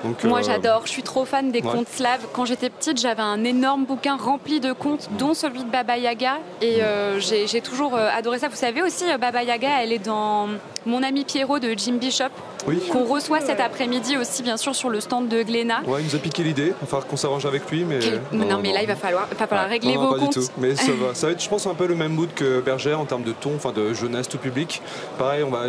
Donc, 0.05 0.23
Moi 0.25 0.41
euh, 0.41 0.43
j'adore, 0.43 0.83
je 0.85 0.91
suis 0.91 1.03
trop 1.03 1.25
fan 1.25 1.51
des 1.51 1.61
ouais. 1.63 1.71
contes 1.71 1.89
slaves. 1.89 2.27
Quand 2.33 2.45
j'étais 2.45 2.71
petite, 2.71 3.01
j'avais 3.01 3.23
un 3.23 3.43
énorme 3.43 3.85
bouquin 3.87 4.17
rempli 4.17 4.61
de 4.61 4.73
contes, 4.73 5.09
dont 5.19 5.35
celui 5.35 5.65
de 5.65 5.71
Baba 5.71 5.97
Yaga. 5.97 6.39
Et 6.61 6.83
euh, 6.83 7.19
j'ai 7.21 7.61
toujours 7.61 7.97
euh, 7.97 8.09
adoré 8.15 8.39
ça. 8.39 8.49
Vous 8.49 8.57
savez 8.57 8.83
aussi, 8.83 9.05
Baba 9.21 9.43
Yaga, 9.43 9.83
elle 9.83 9.93
est 9.93 9.99
dans 10.05 10.49
Mon 10.87 11.03
ami 11.03 11.25
Pierrot 11.25 11.59
de 11.59 11.73
Jim 11.77 11.95
Bishop, 11.95 12.25
Oui. 12.69 12.79
qu'on 12.93 13.05
reçoit 13.05 13.41
cet 13.41 13.59
après-midi 13.61 14.19
aussi, 14.19 14.43
bien 14.43 14.59
sûr, 14.59 14.75
sur 14.75 14.91
le 14.91 15.01
stand 15.01 15.29
de 15.29 15.43
Glénat. 15.43 15.81
Ouais, 15.87 16.01
il 16.03 16.05
nous 16.07 16.15
a 16.15 16.19
piqué 16.19 16.43
l'idée. 16.43 16.67
Il 16.67 16.81
va 16.83 16.87
falloir 16.87 17.07
qu'on 17.07 17.17
s'arrange 17.17 17.47
avec 17.47 17.71
lui. 17.71 17.85
Mais... 17.85 17.99
Quel- 18.01 18.21
Non, 18.33 18.59
mais 18.63 18.73
là, 18.73 18.83
il 18.83 18.87
va 18.89 18.97
falloir, 18.97 19.27
il 19.33 19.37
va 19.39 19.47
falloir 19.47 19.65
Ouais. 19.67 19.73
régler 19.73 19.95
Non, 19.95 20.03
non, 20.03 20.07
vos 20.09 20.15
pas 20.15 20.21
comptes. 20.21 20.39
du 20.39 20.45
tout. 20.47 20.53
Mais 20.59 20.77
ça 20.77 20.93
va, 21.01 21.15
ça 21.15 21.27
va 21.29 21.33
être, 21.33 21.43
je 21.43 21.49
pense, 21.49 21.67
un 21.67 21.75
peu 21.75 21.87
le 21.87 21.95
même 21.95 22.13
mood 22.13 22.29
que 22.35 22.61
Bergère 22.61 23.01
en 23.01 23.07
termes 23.07 23.23
de 23.25 23.33
ton, 23.33 23.53
enfin 23.57 23.73
de 23.73 23.95
jeunesse 23.95 24.29
tout 24.29 24.37
public. 24.39 24.83
Pareil, 25.19 25.43
on 25.43 25.51
va, 25.51 25.63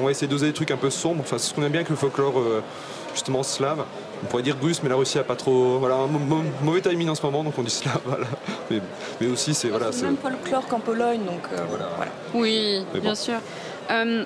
on 0.00 0.04
va 0.06 0.10
essayer 0.10 0.26
d'oser 0.26 0.46
des 0.48 0.52
trucs 0.52 0.72
un 0.72 0.76
peu 0.76 0.90
sombres. 0.90 1.20
Enfin, 1.20 1.38
c'est 1.38 1.50
ce 1.50 1.54
qu'on 1.54 1.62
aime 1.62 1.70
bien 1.70 1.80
avec 1.82 1.90
le 1.90 1.96
folklore 1.96 2.40
euh, 2.40 2.62
justement 3.16 3.42
slave. 3.42 3.84
On 4.22 4.26
pourrait 4.26 4.42
dire 4.42 4.56
russe, 4.62 4.82
mais 4.82 4.88
la 4.88 4.96
Russie 4.96 5.18
a 5.18 5.24
pas 5.24 5.36
trop. 5.36 5.78
Voilà, 5.78 5.96
un 5.96 6.06
mauvais 6.62 6.80
timing 6.80 7.08
en 7.08 7.14
ce 7.14 7.22
moment, 7.22 7.42
donc 7.42 7.54
on 7.58 7.62
dit 7.62 7.70
slave. 7.70 8.00
Voilà. 8.04 8.26
Mais, 8.70 8.80
mais 9.20 9.26
aussi, 9.26 9.54
c'est 9.54 9.68
voilà, 9.68 9.90
C'est 9.90 10.04
même 10.04 10.16
folklore 10.16 10.66
qu'en 10.66 10.80
Pologne, 10.80 11.24
donc 11.24 11.42
euh, 11.52 11.56
voilà. 11.68 11.88
Oui, 12.34 12.84
bien 13.00 13.14
sûr. 13.14 13.36
Euh, 13.90 14.24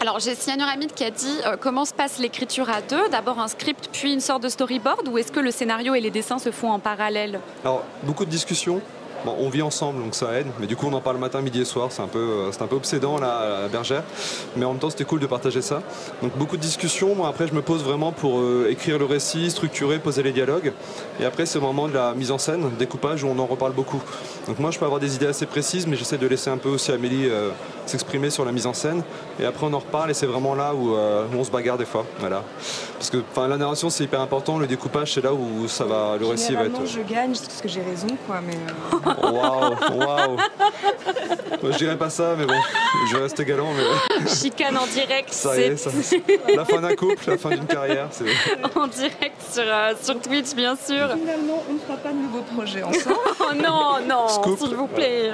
alors, 0.00 0.18
j'ai 0.18 0.34
Cyanure 0.34 0.68
Hamid 0.68 0.94
qui 0.94 1.04
a 1.04 1.10
dit 1.10 1.36
euh, 1.46 1.56
comment 1.60 1.84
se 1.84 1.92
passe 1.92 2.18
l'écriture 2.18 2.70
à 2.70 2.80
deux? 2.80 3.08
D'abord 3.10 3.38
un 3.38 3.48
script, 3.48 3.90
puis 3.92 4.12
une 4.12 4.20
sorte 4.20 4.42
de 4.42 4.48
storyboard 4.48 5.08
Ou 5.08 5.18
est-ce 5.18 5.30
que 5.30 5.40
le 5.40 5.50
scénario 5.50 5.94
et 5.94 6.00
les 6.00 6.10
dessins 6.10 6.38
se 6.38 6.50
font 6.50 6.70
en 6.70 6.78
parallèle? 6.78 7.40
Alors, 7.64 7.84
beaucoup 8.02 8.24
de 8.24 8.30
discussions. 8.30 8.80
Bon, 9.24 9.36
on 9.38 9.50
vit 9.50 9.62
ensemble, 9.62 10.02
donc 10.02 10.14
ça 10.14 10.32
aide. 10.38 10.46
Mais 10.58 10.66
du 10.66 10.76
coup, 10.76 10.86
on 10.88 10.92
en 10.92 11.00
parle 11.00 11.18
matin, 11.18 11.40
midi 11.42 11.60
et 11.60 11.64
soir. 11.64 11.88
C'est 11.90 12.02
un 12.02 12.06
peu, 12.06 12.18
euh, 12.18 12.52
c'est 12.52 12.62
un 12.62 12.66
peu 12.66 12.76
obsédant 12.76 13.18
là, 13.18 13.36
à 13.36 13.62
la 13.62 13.68
bergère. 13.68 14.02
Mais 14.56 14.64
en 14.64 14.70
même 14.70 14.78
temps, 14.78 14.90
c'était 14.90 15.04
cool 15.04 15.20
de 15.20 15.26
partager 15.26 15.60
ça. 15.60 15.82
Donc, 16.22 16.36
beaucoup 16.36 16.56
de 16.56 16.62
discussions. 16.62 17.14
Moi, 17.14 17.28
après, 17.28 17.46
je 17.46 17.54
me 17.54 17.62
pose 17.62 17.82
vraiment 17.82 18.12
pour 18.12 18.40
euh, 18.40 18.68
écrire 18.70 18.98
le 18.98 19.04
récit, 19.04 19.50
structurer, 19.50 19.98
poser 19.98 20.22
les 20.22 20.32
dialogues. 20.32 20.72
Et 21.20 21.24
après, 21.24 21.44
c'est 21.46 21.58
le 21.58 21.64
moment 21.64 21.88
de 21.88 21.94
la 21.94 22.14
mise 22.14 22.30
en 22.30 22.38
scène, 22.38 22.70
découpage, 22.78 23.22
où 23.24 23.28
on 23.28 23.38
en 23.38 23.46
reparle 23.46 23.72
beaucoup. 23.72 24.02
Donc, 24.46 24.58
moi, 24.58 24.70
je 24.70 24.78
peux 24.78 24.86
avoir 24.86 25.00
des 25.00 25.14
idées 25.14 25.26
assez 25.26 25.46
précises, 25.46 25.86
mais 25.86 25.96
j'essaie 25.96 26.18
de 26.18 26.26
laisser 26.26 26.50
un 26.50 26.58
peu 26.58 26.70
aussi 26.70 26.90
Amélie 26.92 27.28
euh, 27.28 27.50
s'exprimer 27.86 28.30
sur 28.30 28.44
la 28.44 28.52
mise 28.52 28.66
en 28.66 28.72
scène. 28.72 29.02
Et 29.38 29.44
après, 29.44 29.66
on 29.66 29.72
en 29.72 29.78
reparle, 29.78 30.10
et 30.10 30.14
c'est 30.14 30.26
vraiment 30.26 30.54
là 30.54 30.74
où, 30.74 30.94
euh, 30.94 31.26
où 31.32 31.36
on 31.36 31.44
se 31.44 31.50
bagarre 31.50 31.78
des 31.78 31.84
fois. 31.84 32.06
Voilà. 32.20 32.42
Parce 32.98 33.10
que 33.10 33.18
enfin, 33.30 33.48
la 33.48 33.56
narration, 33.56 33.90
c'est 33.90 34.04
hyper 34.04 34.20
important. 34.20 34.58
Le 34.58 34.66
découpage, 34.66 35.14
c'est 35.14 35.22
là 35.22 35.32
où 35.32 35.66
ça 35.68 35.84
va, 35.84 36.16
le 36.18 36.26
récit 36.26 36.54
va 36.54 36.64
être. 36.64 36.72
Généralement, 36.72 36.86
je 36.86 37.00
gagne 37.00 37.32
parce 37.32 37.60
que 37.62 37.68
j'ai 37.68 37.82
raison, 37.82 38.08
quoi. 38.26 38.40
Mais 38.46 38.54
euh, 38.54 39.09
Waouh, 39.22 39.74
waouh. 39.96 40.36
Moi, 41.62 41.72
Je 41.72 41.76
dirais 41.78 41.96
pas 41.98 42.10
ça, 42.10 42.34
mais 42.38 42.46
bon, 42.46 42.54
je 43.10 43.16
vais 43.16 43.22
rester 43.22 43.44
galant. 43.44 43.68
Mais 43.76 44.28
Chicane 44.34 44.76
en 44.76 44.86
direct, 44.86 45.32
ça 45.32 45.56
y 45.58 45.62
est, 45.62 45.76
c'est 45.76 45.90
ça, 46.02 46.16
la 46.54 46.64
fin 46.64 46.80
d'un 46.80 46.94
couple, 46.94 47.22
la 47.28 47.38
fin 47.38 47.50
d'une 47.50 47.66
carrière. 47.66 48.08
c'est- 48.10 48.24
en 48.78 48.86
direct 48.86 49.40
sur, 49.50 49.62
euh, 49.66 49.92
sur 50.00 50.20
Twitch, 50.20 50.54
bien 50.54 50.74
sûr. 50.76 51.08
finalement, 51.18 51.62
on 51.68 51.74
ne 51.74 51.78
fera 51.78 51.96
pas 51.96 52.10
de 52.10 52.16
nouveaux 52.18 52.42
projets 52.54 52.82
ensemble. 52.82 53.16
Oh 53.40 53.54
non, 53.54 53.96
non, 54.08 54.28
Scoop. 54.28 54.58
s'il 54.58 54.74
vous 54.76 54.86
plaît. 54.86 55.32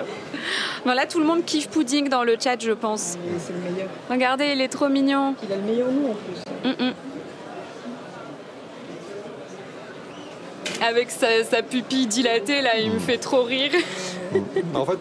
Voilà, 0.85 1.07
tout 1.07 1.19
le 1.19 1.25
monde 1.27 1.45
kiffe 1.45 1.69
Pudding 1.69 2.09
dans 2.09 2.23
le 2.25 2.37
chat, 2.43 2.57
je 2.61 2.73
pense. 2.73 3.17
c'est 3.39 3.53
le 3.53 3.59
meilleur. 3.73 3.89
Regardez, 4.09 4.53
il 4.55 4.61
est 4.61 4.69
trop 4.69 4.89
mignon. 4.89 5.35
Il 5.43 5.53
a 5.53 5.57
le 5.57 5.63
meilleur 5.63 5.89
nom 5.91 6.13
en 6.13 6.15
plus. 6.15 6.71
Mm, 6.85 6.85
mm. 6.89 6.93
Avec 10.83 11.11
sa, 11.11 11.45
sa 11.45 11.63
pupille 11.63 12.07
dilatée, 12.07 12.61
là, 12.63 12.79
il 12.79 12.91
me 12.93 12.99
fait 12.99 13.19
trop 13.19 13.43
rire. 13.43 13.73
En 14.75 14.85
fait, 14.85 14.99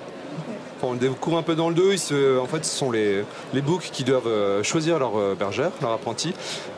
on 0.84 0.94
le 0.94 1.00
découvre 1.00 1.38
un 1.38 1.42
peu 1.44 1.56
dans 1.56 1.70
le 1.70 1.76
2. 1.76 1.94
ils 1.94 2.00
se- 2.00 2.38
En 2.40 2.46
fait, 2.46 2.64
ce 2.64 2.76
sont 2.78 2.92
les, 2.92 3.24
les 3.54 3.62
books 3.62 3.90
qui 3.92 4.04
doivent 4.04 4.28
euh, 4.28 4.64
choisir 4.64 5.00
leur 5.00 5.18
euh, 5.18 5.36
bergère, 5.38 5.72
leur 5.82 5.92
apprenti. 5.92 6.30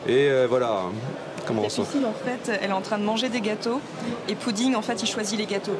Et 0.08 0.30
euh, 0.30 0.48
voilà, 0.50 0.84
comment 1.46 1.62
on 1.62 1.66
en 1.66 2.14
fait, 2.14 2.60
elle 2.62 2.70
est 2.70 2.74
en 2.74 2.82
train 2.82 2.98
de 2.98 3.04
manger 3.04 3.30
des 3.30 3.42
gâteaux. 3.42 3.82
Et 4.30 4.36
Pudding, 4.36 4.76
en 4.76 4.82
fait, 4.82 5.02
il 5.04 5.08
choisit 5.08 5.38
les 5.38 5.46
gâteaux. 5.46 5.76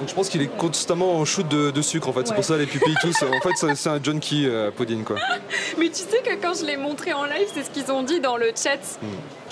Donc 0.00 0.08
je 0.08 0.14
pense 0.14 0.28
qu'il 0.28 0.42
est 0.42 0.48
constamment 0.56 1.14
en 1.18 1.24
shoot 1.24 1.46
de, 1.48 1.70
de 1.70 1.82
sucre 1.82 2.08
en 2.08 2.12
fait. 2.12 2.26
C'est 2.26 2.34
pour 2.34 2.44
ça 2.44 2.56
les 2.56 2.66
pupilles 2.66 2.96
tous. 3.00 3.22
En 3.22 3.40
fait 3.40 3.74
c'est- 3.76 3.88
un 3.88 4.02
junkie 4.02 4.46
euh, 4.46 4.70
pudding 4.70 5.04
quoi. 5.04 5.16
Mais 5.78 5.88
tu 5.88 6.00
sais 6.02 6.20
que 6.24 6.34
quand 6.40 6.54
je 6.58 6.64
l'ai 6.64 6.76
montré 6.76 7.12
en 7.12 7.24
live, 7.24 7.46
c'est 7.52 7.62
ce 7.64 7.70
qu'ils 7.70 7.90
ont 7.92 8.02
dit 8.02 8.18
dans 8.20 8.36
le 8.36 8.46
chat, 8.56 8.78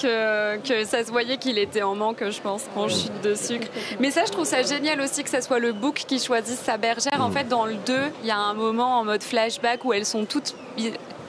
que, 0.00 0.56
que 0.58 0.84
ça 0.84 1.04
se 1.04 1.10
voyait 1.10 1.36
qu'il 1.36 1.58
était 1.58 1.82
en 1.82 1.94
manque, 1.94 2.24
je 2.28 2.40
pense, 2.40 2.62
en 2.76 2.88
chute 2.88 3.20
de 3.22 3.34
sucre. 3.34 3.68
Mais 4.00 4.10
ça, 4.10 4.24
je 4.24 4.32
trouve 4.32 4.44
ça 4.46 4.62
génial 4.62 5.00
aussi 5.00 5.22
que 5.22 5.30
ça 5.30 5.40
soit 5.42 5.58
le 5.58 5.72
book 5.72 6.04
qui 6.06 6.18
choisisse 6.18 6.60
sa 6.60 6.76
bergère. 6.76 7.20
En 7.20 7.30
fait, 7.30 7.48
dans 7.48 7.66
le 7.66 7.74
2, 7.74 7.94
il 8.22 8.28
y 8.28 8.30
a 8.30 8.38
un 8.38 8.54
moment 8.54 8.98
en 9.00 9.04
mode 9.04 9.22
flashback 9.22 9.84
où 9.84 9.92
elles 9.92 10.06
sont 10.06 10.24
toutes 10.24 10.54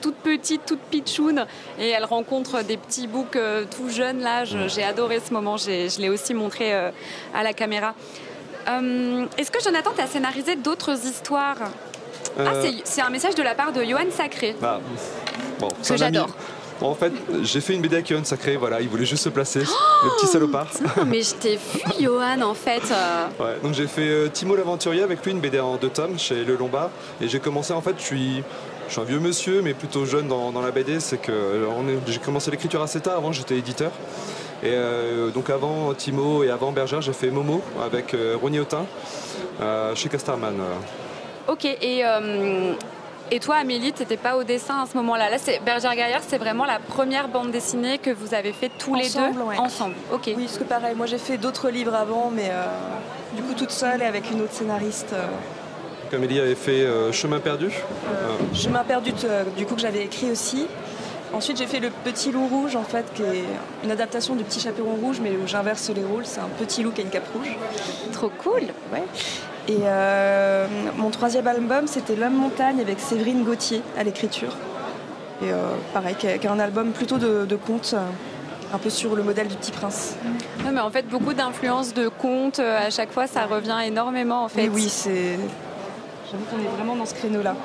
toutes 0.00 0.16
petites, 0.16 0.66
toutes 0.66 0.80
pitchounes, 0.90 1.46
et 1.78 1.88
elles 1.88 2.04
rencontrent 2.04 2.62
des 2.62 2.76
petits 2.76 3.06
boucs 3.06 3.36
euh, 3.36 3.64
tout 3.74 3.88
jeunes 3.88 4.20
là. 4.20 4.44
J'ai 4.44 4.82
adoré 4.82 5.18
ce 5.26 5.32
moment, 5.32 5.56
je 5.56 5.98
l'ai 6.00 6.10
aussi 6.10 6.34
montré 6.34 6.74
euh, 6.74 6.90
à 7.34 7.42
la 7.42 7.54
caméra. 7.54 7.94
Euh, 8.68 9.26
Est-ce 9.38 9.50
que 9.50 9.62
Jonathan, 9.62 9.90
tu 9.94 10.00
as 10.02 10.06
scénarisé 10.06 10.56
d'autres 10.56 10.94
histoires? 11.06 11.56
Ah, 12.38 12.40
Euh, 12.40 12.62
c'est- 12.62 12.82
c'est 12.84 13.00
un 13.02 13.10
message 13.10 13.34
de 13.34 13.42
la 13.42 13.54
part 13.54 13.72
de 13.72 13.82
Johan 13.84 14.06
Sacré. 14.10 14.56
bah, 14.60 14.80
bon, 15.60 15.68
Que 15.86 15.96
j'adore. 15.96 16.28
Bon, 16.80 16.88
en 16.88 16.94
fait, 16.96 17.12
j'ai 17.42 17.60
fait 17.60 17.74
une 17.74 17.82
BD 17.82 17.94
avec 17.96 18.10
Yohan 18.10 18.24
Sacré, 18.24 18.56
voilà, 18.56 18.80
il 18.80 18.88
voulait 18.88 19.04
juste 19.06 19.22
se 19.22 19.28
placer, 19.28 19.60
le 19.60 20.16
petit 20.16 20.26
salopard. 20.26 20.66
Mais 21.06 21.22
je 21.22 21.34
t'ai 21.34 21.54
vu, 21.56 21.80
Johan, 22.00 22.40
en 22.42 22.54
fait. 22.54 22.82
Ouais, 23.40 23.58
donc 23.62 23.74
j'ai 23.74 23.86
fait 23.86 24.08
euh, 24.08 24.28
Timo 24.28 24.56
l'aventurier 24.56 25.02
avec 25.02 25.24
lui, 25.24 25.30
une 25.32 25.40
BD 25.40 25.60
en 25.60 25.76
deux 25.76 25.88
tomes 25.90 26.18
chez 26.18 26.44
Le 26.44 26.56
Lombard. 26.56 26.90
Et 27.20 27.28
j'ai 27.28 27.38
commencé, 27.38 27.72
en 27.72 27.80
fait, 27.80 27.94
je 27.98 28.02
suis, 28.02 28.42
je 28.88 28.92
suis 28.92 29.00
un 29.00 29.04
vieux 29.04 29.20
monsieur, 29.20 29.62
mais 29.62 29.72
plutôt 29.72 30.04
jeune 30.04 30.26
dans, 30.26 30.50
dans 30.50 30.62
la 30.62 30.72
BD. 30.72 30.98
C'est 30.98 31.18
que 31.18 31.30
euh, 31.30 31.98
j'ai 32.08 32.18
commencé 32.18 32.50
l'écriture 32.50 32.82
assez 32.82 33.00
tard, 33.00 33.18
avant 33.18 33.30
j'étais 33.30 33.56
éditeur. 33.56 33.92
Et 34.64 34.68
euh, 34.72 35.28
donc 35.30 35.50
avant 35.50 35.92
Timo 35.94 36.42
et 36.42 36.50
avant 36.50 36.72
Bergère, 36.72 37.02
j'ai 37.02 37.12
fait 37.12 37.30
Momo 37.30 37.60
avec 37.84 38.14
euh, 38.14 38.36
Ronnie 38.40 38.60
Autin 38.60 38.86
euh, 39.60 39.94
chez 39.94 40.08
Casterman. 40.08 40.54
euh. 40.58 41.52
Ok, 41.52 41.66
et, 41.66 42.02
euh, 42.06 42.72
et 43.30 43.40
toi, 43.40 43.56
Amélie, 43.56 43.92
t'étais 43.92 44.16
pas 44.16 44.36
au 44.38 44.42
dessin 44.44 44.82
à 44.82 44.86
ce 44.90 44.96
moment-là. 44.96 45.28
Là, 45.28 45.36
c'est 45.38 45.60
Bergère 45.62 45.94
Gaillard, 45.94 46.22
c'est 46.26 46.38
vraiment 46.38 46.64
la 46.64 46.78
première 46.78 47.28
bande 47.28 47.50
dessinée 47.50 47.98
que 47.98 48.10
vous 48.10 48.32
avez 48.32 48.52
fait 48.54 48.70
tous 48.78 48.94
les 48.94 49.04
Ensemble, 49.14 49.34
deux 49.34 49.42
ouais. 49.42 49.58
ensemble. 49.58 49.94
Ok. 50.10 50.22
Oui, 50.28 50.44
parce 50.46 50.56
que 50.56 50.64
pareil, 50.64 50.94
moi 50.96 51.04
j'ai 51.04 51.18
fait 51.18 51.36
d'autres 51.36 51.68
livres 51.68 51.94
avant, 51.94 52.30
mais 52.34 52.48
euh, 52.50 52.64
du 53.36 53.42
coup 53.42 53.52
toute 53.52 53.70
seule 53.70 54.00
et 54.00 54.06
avec 54.06 54.30
une 54.30 54.40
autre 54.40 54.54
scénariste. 54.54 55.12
euh, 55.12 55.26
Donc 56.04 56.14
Amélie 56.14 56.40
avait 56.40 56.54
fait 56.54 56.80
euh, 56.86 57.12
Chemin 57.12 57.40
perdu. 57.40 57.66
Euh, 57.66 58.54
Chemin 58.54 58.82
perdu, 58.82 59.12
euh, 59.24 59.44
du 59.58 59.66
coup 59.66 59.74
que 59.74 59.82
j'avais 59.82 60.04
écrit 60.04 60.30
aussi. 60.30 60.66
Ensuite 61.34 61.58
j'ai 61.58 61.66
fait 61.66 61.80
Le 61.80 61.90
Petit 61.90 62.30
Loup 62.30 62.46
Rouge, 62.46 62.76
en 62.76 62.84
fait, 62.84 63.04
qui 63.12 63.22
est 63.22 63.44
une 63.82 63.90
adaptation 63.90 64.36
du 64.36 64.44
Petit 64.44 64.60
Chaperon 64.60 64.94
Rouge, 64.94 65.18
mais 65.20 65.30
où 65.30 65.46
j'inverse 65.46 65.90
les 65.90 66.04
rôles. 66.04 66.24
C'est 66.24 66.40
un 66.40 66.48
petit 66.58 66.82
loup 66.82 66.92
qui 66.92 67.00
a 67.00 67.04
une 67.04 67.10
cape 67.10 67.26
rouge. 67.34 67.56
Trop 68.12 68.30
cool. 68.38 68.62
Ouais. 68.92 69.02
Et 69.66 69.78
euh, 69.82 70.66
mon 70.96 71.10
troisième 71.10 71.46
album, 71.48 71.88
c'était 71.88 72.14
L'Homme 72.14 72.36
Montagne 72.36 72.80
avec 72.80 73.00
Séverine 73.00 73.42
Gauthier 73.42 73.82
à 73.98 74.04
l'écriture. 74.04 74.54
Et 75.42 75.50
euh, 75.50 75.74
pareil, 75.92 76.14
qui 76.14 76.28
est, 76.28 76.46
un 76.46 76.60
album 76.60 76.92
plutôt 76.92 77.18
de, 77.18 77.44
de 77.44 77.56
contes, 77.56 77.94
euh, 77.94 78.06
un 78.72 78.78
peu 78.78 78.90
sur 78.90 79.16
le 79.16 79.24
modèle 79.24 79.48
du 79.48 79.56
Petit 79.56 79.72
Prince. 79.72 80.14
Ouais, 80.64 80.70
mais 80.72 80.80
en 80.80 80.90
fait, 80.90 81.08
beaucoup 81.08 81.34
d'influences 81.34 81.94
de 81.94 82.06
contes, 82.06 82.60
à 82.60 82.90
chaque 82.90 83.10
fois, 83.10 83.26
ça 83.26 83.46
revient 83.46 83.78
énormément, 83.84 84.44
en 84.44 84.48
fait. 84.48 84.62
Mais 84.62 84.68
oui, 84.68 84.88
c'est. 84.88 85.38
J'avoue 86.30 86.44
qu'on 86.44 86.58
est 86.58 86.76
vraiment 86.76 86.94
dans 86.94 87.06
ce 87.06 87.14
créneau-là. 87.14 87.56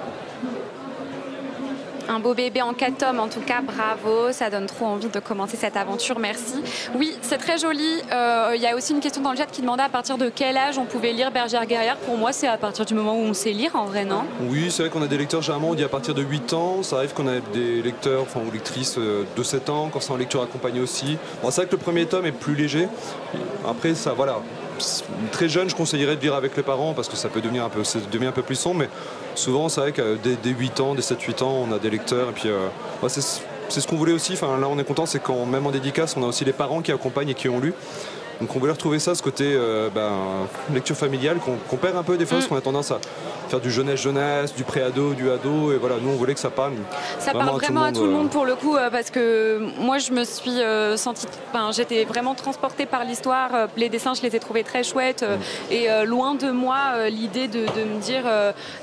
Un 2.12 2.20
beau 2.20 2.34
bébé 2.34 2.64
en 2.64 2.74
4 2.74 2.98
tomes, 2.98 3.20
en 3.20 3.28
tout 3.28 3.40
cas, 3.40 3.62
bravo, 3.62 4.32
ça 4.32 4.50
donne 4.50 4.66
trop 4.66 4.86
envie 4.86 5.10
de 5.10 5.20
commencer 5.20 5.58
cette 5.58 5.78
aventure, 5.78 6.18
merci. 6.18 6.56
Oui, 6.96 7.16
c'est 7.22 7.38
très 7.38 7.60
joli. 7.60 8.02
Euh, 8.12 8.54
Il 8.56 8.62
y 8.64 8.66
a 8.66 8.76
aussi 8.76 8.94
une 8.94 9.00
question 9.00 9.22
dans 9.22 9.30
le 9.30 9.38
chat 9.38 9.46
qui 9.46 9.62
demandait 9.62 9.84
à 9.84 9.90
partir 9.90 10.18
de 10.18 10.32
quel 10.34 10.58
âge 10.58 10.80
on 10.80 10.86
pouvait 10.86 11.14
lire 11.14 11.30
Bergère 11.30 11.68
Guerrière. 11.68 11.98
Pour 11.98 12.18
moi, 12.18 12.32
c'est 12.34 12.48
à 12.48 12.58
partir 12.58 12.84
du 12.86 12.96
moment 12.96 13.14
où 13.14 13.22
on 13.22 13.36
sait 13.36 13.52
lire, 13.52 13.76
en 13.76 13.86
vrai, 13.86 14.06
non? 14.06 14.24
Oui, 14.50 14.72
c'est 14.72 14.82
vrai 14.82 14.90
qu'on 14.92 15.04
a 15.04 15.08
des 15.08 15.20
lecteurs, 15.20 15.44
généralement 15.44 15.70
on 15.70 15.76
dit 15.76 15.84
à 15.84 15.88
partir 15.88 16.16
de 16.16 16.24
8 16.24 16.54
ans. 16.54 16.82
Ça 16.82 16.96
arrive 16.96 17.14
qu'on 17.14 17.28
a 17.28 17.40
des 17.54 17.84
lecteurs 17.84 18.24
enfin, 18.24 18.40
ou 18.40 18.50
lectrices 18.52 18.98
euh, 18.98 19.24
de 19.38 19.44
7 19.44 19.70
ans, 19.70 19.90
quand 19.94 20.00
c'est 20.00 20.12
en 20.12 20.18
lecture 20.18 20.42
accompagnée 20.42 20.82
aussi. 20.82 21.16
C'est 21.44 21.56
vrai 21.58 21.66
que 21.68 21.74
le 21.74 21.78
premier 21.78 22.08
tome 22.08 22.26
est 22.26 22.32
plus 22.32 22.56
léger. 22.56 22.88
Après, 23.70 23.94
ça, 23.94 24.14
voilà. 24.14 24.38
très 25.32 25.48
jeune, 25.48 25.70
je 25.70 25.76
conseillerais 25.76 26.16
de 26.16 26.22
vivre 26.22 26.36
avec 26.36 26.58
les 26.58 26.64
parents 26.64 26.96
parce 26.96 27.08
que 27.08 27.16
ça 27.16 27.30
peut 27.30 27.42
devenir 27.42 27.66
un 27.66 27.70
peu, 27.70 27.82
un 27.82 28.32
peu 28.32 28.42
plus 28.42 28.56
sombre. 28.56 28.80
Mais 28.80 28.90
souvent, 29.40 29.70
c'est 29.70 29.82
vrai 29.82 29.92
que 29.92 30.18
dès, 30.22 30.36
dès 30.36 30.52
8 30.52 30.80
ans, 30.82 30.96
dès 30.96 31.02
7-8 31.02 31.44
ans, 31.44 31.66
on 31.68 31.72
a 31.72 31.80
des 31.80 31.90
lecteurs. 31.90 32.30
Et 32.30 32.34
puis, 32.34 32.50
euh, 32.50 32.68
c'est 33.08 33.82
ce 33.82 33.88
qu'on 33.88 33.96
voulait 33.96 34.14
aussi. 34.14 34.34
Là, 34.34 34.68
on 34.70 34.78
est 34.78 34.84
content, 34.84 35.06
c'est 35.06 35.22
quand 35.22 35.46
même 35.46 35.66
en 35.66 35.72
dédicace, 35.72 36.16
on 36.18 36.24
a 36.24 36.28
aussi 36.28 36.46
les 36.46 36.54
parents 36.54 36.82
qui 36.82 36.92
accompagnent 36.92 37.30
et 37.30 37.34
qui 37.34 37.50
ont 37.50 37.60
lu. 37.60 37.74
Donc 38.40 38.56
on 38.56 38.60
voulait 38.60 38.72
retrouver 38.72 39.00
ça, 39.00 39.16
ce 39.16 39.22
côté 39.22 39.54
euh, 39.54 39.90
ben, 39.94 40.12
lecture 40.74 40.96
familiale 40.96 41.38
qu'on 41.40 41.78
perd 41.78 41.98
un 41.98 42.04
peu 42.04 42.18
des 42.18 42.26
fois, 42.26 42.38
parce 42.38 42.48
qu'on 42.48 42.56
a 42.56 42.62
tendance 42.62 42.92
à 42.92 43.00
faire 43.50 43.60
du 43.60 43.72
jeunesse-jeunesse, 43.72 44.54
du 44.54 44.64
pré-ado, 44.64 45.14
du 45.14 45.30
ado, 45.30 45.74
et 45.74 45.78
voilà, 45.78 45.96
nous 46.02 46.10
on 46.12 46.16
voulait 46.16 46.36
que 46.36 46.40
ça 46.40 46.52
parle. 46.52 46.74
Ça 47.18 47.32
parle 47.32 47.50
vraiment 47.58 47.84
à 47.84 47.92
tout 47.92 48.04
le 48.04 48.12
monde 48.12 48.28
euh, 48.28 48.30
pour 48.30 48.46
le 48.46 48.56
coup, 48.56 48.78
euh, 48.78 48.90
parce 48.90 49.10
que 49.10 49.60
moi 49.80 49.98
je 49.98 50.12
me 50.12 50.24
suis 50.24 50.62
euh, 50.62 50.96
sentie, 50.98 51.26
enfin, 51.52 51.72
j'étais 51.72 52.06
vraiment 52.06 52.36
transportée 52.36 52.86
par 52.86 53.04
l'histoire. 53.04 53.50
Les 53.76 53.90
dessins, 53.90 54.14
je 54.14 54.22
les 54.22 54.36
ai 54.36 54.40
trouvés 54.40 54.64
très 54.64 54.84
chouettes, 54.84 55.24
euh, 55.24 55.38
et 55.72 55.90
euh, 55.90 56.06
loin 56.06 56.36
de 56.36 56.52
moi 56.52 57.10
l'idée 57.10 57.48
de, 57.48 57.62
de 57.62 57.84
me 57.84 58.00
dire 58.00 58.24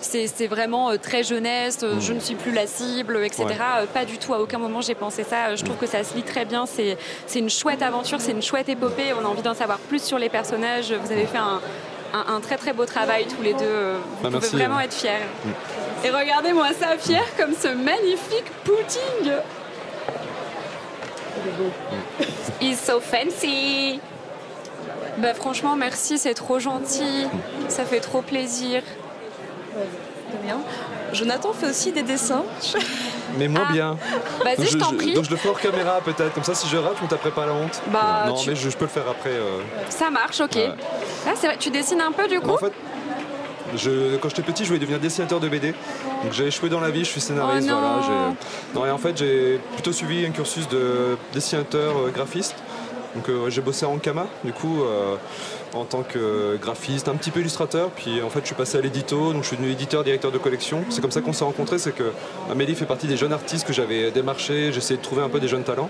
c'est 0.00 0.46
vraiment 0.48 0.96
très 0.98 1.22
jeunesse, 1.22 1.84
je 2.00 2.12
ne 2.12 2.20
suis 2.20 2.34
plus 2.34 2.52
la 2.52 2.66
cible, 2.66 3.18
etc. 3.24 3.44
Ouais. 3.46 3.86
Pas 3.94 4.04
du 4.04 4.18
tout, 4.18 4.34
à 4.34 4.40
aucun 4.40 4.58
moment 4.58 4.80
j'ai 4.80 4.94
pensé 4.94 5.22
ça. 5.24 5.54
Je 5.54 5.64
trouve 5.64 5.76
que 5.76 5.86
ça 5.86 6.02
se 6.04 6.14
lit 6.14 6.22
très 6.22 6.44
bien, 6.44 6.66
c'est 6.66 6.98
c'est 7.26 7.38
une 7.38 7.50
chouette 7.50 7.82
aventure, 7.82 8.20
c'est 8.20 8.32
une 8.32 8.42
chouette 8.42 8.68
épopée. 8.68 9.12
On 9.18 9.24
a 9.24 9.28
envie 9.28 9.42
d'en 9.46 9.54
savoir 9.54 9.78
plus 9.78 10.02
sur 10.02 10.18
les 10.18 10.28
personnages. 10.28 10.92
Vous 10.92 11.12
avez 11.12 11.26
fait 11.26 11.38
un, 11.38 11.61
un- 12.12 12.35
un 12.35 12.40
très 12.40 12.56
très 12.56 12.72
beau 12.72 12.85
travail 12.85 13.26
tous 13.26 13.42
les 13.42 13.54
deux. 13.54 13.92
Vous 13.94 14.22
Bah, 14.22 14.28
pouvez 14.28 14.30
merci, 14.40 14.56
vraiment 14.56 14.80
être 14.80 14.94
fiers. 14.94 15.11
Et 16.04 16.11
regardez-moi 16.11 16.68
ça, 16.78 16.96
fier 16.98 17.22
comme 17.37 17.54
ce 17.54 17.68
magnifique 17.68 18.50
pudding. 18.64 19.32
He's 22.61 22.80
so 22.80 23.00
fancy. 23.00 24.00
Bah 25.18 25.32
franchement, 25.35 25.76
merci, 25.76 26.18
c'est 26.18 26.35
trop 26.35 26.59
gentil. 26.59 27.26
Ça 27.68 27.85
fait 27.85 28.00
trop 28.00 28.22
plaisir. 28.22 28.82
De 29.74 30.37
rien. 30.46 30.59
Jonathan 31.12 31.52
fait 31.52 31.68
aussi 31.70 31.92
des 31.92 32.02
dessins. 32.02 32.44
Mais 33.38 33.48
moins 33.48 33.66
Ah. 33.68 33.72
bien. 33.72 33.96
Vas-y, 34.44 34.66
je 34.66 34.78
t'en 34.78 34.92
prie. 34.94 35.12
donc 35.14 35.24
je 35.24 35.30
le 35.30 35.36
fais 35.36 35.48
hors 35.48 35.60
caméra 35.60 36.00
peut-être, 36.04 36.32
comme 36.32 36.44
ça 36.44 36.54
si 36.54 36.66
je 36.68 36.76
rate, 36.76 36.94
je 36.98 37.04
me 37.04 37.08
taperai 37.08 37.30
pas 37.30 37.44
la 37.46 37.52
honte. 37.52 37.80
Bah, 37.88 38.24
non, 38.28 38.34
tu- 38.34 38.50
mais 38.50 38.56
je, 38.56 38.70
je 38.70 38.76
peux 38.76 38.84
le 38.86 38.90
faire 38.90 39.08
après. 39.10 39.30
euh. 39.30 39.60
Ça 39.90 40.10
marche, 40.10 40.40
ok. 40.40 40.54
Ouais. 40.54 40.70
Ah, 41.26 41.34
vrai, 41.34 41.56
tu 41.58 41.70
dessines 41.70 42.00
un 42.00 42.12
peu 42.12 42.26
du 42.28 42.40
coup 42.40 42.46
Mais 42.46 42.52
en 42.52 42.58
fait, 42.58 42.72
je, 43.76 44.16
quand 44.16 44.28
j'étais 44.30 44.42
petit, 44.42 44.62
je 44.64 44.68
voulais 44.68 44.78
devenir 44.80 44.98
dessinateur 45.00 45.40
de 45.40 45.48
BD. 45.48 45.72
Donc 46.22 46.32
j'ai 46.32 46.46
échoué 46.46 46.68
dans 46.68 46.80
la 46.80 46.90
vie, 46.90 47.00
je 47.04 47.10
suis 47.10 47.20
scénariste. 47.20 47.68
Oh 47.68 47.72
non. 47.74 47.80
voilà, 47.80 48.00
j'ai- 48.06 48.78
non, 48.78 48.86
et 48.86 48.90
en 48.90 48.98
fait, 48.98 49.18
j'ai 49.18 49.60
plutôt 49.74 49.92
suivi 49.92 50.24
un 50.24 50.30
cursus 50.30 50.68
de 50.68 51.18
dessinateur 51.34 51.94
euh, 51.98 52.10
graphiste. 52.10 52.54
Donc 53.16 53.29
euh, 53.31 53.48
j'ai 53.48 53.62
bossé 53.62 53.87
en 53.87 53.96
Kama, 53.96 54.26
du 54.44 54.52
coup, 54.52 54.83
euh, 54.83 55.16
en 55.72 55.85
tant 55.85 56.02
que 56.02 56.59
graphiste, 56.61 57.09
un 57.09 57.14
petit 57.14 57.31
peu 57.31 57.40
illustrateur. 57.40 57.88
Puis 57.90 58.22
en 58.22 58.29
fait, 58.29 58.40
je 58.40 58.46
suis 58.46 58.55
passé 58.55 58.76
à 58.76 58.83
l'édito, 58.83 59.33
donc 59.33 59.42
je 59.42 59.48
suis 59.48 59.57
devenu 59.57 59.72
éditeur, 59.72 60.05
directeur 60.05 60.31
de 60.31 60.38
collection. 60.38 60.85
C'est 60.90 61.00
comme 61.00 61.11
ça 61.11 61.22
qu'on 61.22 61.33
s'est 61.33 61.44
rencontrés, 61.44 61.79
c'est 61.79 61.92
que 61.92 62.12
Amélie 62.50 62.74
fait 62.74 62.85
partie 62.85 63.07
des 63.07 63.16
jeunes 63.16 63.33
artistes 63.33 63.66
que 63.66 63.72
j'avais 63.72 64.11
démarchés. 64.11 64.70
J'essayais 64.70 64.98
de 64.98 65.02
trouver 65.02 65.22
un 65.22 65.31
peu 65.31 65.40
des 65.40 65.48
jeunes 65.48 65.64
talents. 65.64 65.88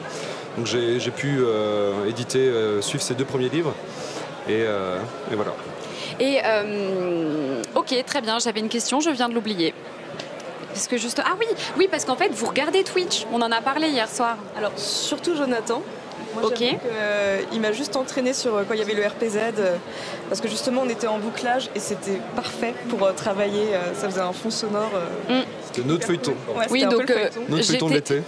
Donc 0.57 0.67
j'ai 0.67 1.11
pu 1.11 1.39
euh, 1.41 2.09
éditer, 2.09 2.39
euh, 2.39 2.81
suivre 2.81 3.03
ses 3.03 3.15
deux 3.15 3.25
premiers 3.25 3.49
livres. 3.49 3.75
Et, 4.49 4.63
euh, 4.63 4.99
et 5.33 5.35
voilà. 5.35 5.53
Et 6.21 6.39
euh, 6.45 7.61
ok, 7.75 7.93
très 8.07 8.21
bien, 8.21 8.39
j'avais 8.39 8.61
une 8.61 8.69
question, 8.69 9.01
je 9.01 9.11
viens 9.11 9.29
de 9.29 9.35
l'oublier. 9.35 9.75
Parce 10.73 10.87
que 10.87 10.97
juste. 10.97 11.21
Ah 11.25 11.35
oui, 11.41 11.47
oui, 11.79 11.89
parce 11.91 12.05
qu'en 12.05 12.17
fait, 12.17 12.29
vous 12.29 12.47
regardez 12.47 12.85
Twitch. 12.85 13.27
On 13.33 13.41
en 13.43 13.51
a 13.51 13.61
parlé 13.63 13.89
hier 13.89 14.09
soir. 14.09 14.37
Alors, 14.57 14.73
surtout 14.77 15.35
Jonathan. 15.35 15.83
Moi, 16.41 16.51
que, 16.51 16.87
euh, 16.93 17.41
il 17.53 17.61
m'a 17.61 17.73
juste 17.73 17.97
entraîné 17.97 18.33
sur 18.33 18.55
euh, 18.57 18.63
quand 18.67 18.75
il 18.75 18.81
y 18.81 18.83
avait 18.83 18.95
le 18.95 19.07
RPZ, 19.07 19.37
euh, 19.59 19.77
parce 20.29 20.41
que 20.41 20.49
justement, 20.49 20.83
on 20.85 20.89
était 20.89 21.07
en 21.07 21.19
bouclage 21.19 21.71
et 21.75 21.81
c'était 21.81 22.21
parfait 22.35 22.75
pour 22.89 23.03
euh, 23.05 23.13
travailler. 23.13 23.75
euh, 23.75 23.95
ça 23.95 24.09
faisait 24.09 24.21
un 24.21 24.33
fond 24.33 24.51
sonore. 24.51 24.91
euh, 25.31 25.43
C'était 25.73 25.87
notre 25.89 26.07
feuilleton. 26.07 26.35
ouais, 26.57 26.65
Oui, 26.71 26.85
un 26.85 26.89
donc 26.89 27.11
euh, 27.11 27.29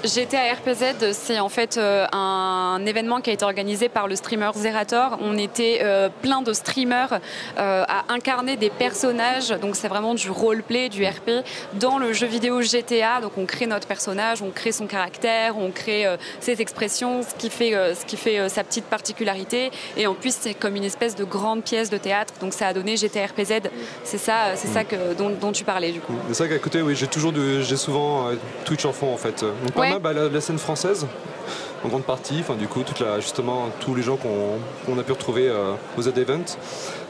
j'étais 0.04 0.36
à 0.36 0.54
RPZ, 0.54 1.12
c'est 1.12 1.38
en 1.38 1.48
fait 1.48 1.76
euh, 1.76 2.06
un 2.12 2.84
événement 2.86 3.20
qui 3.20 3.30
a 3.30 3.32
été 3.32 3.44
organisé 3.44 3.88
par 3.88 4.08
le 4.08 4.16
streamer 4.16 4.50
Zerator. 4.54 5.18
On 5.20 5.36
était 5.38 5.80
euh, 5.82 6.08
plein 6.22 6.42
de 6.42 6.52
streamers 6.52 7.20
euh, 7.58 7.84
à 7.88 8.04
incarner 8.12 8.56
des 8.56 8.70
personnages, 8.70 9.48
donc 9.62 9.76
c'est 9.76 9.88
vraiment 9.88 10.14
du 10.14 10.30
roleplay, 10.30 10.88
du 10.88 11.04
RP, 11.04 11.30
dans 11.74 11.98
le 11.98 12.12
jeu 12.12 12.26
vidéo 12.26 12.60
GTA. 12.62 13.20
Donc 13.20 13.32
on 13.36 13.46
crée 13.46 13.66
notre 13.66 13.86
personnage, 13.86 14.42
on 14.42 14.50
crée 14.50 14.72
son 14.72 14.86
caractère, 14.86 15.56
on 15.58 15.70
crée 15.70 16.06
euh, 16.06 16.16
ses 16.40 16.60
expressions, 16.60 17.22
ce 17.22 17.34
qui 17.36 17.50
fait, 17.50 17.74
euh, 17.74 17.94
ce 18.00 18.06
qui 18.06 18.16
fait 18.16 18.38
euh, 18.38 18.48
sa 18.48 18.64
petite 18.64 18.84
particularité. 18.84 19.70
Et 19.96 20.06
en 20.06 20.14
plus, 20.14 20.34
c'est 20.38 20.54
comme 20.54 20.76
une 20.76 20.84
espèce 20.84 21.14
de 21.16 21.24
grande 21.24 21.62
pièce 21.62 21.90
de 21.90 21.98
théâtre, 21.98 22.34
donc 22.40 22.52
ça 22.54 22.68
a 22.68 22.72
donné 22.72 22.96
GTA 22.96 23.26
RPZ. 23.26 23.68
C'est 24.04 24.18
ça, 24.18 24.54
c'est 24.56 24.68
ça 24.68 24.84
que, 24.84 25.14
dont, 25.14 25.30
dont 25.30 25.52
tu 25.52 25.64
parlais 25.64 25.92
du 25.92 26.00
coup. 26.00 26.14
C'est 26.28 26.34
ça 26.34 26.48
qu'à 26.48 26.58
côté, 26.58 26.82
oui, 26.82 26.94
j'ai 26.96 27.06
toujours 27.06 27.32
j'ai 27.34 27.76
souvent 27.76 28.28
euh, 28.28 28.34
Twitch 28.64 28.84
en 28.84 28.92
fond 28.92 29.12
en 29.12 29.16
fait. 29.16 29.42
Donc 29.44 29.72
pas 29.72 29.80
Ouais. 29.82 29.90
mal 29.90 29.98
bah, 30.00 30.12
la, 30.12 30.28
la 30.28 30.40
scène 30.40 30.58
française 30.58 31.06
en 31.84 31.88
grande 31.88 32.04
partie. 32.04 32.38
Enfin 32.40 32.54
du 32.54 32.66
coup, 32.68 32.82
toute 32.82 33.00
la, 33.00 33.20
justement 33.20 33.68
tous 33.80 33.94
les 33.94 34.02
gens 34.02 34.16
qu'on 34.16 34.58
qu'on 34.86 34.98
a 34.98 35.02
pu 35.02 35.12
retrouver 35.12 35.48
euh, 35.48 35.72
aux 35.96 36.02
Z 36.02 36.08
Event. 36.16 36.44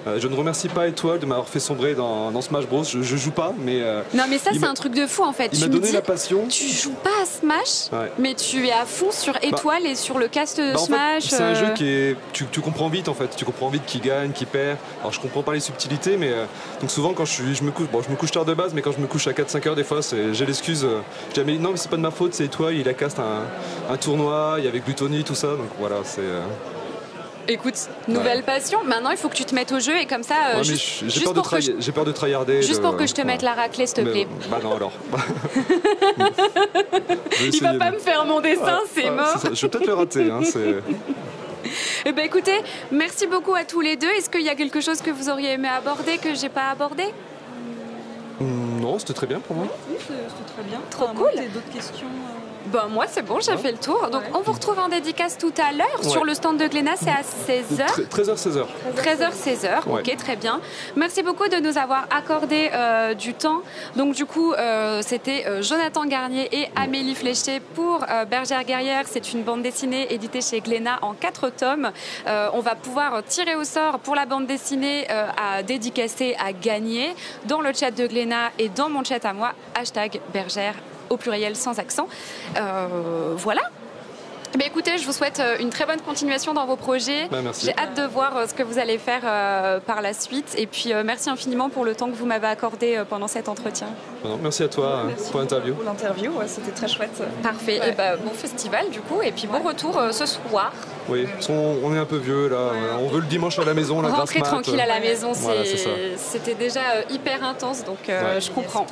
Euh, 0.07 0.19
je 0.21 0.29
ne 0.29 0.35
remercie 0.37 0.69
pas 0.69 0.87
Étoile 0.89 1.19
de 1.19 1.27
m'avoir 1.27 1.49
fait 1.49 1.61
sombrer 1.61 1.95
dans, 1.95 2.31
dans 2.31 2.41
Smash 2.41 2.67
Bros. 2.67 2.85
Je, 2.85 3.03
je 3.03 3.17
joue 3.17 3.31
pas, 3.33 3.53
mais 3.59 3.83
euh, 3.83 4.03
Non 4.15 4.25
mais 4.31 4.39
ça 4.39 4.51
c'est 4.59 4.65
un 4.67 4.75
truc 4.75 4.95
de 4.95 5.07
fou 5.07 5.23
en 5.25 5.33
fait. 5.33 5.51
il 5.53 5.61
m'a 5.61 5.67
donné 5.67 5.89
dis, 5.89 5.93
la 5.93 6.01
passion. 6.03 6.47
tu 6.49 6.67
joues 6.69 6.95
pas 7.03 7.11
à 7.23 7.27
Smash, 7.27 7.91
Ouais. 7.93 8.13
mais 8.19 8.35
tu 8.35 8.67
es 8.67 8.73
à 8.73 8.87
fond 8.87 9.11
sur 9.11 9.35
Étoile 9.43 9.85
et 9.87 9.95
sur 9.97 10.19
le 10.19 10.29
cast 10.29 10.59
de 10.59 10.73
Bah, 10.73 10.79
en 10.81 10.87
fait, 10.87 10.87
Smash. 10.87 11.23
c'est 11.25 11.43
un 11.43 11.47
euh, 11.49 11.55
jeu 11.69 11.75
qui 11.75 11.89
est. 11.89 12.17
Tu, 12.33 12.45
tu 12.47 12.61
comprends 12.61 12.89
vite 12.89 13.09
en 13.09 13.15
fait. 13.15 13.35
Tu 13.37 13.45
comprends 13.45 13.69
vite 13.69 13.83
qui 13.87 13.99
gagne, 13.99 14.31
qui 14.33 14.47
perd. 14.47 14.79
Alors 15.01 15.13
je 15.13 15.21
comprends 15.21 15.43
pas 15.43 15.53
les 15.55 15.61
subtilités, 15.61 16.17
mais 16.17 16.31
euh, 16.33 16.45
donc 16.81 16.91
souvent 16.91 17.13
quand 17.13 17.25
je, 17.25 17.33
suis, 17.33 17.55
je 17.55 17.63
me 17.65 17.71
couche, 17.71 17.89
bon 17.89 18.01
je 18.03 18.09
me 18.11 18.17
couche 18.17 18.31
tard 18.31 18.45
de 18.45 18.55
base, 18.55 18.73
mais 18.75 18.83
quand 18.83 18.93
je 18.93 19.01
me 19.01 19.07
couche 19.07 19.27
à 19.27 19.33
4-5 19.33 19.69
heures 19.69 19.77
des 19.77 19.85
fois, 19.85 20.01
j'ai 20.33 20.47
l'excuse. 20.47 20.85
euh, 20.85 21.01
je 21.31 21.35
dis 21.35 21.41
à 21.41 21.43
Amélie, 21.43 21.59
non 21.59 21.71
mais 21.71 21.77
c'est 21.77 21.91
pas 21.91 21.97
de 21.97 22.03
ma 22.03 22.11
faute, 22.13 22.35
c'est 22.35 22.49
toi. 22.49 22.73
Il 22.73 22.89
a 22.89 22.95
cast 22.95 23.19
un, 23.19 23.93
un 23.93 23.97
tournoi, 23.97 24.57
il 24.59 24.65
y 24.65 24.69
avait 24.69 24.81
Gluttony, 24.81 25.25
tout 25.25 25.35
ça. 25.35 25.49
Donc 25.49 25.69
voilà, 25.79 25.97
c'est. 26.05 26.21
Écoute, 27.51 27.89
nouvelle 28.09 28.43
passion. 28.43 28.85
Maintenant 28.85 29.11
il 29.11 29.17
faut 29.17 29.29
que 29.31 29.35
tu 29.35 29.45
te 29.47 29.55
mettes 29.55 29.73
au 29.73 29.81
jeu 29.81 29.97
et 29.99 30.05
comme 30.07 30.23
ça, 30.23 30.35
euh, 30.35 30.53
ouais, 30.53 30.59
mais 30.59 30.65
juste, 30.65 30.99
j'ai 31.05 31.09
juste 31.11 31.25
peur, 31.25 31.33
de 31.35 31.41
pour 31.41 31.51
que 31.51 31.61
je, 31.61 31.71
tryhard- 31.73 31.81
j'ai 31.83 31.93
peur 31.93 32.05
de 32.05 32.13
tryharder. 32.13 32.63
juste 32.63 32.81
de- 32.81 32.87
pour 32.87 32.97
que 32.97 33.07
je 33.07 33.15
te 33.15 33.23
mette 33.23 33.41
la 33.43 33.55
raclée 33.55 33.87
s'il 33.87 34.05
te 34.05 34.11
plaît. 34.11 34.29
Bah 34.51 34.59
non 34.63 34.77
alors. 34.77 34.93
Il 37.53 37.61
va 37.63 37.75
pas 37.75 37.91
me 37.91 37.99
faire 37.99 38.25
mon 38.27 38.41
dessin, 38.41 38.81
c'est 38.95 39.11
mort. 39.11 39.39
Je 39.53 39.61
vais 39.63 39.69
peut-être 39.69 39.87
le 39.87 39.95
rater. 39.95 40.31
Hein, 40.31 40.41
c'est- 40.45 40.83
Eh 42.07 42.13
ben 42.13 42.25
écoutez, 42.25 42.61
merci 42.93 43.27
beaucoup 43.27 43.55
à 43.55 43.65
tous 43.65 43.81
les 43.81 43.97
deux. 43.97 44.07
Est-ce 44.09 44.31
qu'il 44.31 44.43
y 44.43 44.49
a 44.49 44.55
quelque 44.55 44.81
chose 44.81 45.03
que 45.03 45.11
vous 45.11 45.29
auriez 45.29 45.53
aimé 45.53 45.69
aborder 45.69 46.17
que 46.19 46.35
j'ai 46.35 46.49
pas 46.49 46.71
abordé? 46.71 47.05
Hmm, 48.41 48.81
Non, 48.81 48.99
c'était 48.99 49.13
très 49.15 49.27
bien 49.27 49.41
pour 49.41 49.57
moi. 49.57 49.67
Oui, 49.91 49.97
c'est 49.99 50.15
c'est 50.15 50.55
très 50.55 50.63
bien. 50.63 50.81
Trop 50.91 51.05
Enfin, 51.07 51.15
cool. 51.15 51.31
d'autres 51.53 51.71
questions 51.73 52.07
euh, 52.07 52.48
Ben 52.67 52.87
moi 52.91 53.07
c'est 53.09 53.23
bon, 53.23 53.41
j'ai 53.41 53.53
Ouais. 53.53 53.59
fait 53.59 53.73
le 53.73 53.79
tour. 53.79 54.09
Donc 54.11 54.23
Ouais. 54.23 54.31
on 54.35 54.41
vous 54.41 54.53
retrouve 54.53 54.79
en 54.79 54.89
dédicace 54.89 55.39
tout 55.39 55.53
à 55.59 55.73
l'heure 55.73 55.87
Ouais. 56.03 56.09
sur 56.09 56.25
le 56.25 56.35
stand 56.35 56.59
de 56.59 56.67
Glénat, 56.67 56.97
c'est 56.97 57.11
à 57.11 57.23
16h. 57.23 57.87
13h, 58.11 58.37
16h. 58.37 58.67
13h, 58.97 59.33
16h, 59.33 59.87
Ouais. 59.89 60.01
ok, 60.01 60.17
très 60.17 60.37
bien. 60.37 60.61
Merci 60.97 61.23
beaucoup 61.23 61.49
de 61.49 61.57
nous 61.57 61.79
avoir 61.79 62.07
accordé 62.11 62.71
euh, 62.73 63.15
du 63.15 63.35
temps. 63.35 63.63
Donc 63.97 64.15
du 64.15 64.27
coup, 64.27 64.53
euh, 64.53 65.01
c'était 65.05 65.45
euh, 65.47 65.63
Jonathan 65.63 66.05
Garnier 66.05 66.49
et 66.53 66.69
Amélie 66.77 67.15
Fléché 67.15 67.61
pour 67.75 68.05
Bergère 68.31 68.65
Guerrière. 68.65 69.05
C'est 69.07 69.33
une 69.33 69.43
bande 69.43 69.63
dessinée 69.63 70.13
éditée 70.13 70.41
chez 70.41 70.61
Glénat 70.61 70.99
en 71.03 71.15
quatre 71.15 71.51
tomes. 71.51 71.91
On 72.27 72.61
va 72.61 72.75
pouvoir 72.75 73.23
tirer 73.25 73.55
au 73.57 73.65
sort 73.65 73.99
pour 74.01 74.15
la 74.15 74.27
bande 74.27 74.47
dessinée 74.47 75.07
à 75.09 75.63
dédicacer, 75.63 76.37
à 76.39 76.53
gagner 76.53 77.15
dans 77.47 77.61
le 77.61 77.73
chat 77.73 77.91
de 77.91 78.07
Glénat 78.07 78.51
et 78.59 78.69
dans 78.69 78.89
mon 78.89 79.05
chat 79.05 79.25
à 79.25 79.33
moi, 79.33 79.53
hashtag 79.75 80.21
Bergère 80.33 80.75
au 81.11 81.17
pluriel 81.17 81.57
sans 81.57 81.79
accent. 81.79 82.09
Euh, 82.57 83.35
voilà. 83.37 83.63
Eh 84.55 84.57
bien, 84.57 84.67
écoutez, 84.67 84.97
je 84.97 85.05
vous 85.05 85.13
souhaite 85.13 85.41
euh, 85.41 85.59
une 85.61 85.69
très 85.69 85.85
bonne 85.85 86.01
continuation 86.01 86.55
dans 86.55 86.65
vos 86.65 86.77
projets. 86.77 87.29
Bah, 87.31 87.41
merci. 87.45 87.67
J'ai 87.67 87.77
hâte 87.77 87.95
de 87.99 88.05
voir 88.05 88.35
euh, 88.35 88.47
ce 88.47 88.55
que 88.55 88.63
vous 88.63 88.79
allez 88.79 88.97
faire 88.97 89.21
euh, 89.25 89.79
par 89.79 90.01
la 90.01 90.15
suite. 90.15 90.55
Et 90.57 90.67
puis, 90.67 90.95
euh, 90.95 91.03
merci 91.05 91.29
infiniment 91.29 91.69
pour 91.69 91.85
le 91.85 91.95
temps 91.95 92.09
que 92.09 92.15
vous 92.17 92.25
m'avez 92.25 92.47
accordé 92.47 93.03
pendant 93.11 93.29
cet 93.29 93.51
entretien. 93.51 93.89
Non, 94.25 94.39
merci 94.43 94.63
à 94.63 94.69
toi 94.69 95.03
merci 95.07 95.31
pour 95.31 95.41
l'interview. 95.41 95.75
Pour 95.75 95.85
l'interview, 95.85 96.31
ouais, 96.33 96.49
c'était 96.49 96.71
très 96.71 96.89
chouette. 96.89 97.23
Parfait. 97.43 97.79
Ouais. 97.79 97.91
Et 97.91 97.93
ben, 97.93 98.17
bon 98.25 98.31
festival, 98.31 98.89
du 98.89 99.01
coup. 99.03 99.21
Et 99.21 99.33
puis, 99.33 99.47
bon 99.49 99.59
retour 99.61 100.01
ce 100.13 100.25
soir. 100.25 100.73
Oui, 101.11 101.27
parce 101.31 101.47
qu'on- 101.49 101.77
on 101.85 101.95
est 101.95 101.99
un 101.99 102.07
peu 102.07 102.17
vieux 102.17 102.49
là. 102.49 102.71
On 103.01 103.09
veut 103.09 103.21
le 103.21 103.27
dimanche 103.27 103.59
à 103.59 103.65
la 103.67 103.75
maison, 103.75 104.01
la 104.01 104.09
Rentrer 104.09 104.41
tranquille 104.41 104.81
à 104.81 104.87
la 104.87 104.99
maison, 105.01 105.33
Voilà, 105.33 105.61
c'était 106.17 106.55
déjà 106.55 106.81
hyper 107.11 107.45
intense. 107.45 107.85
Donc, 107.85 108.09
euh, 108.09 108.41
je 108.41 108.51
comprends. 108.51 108.87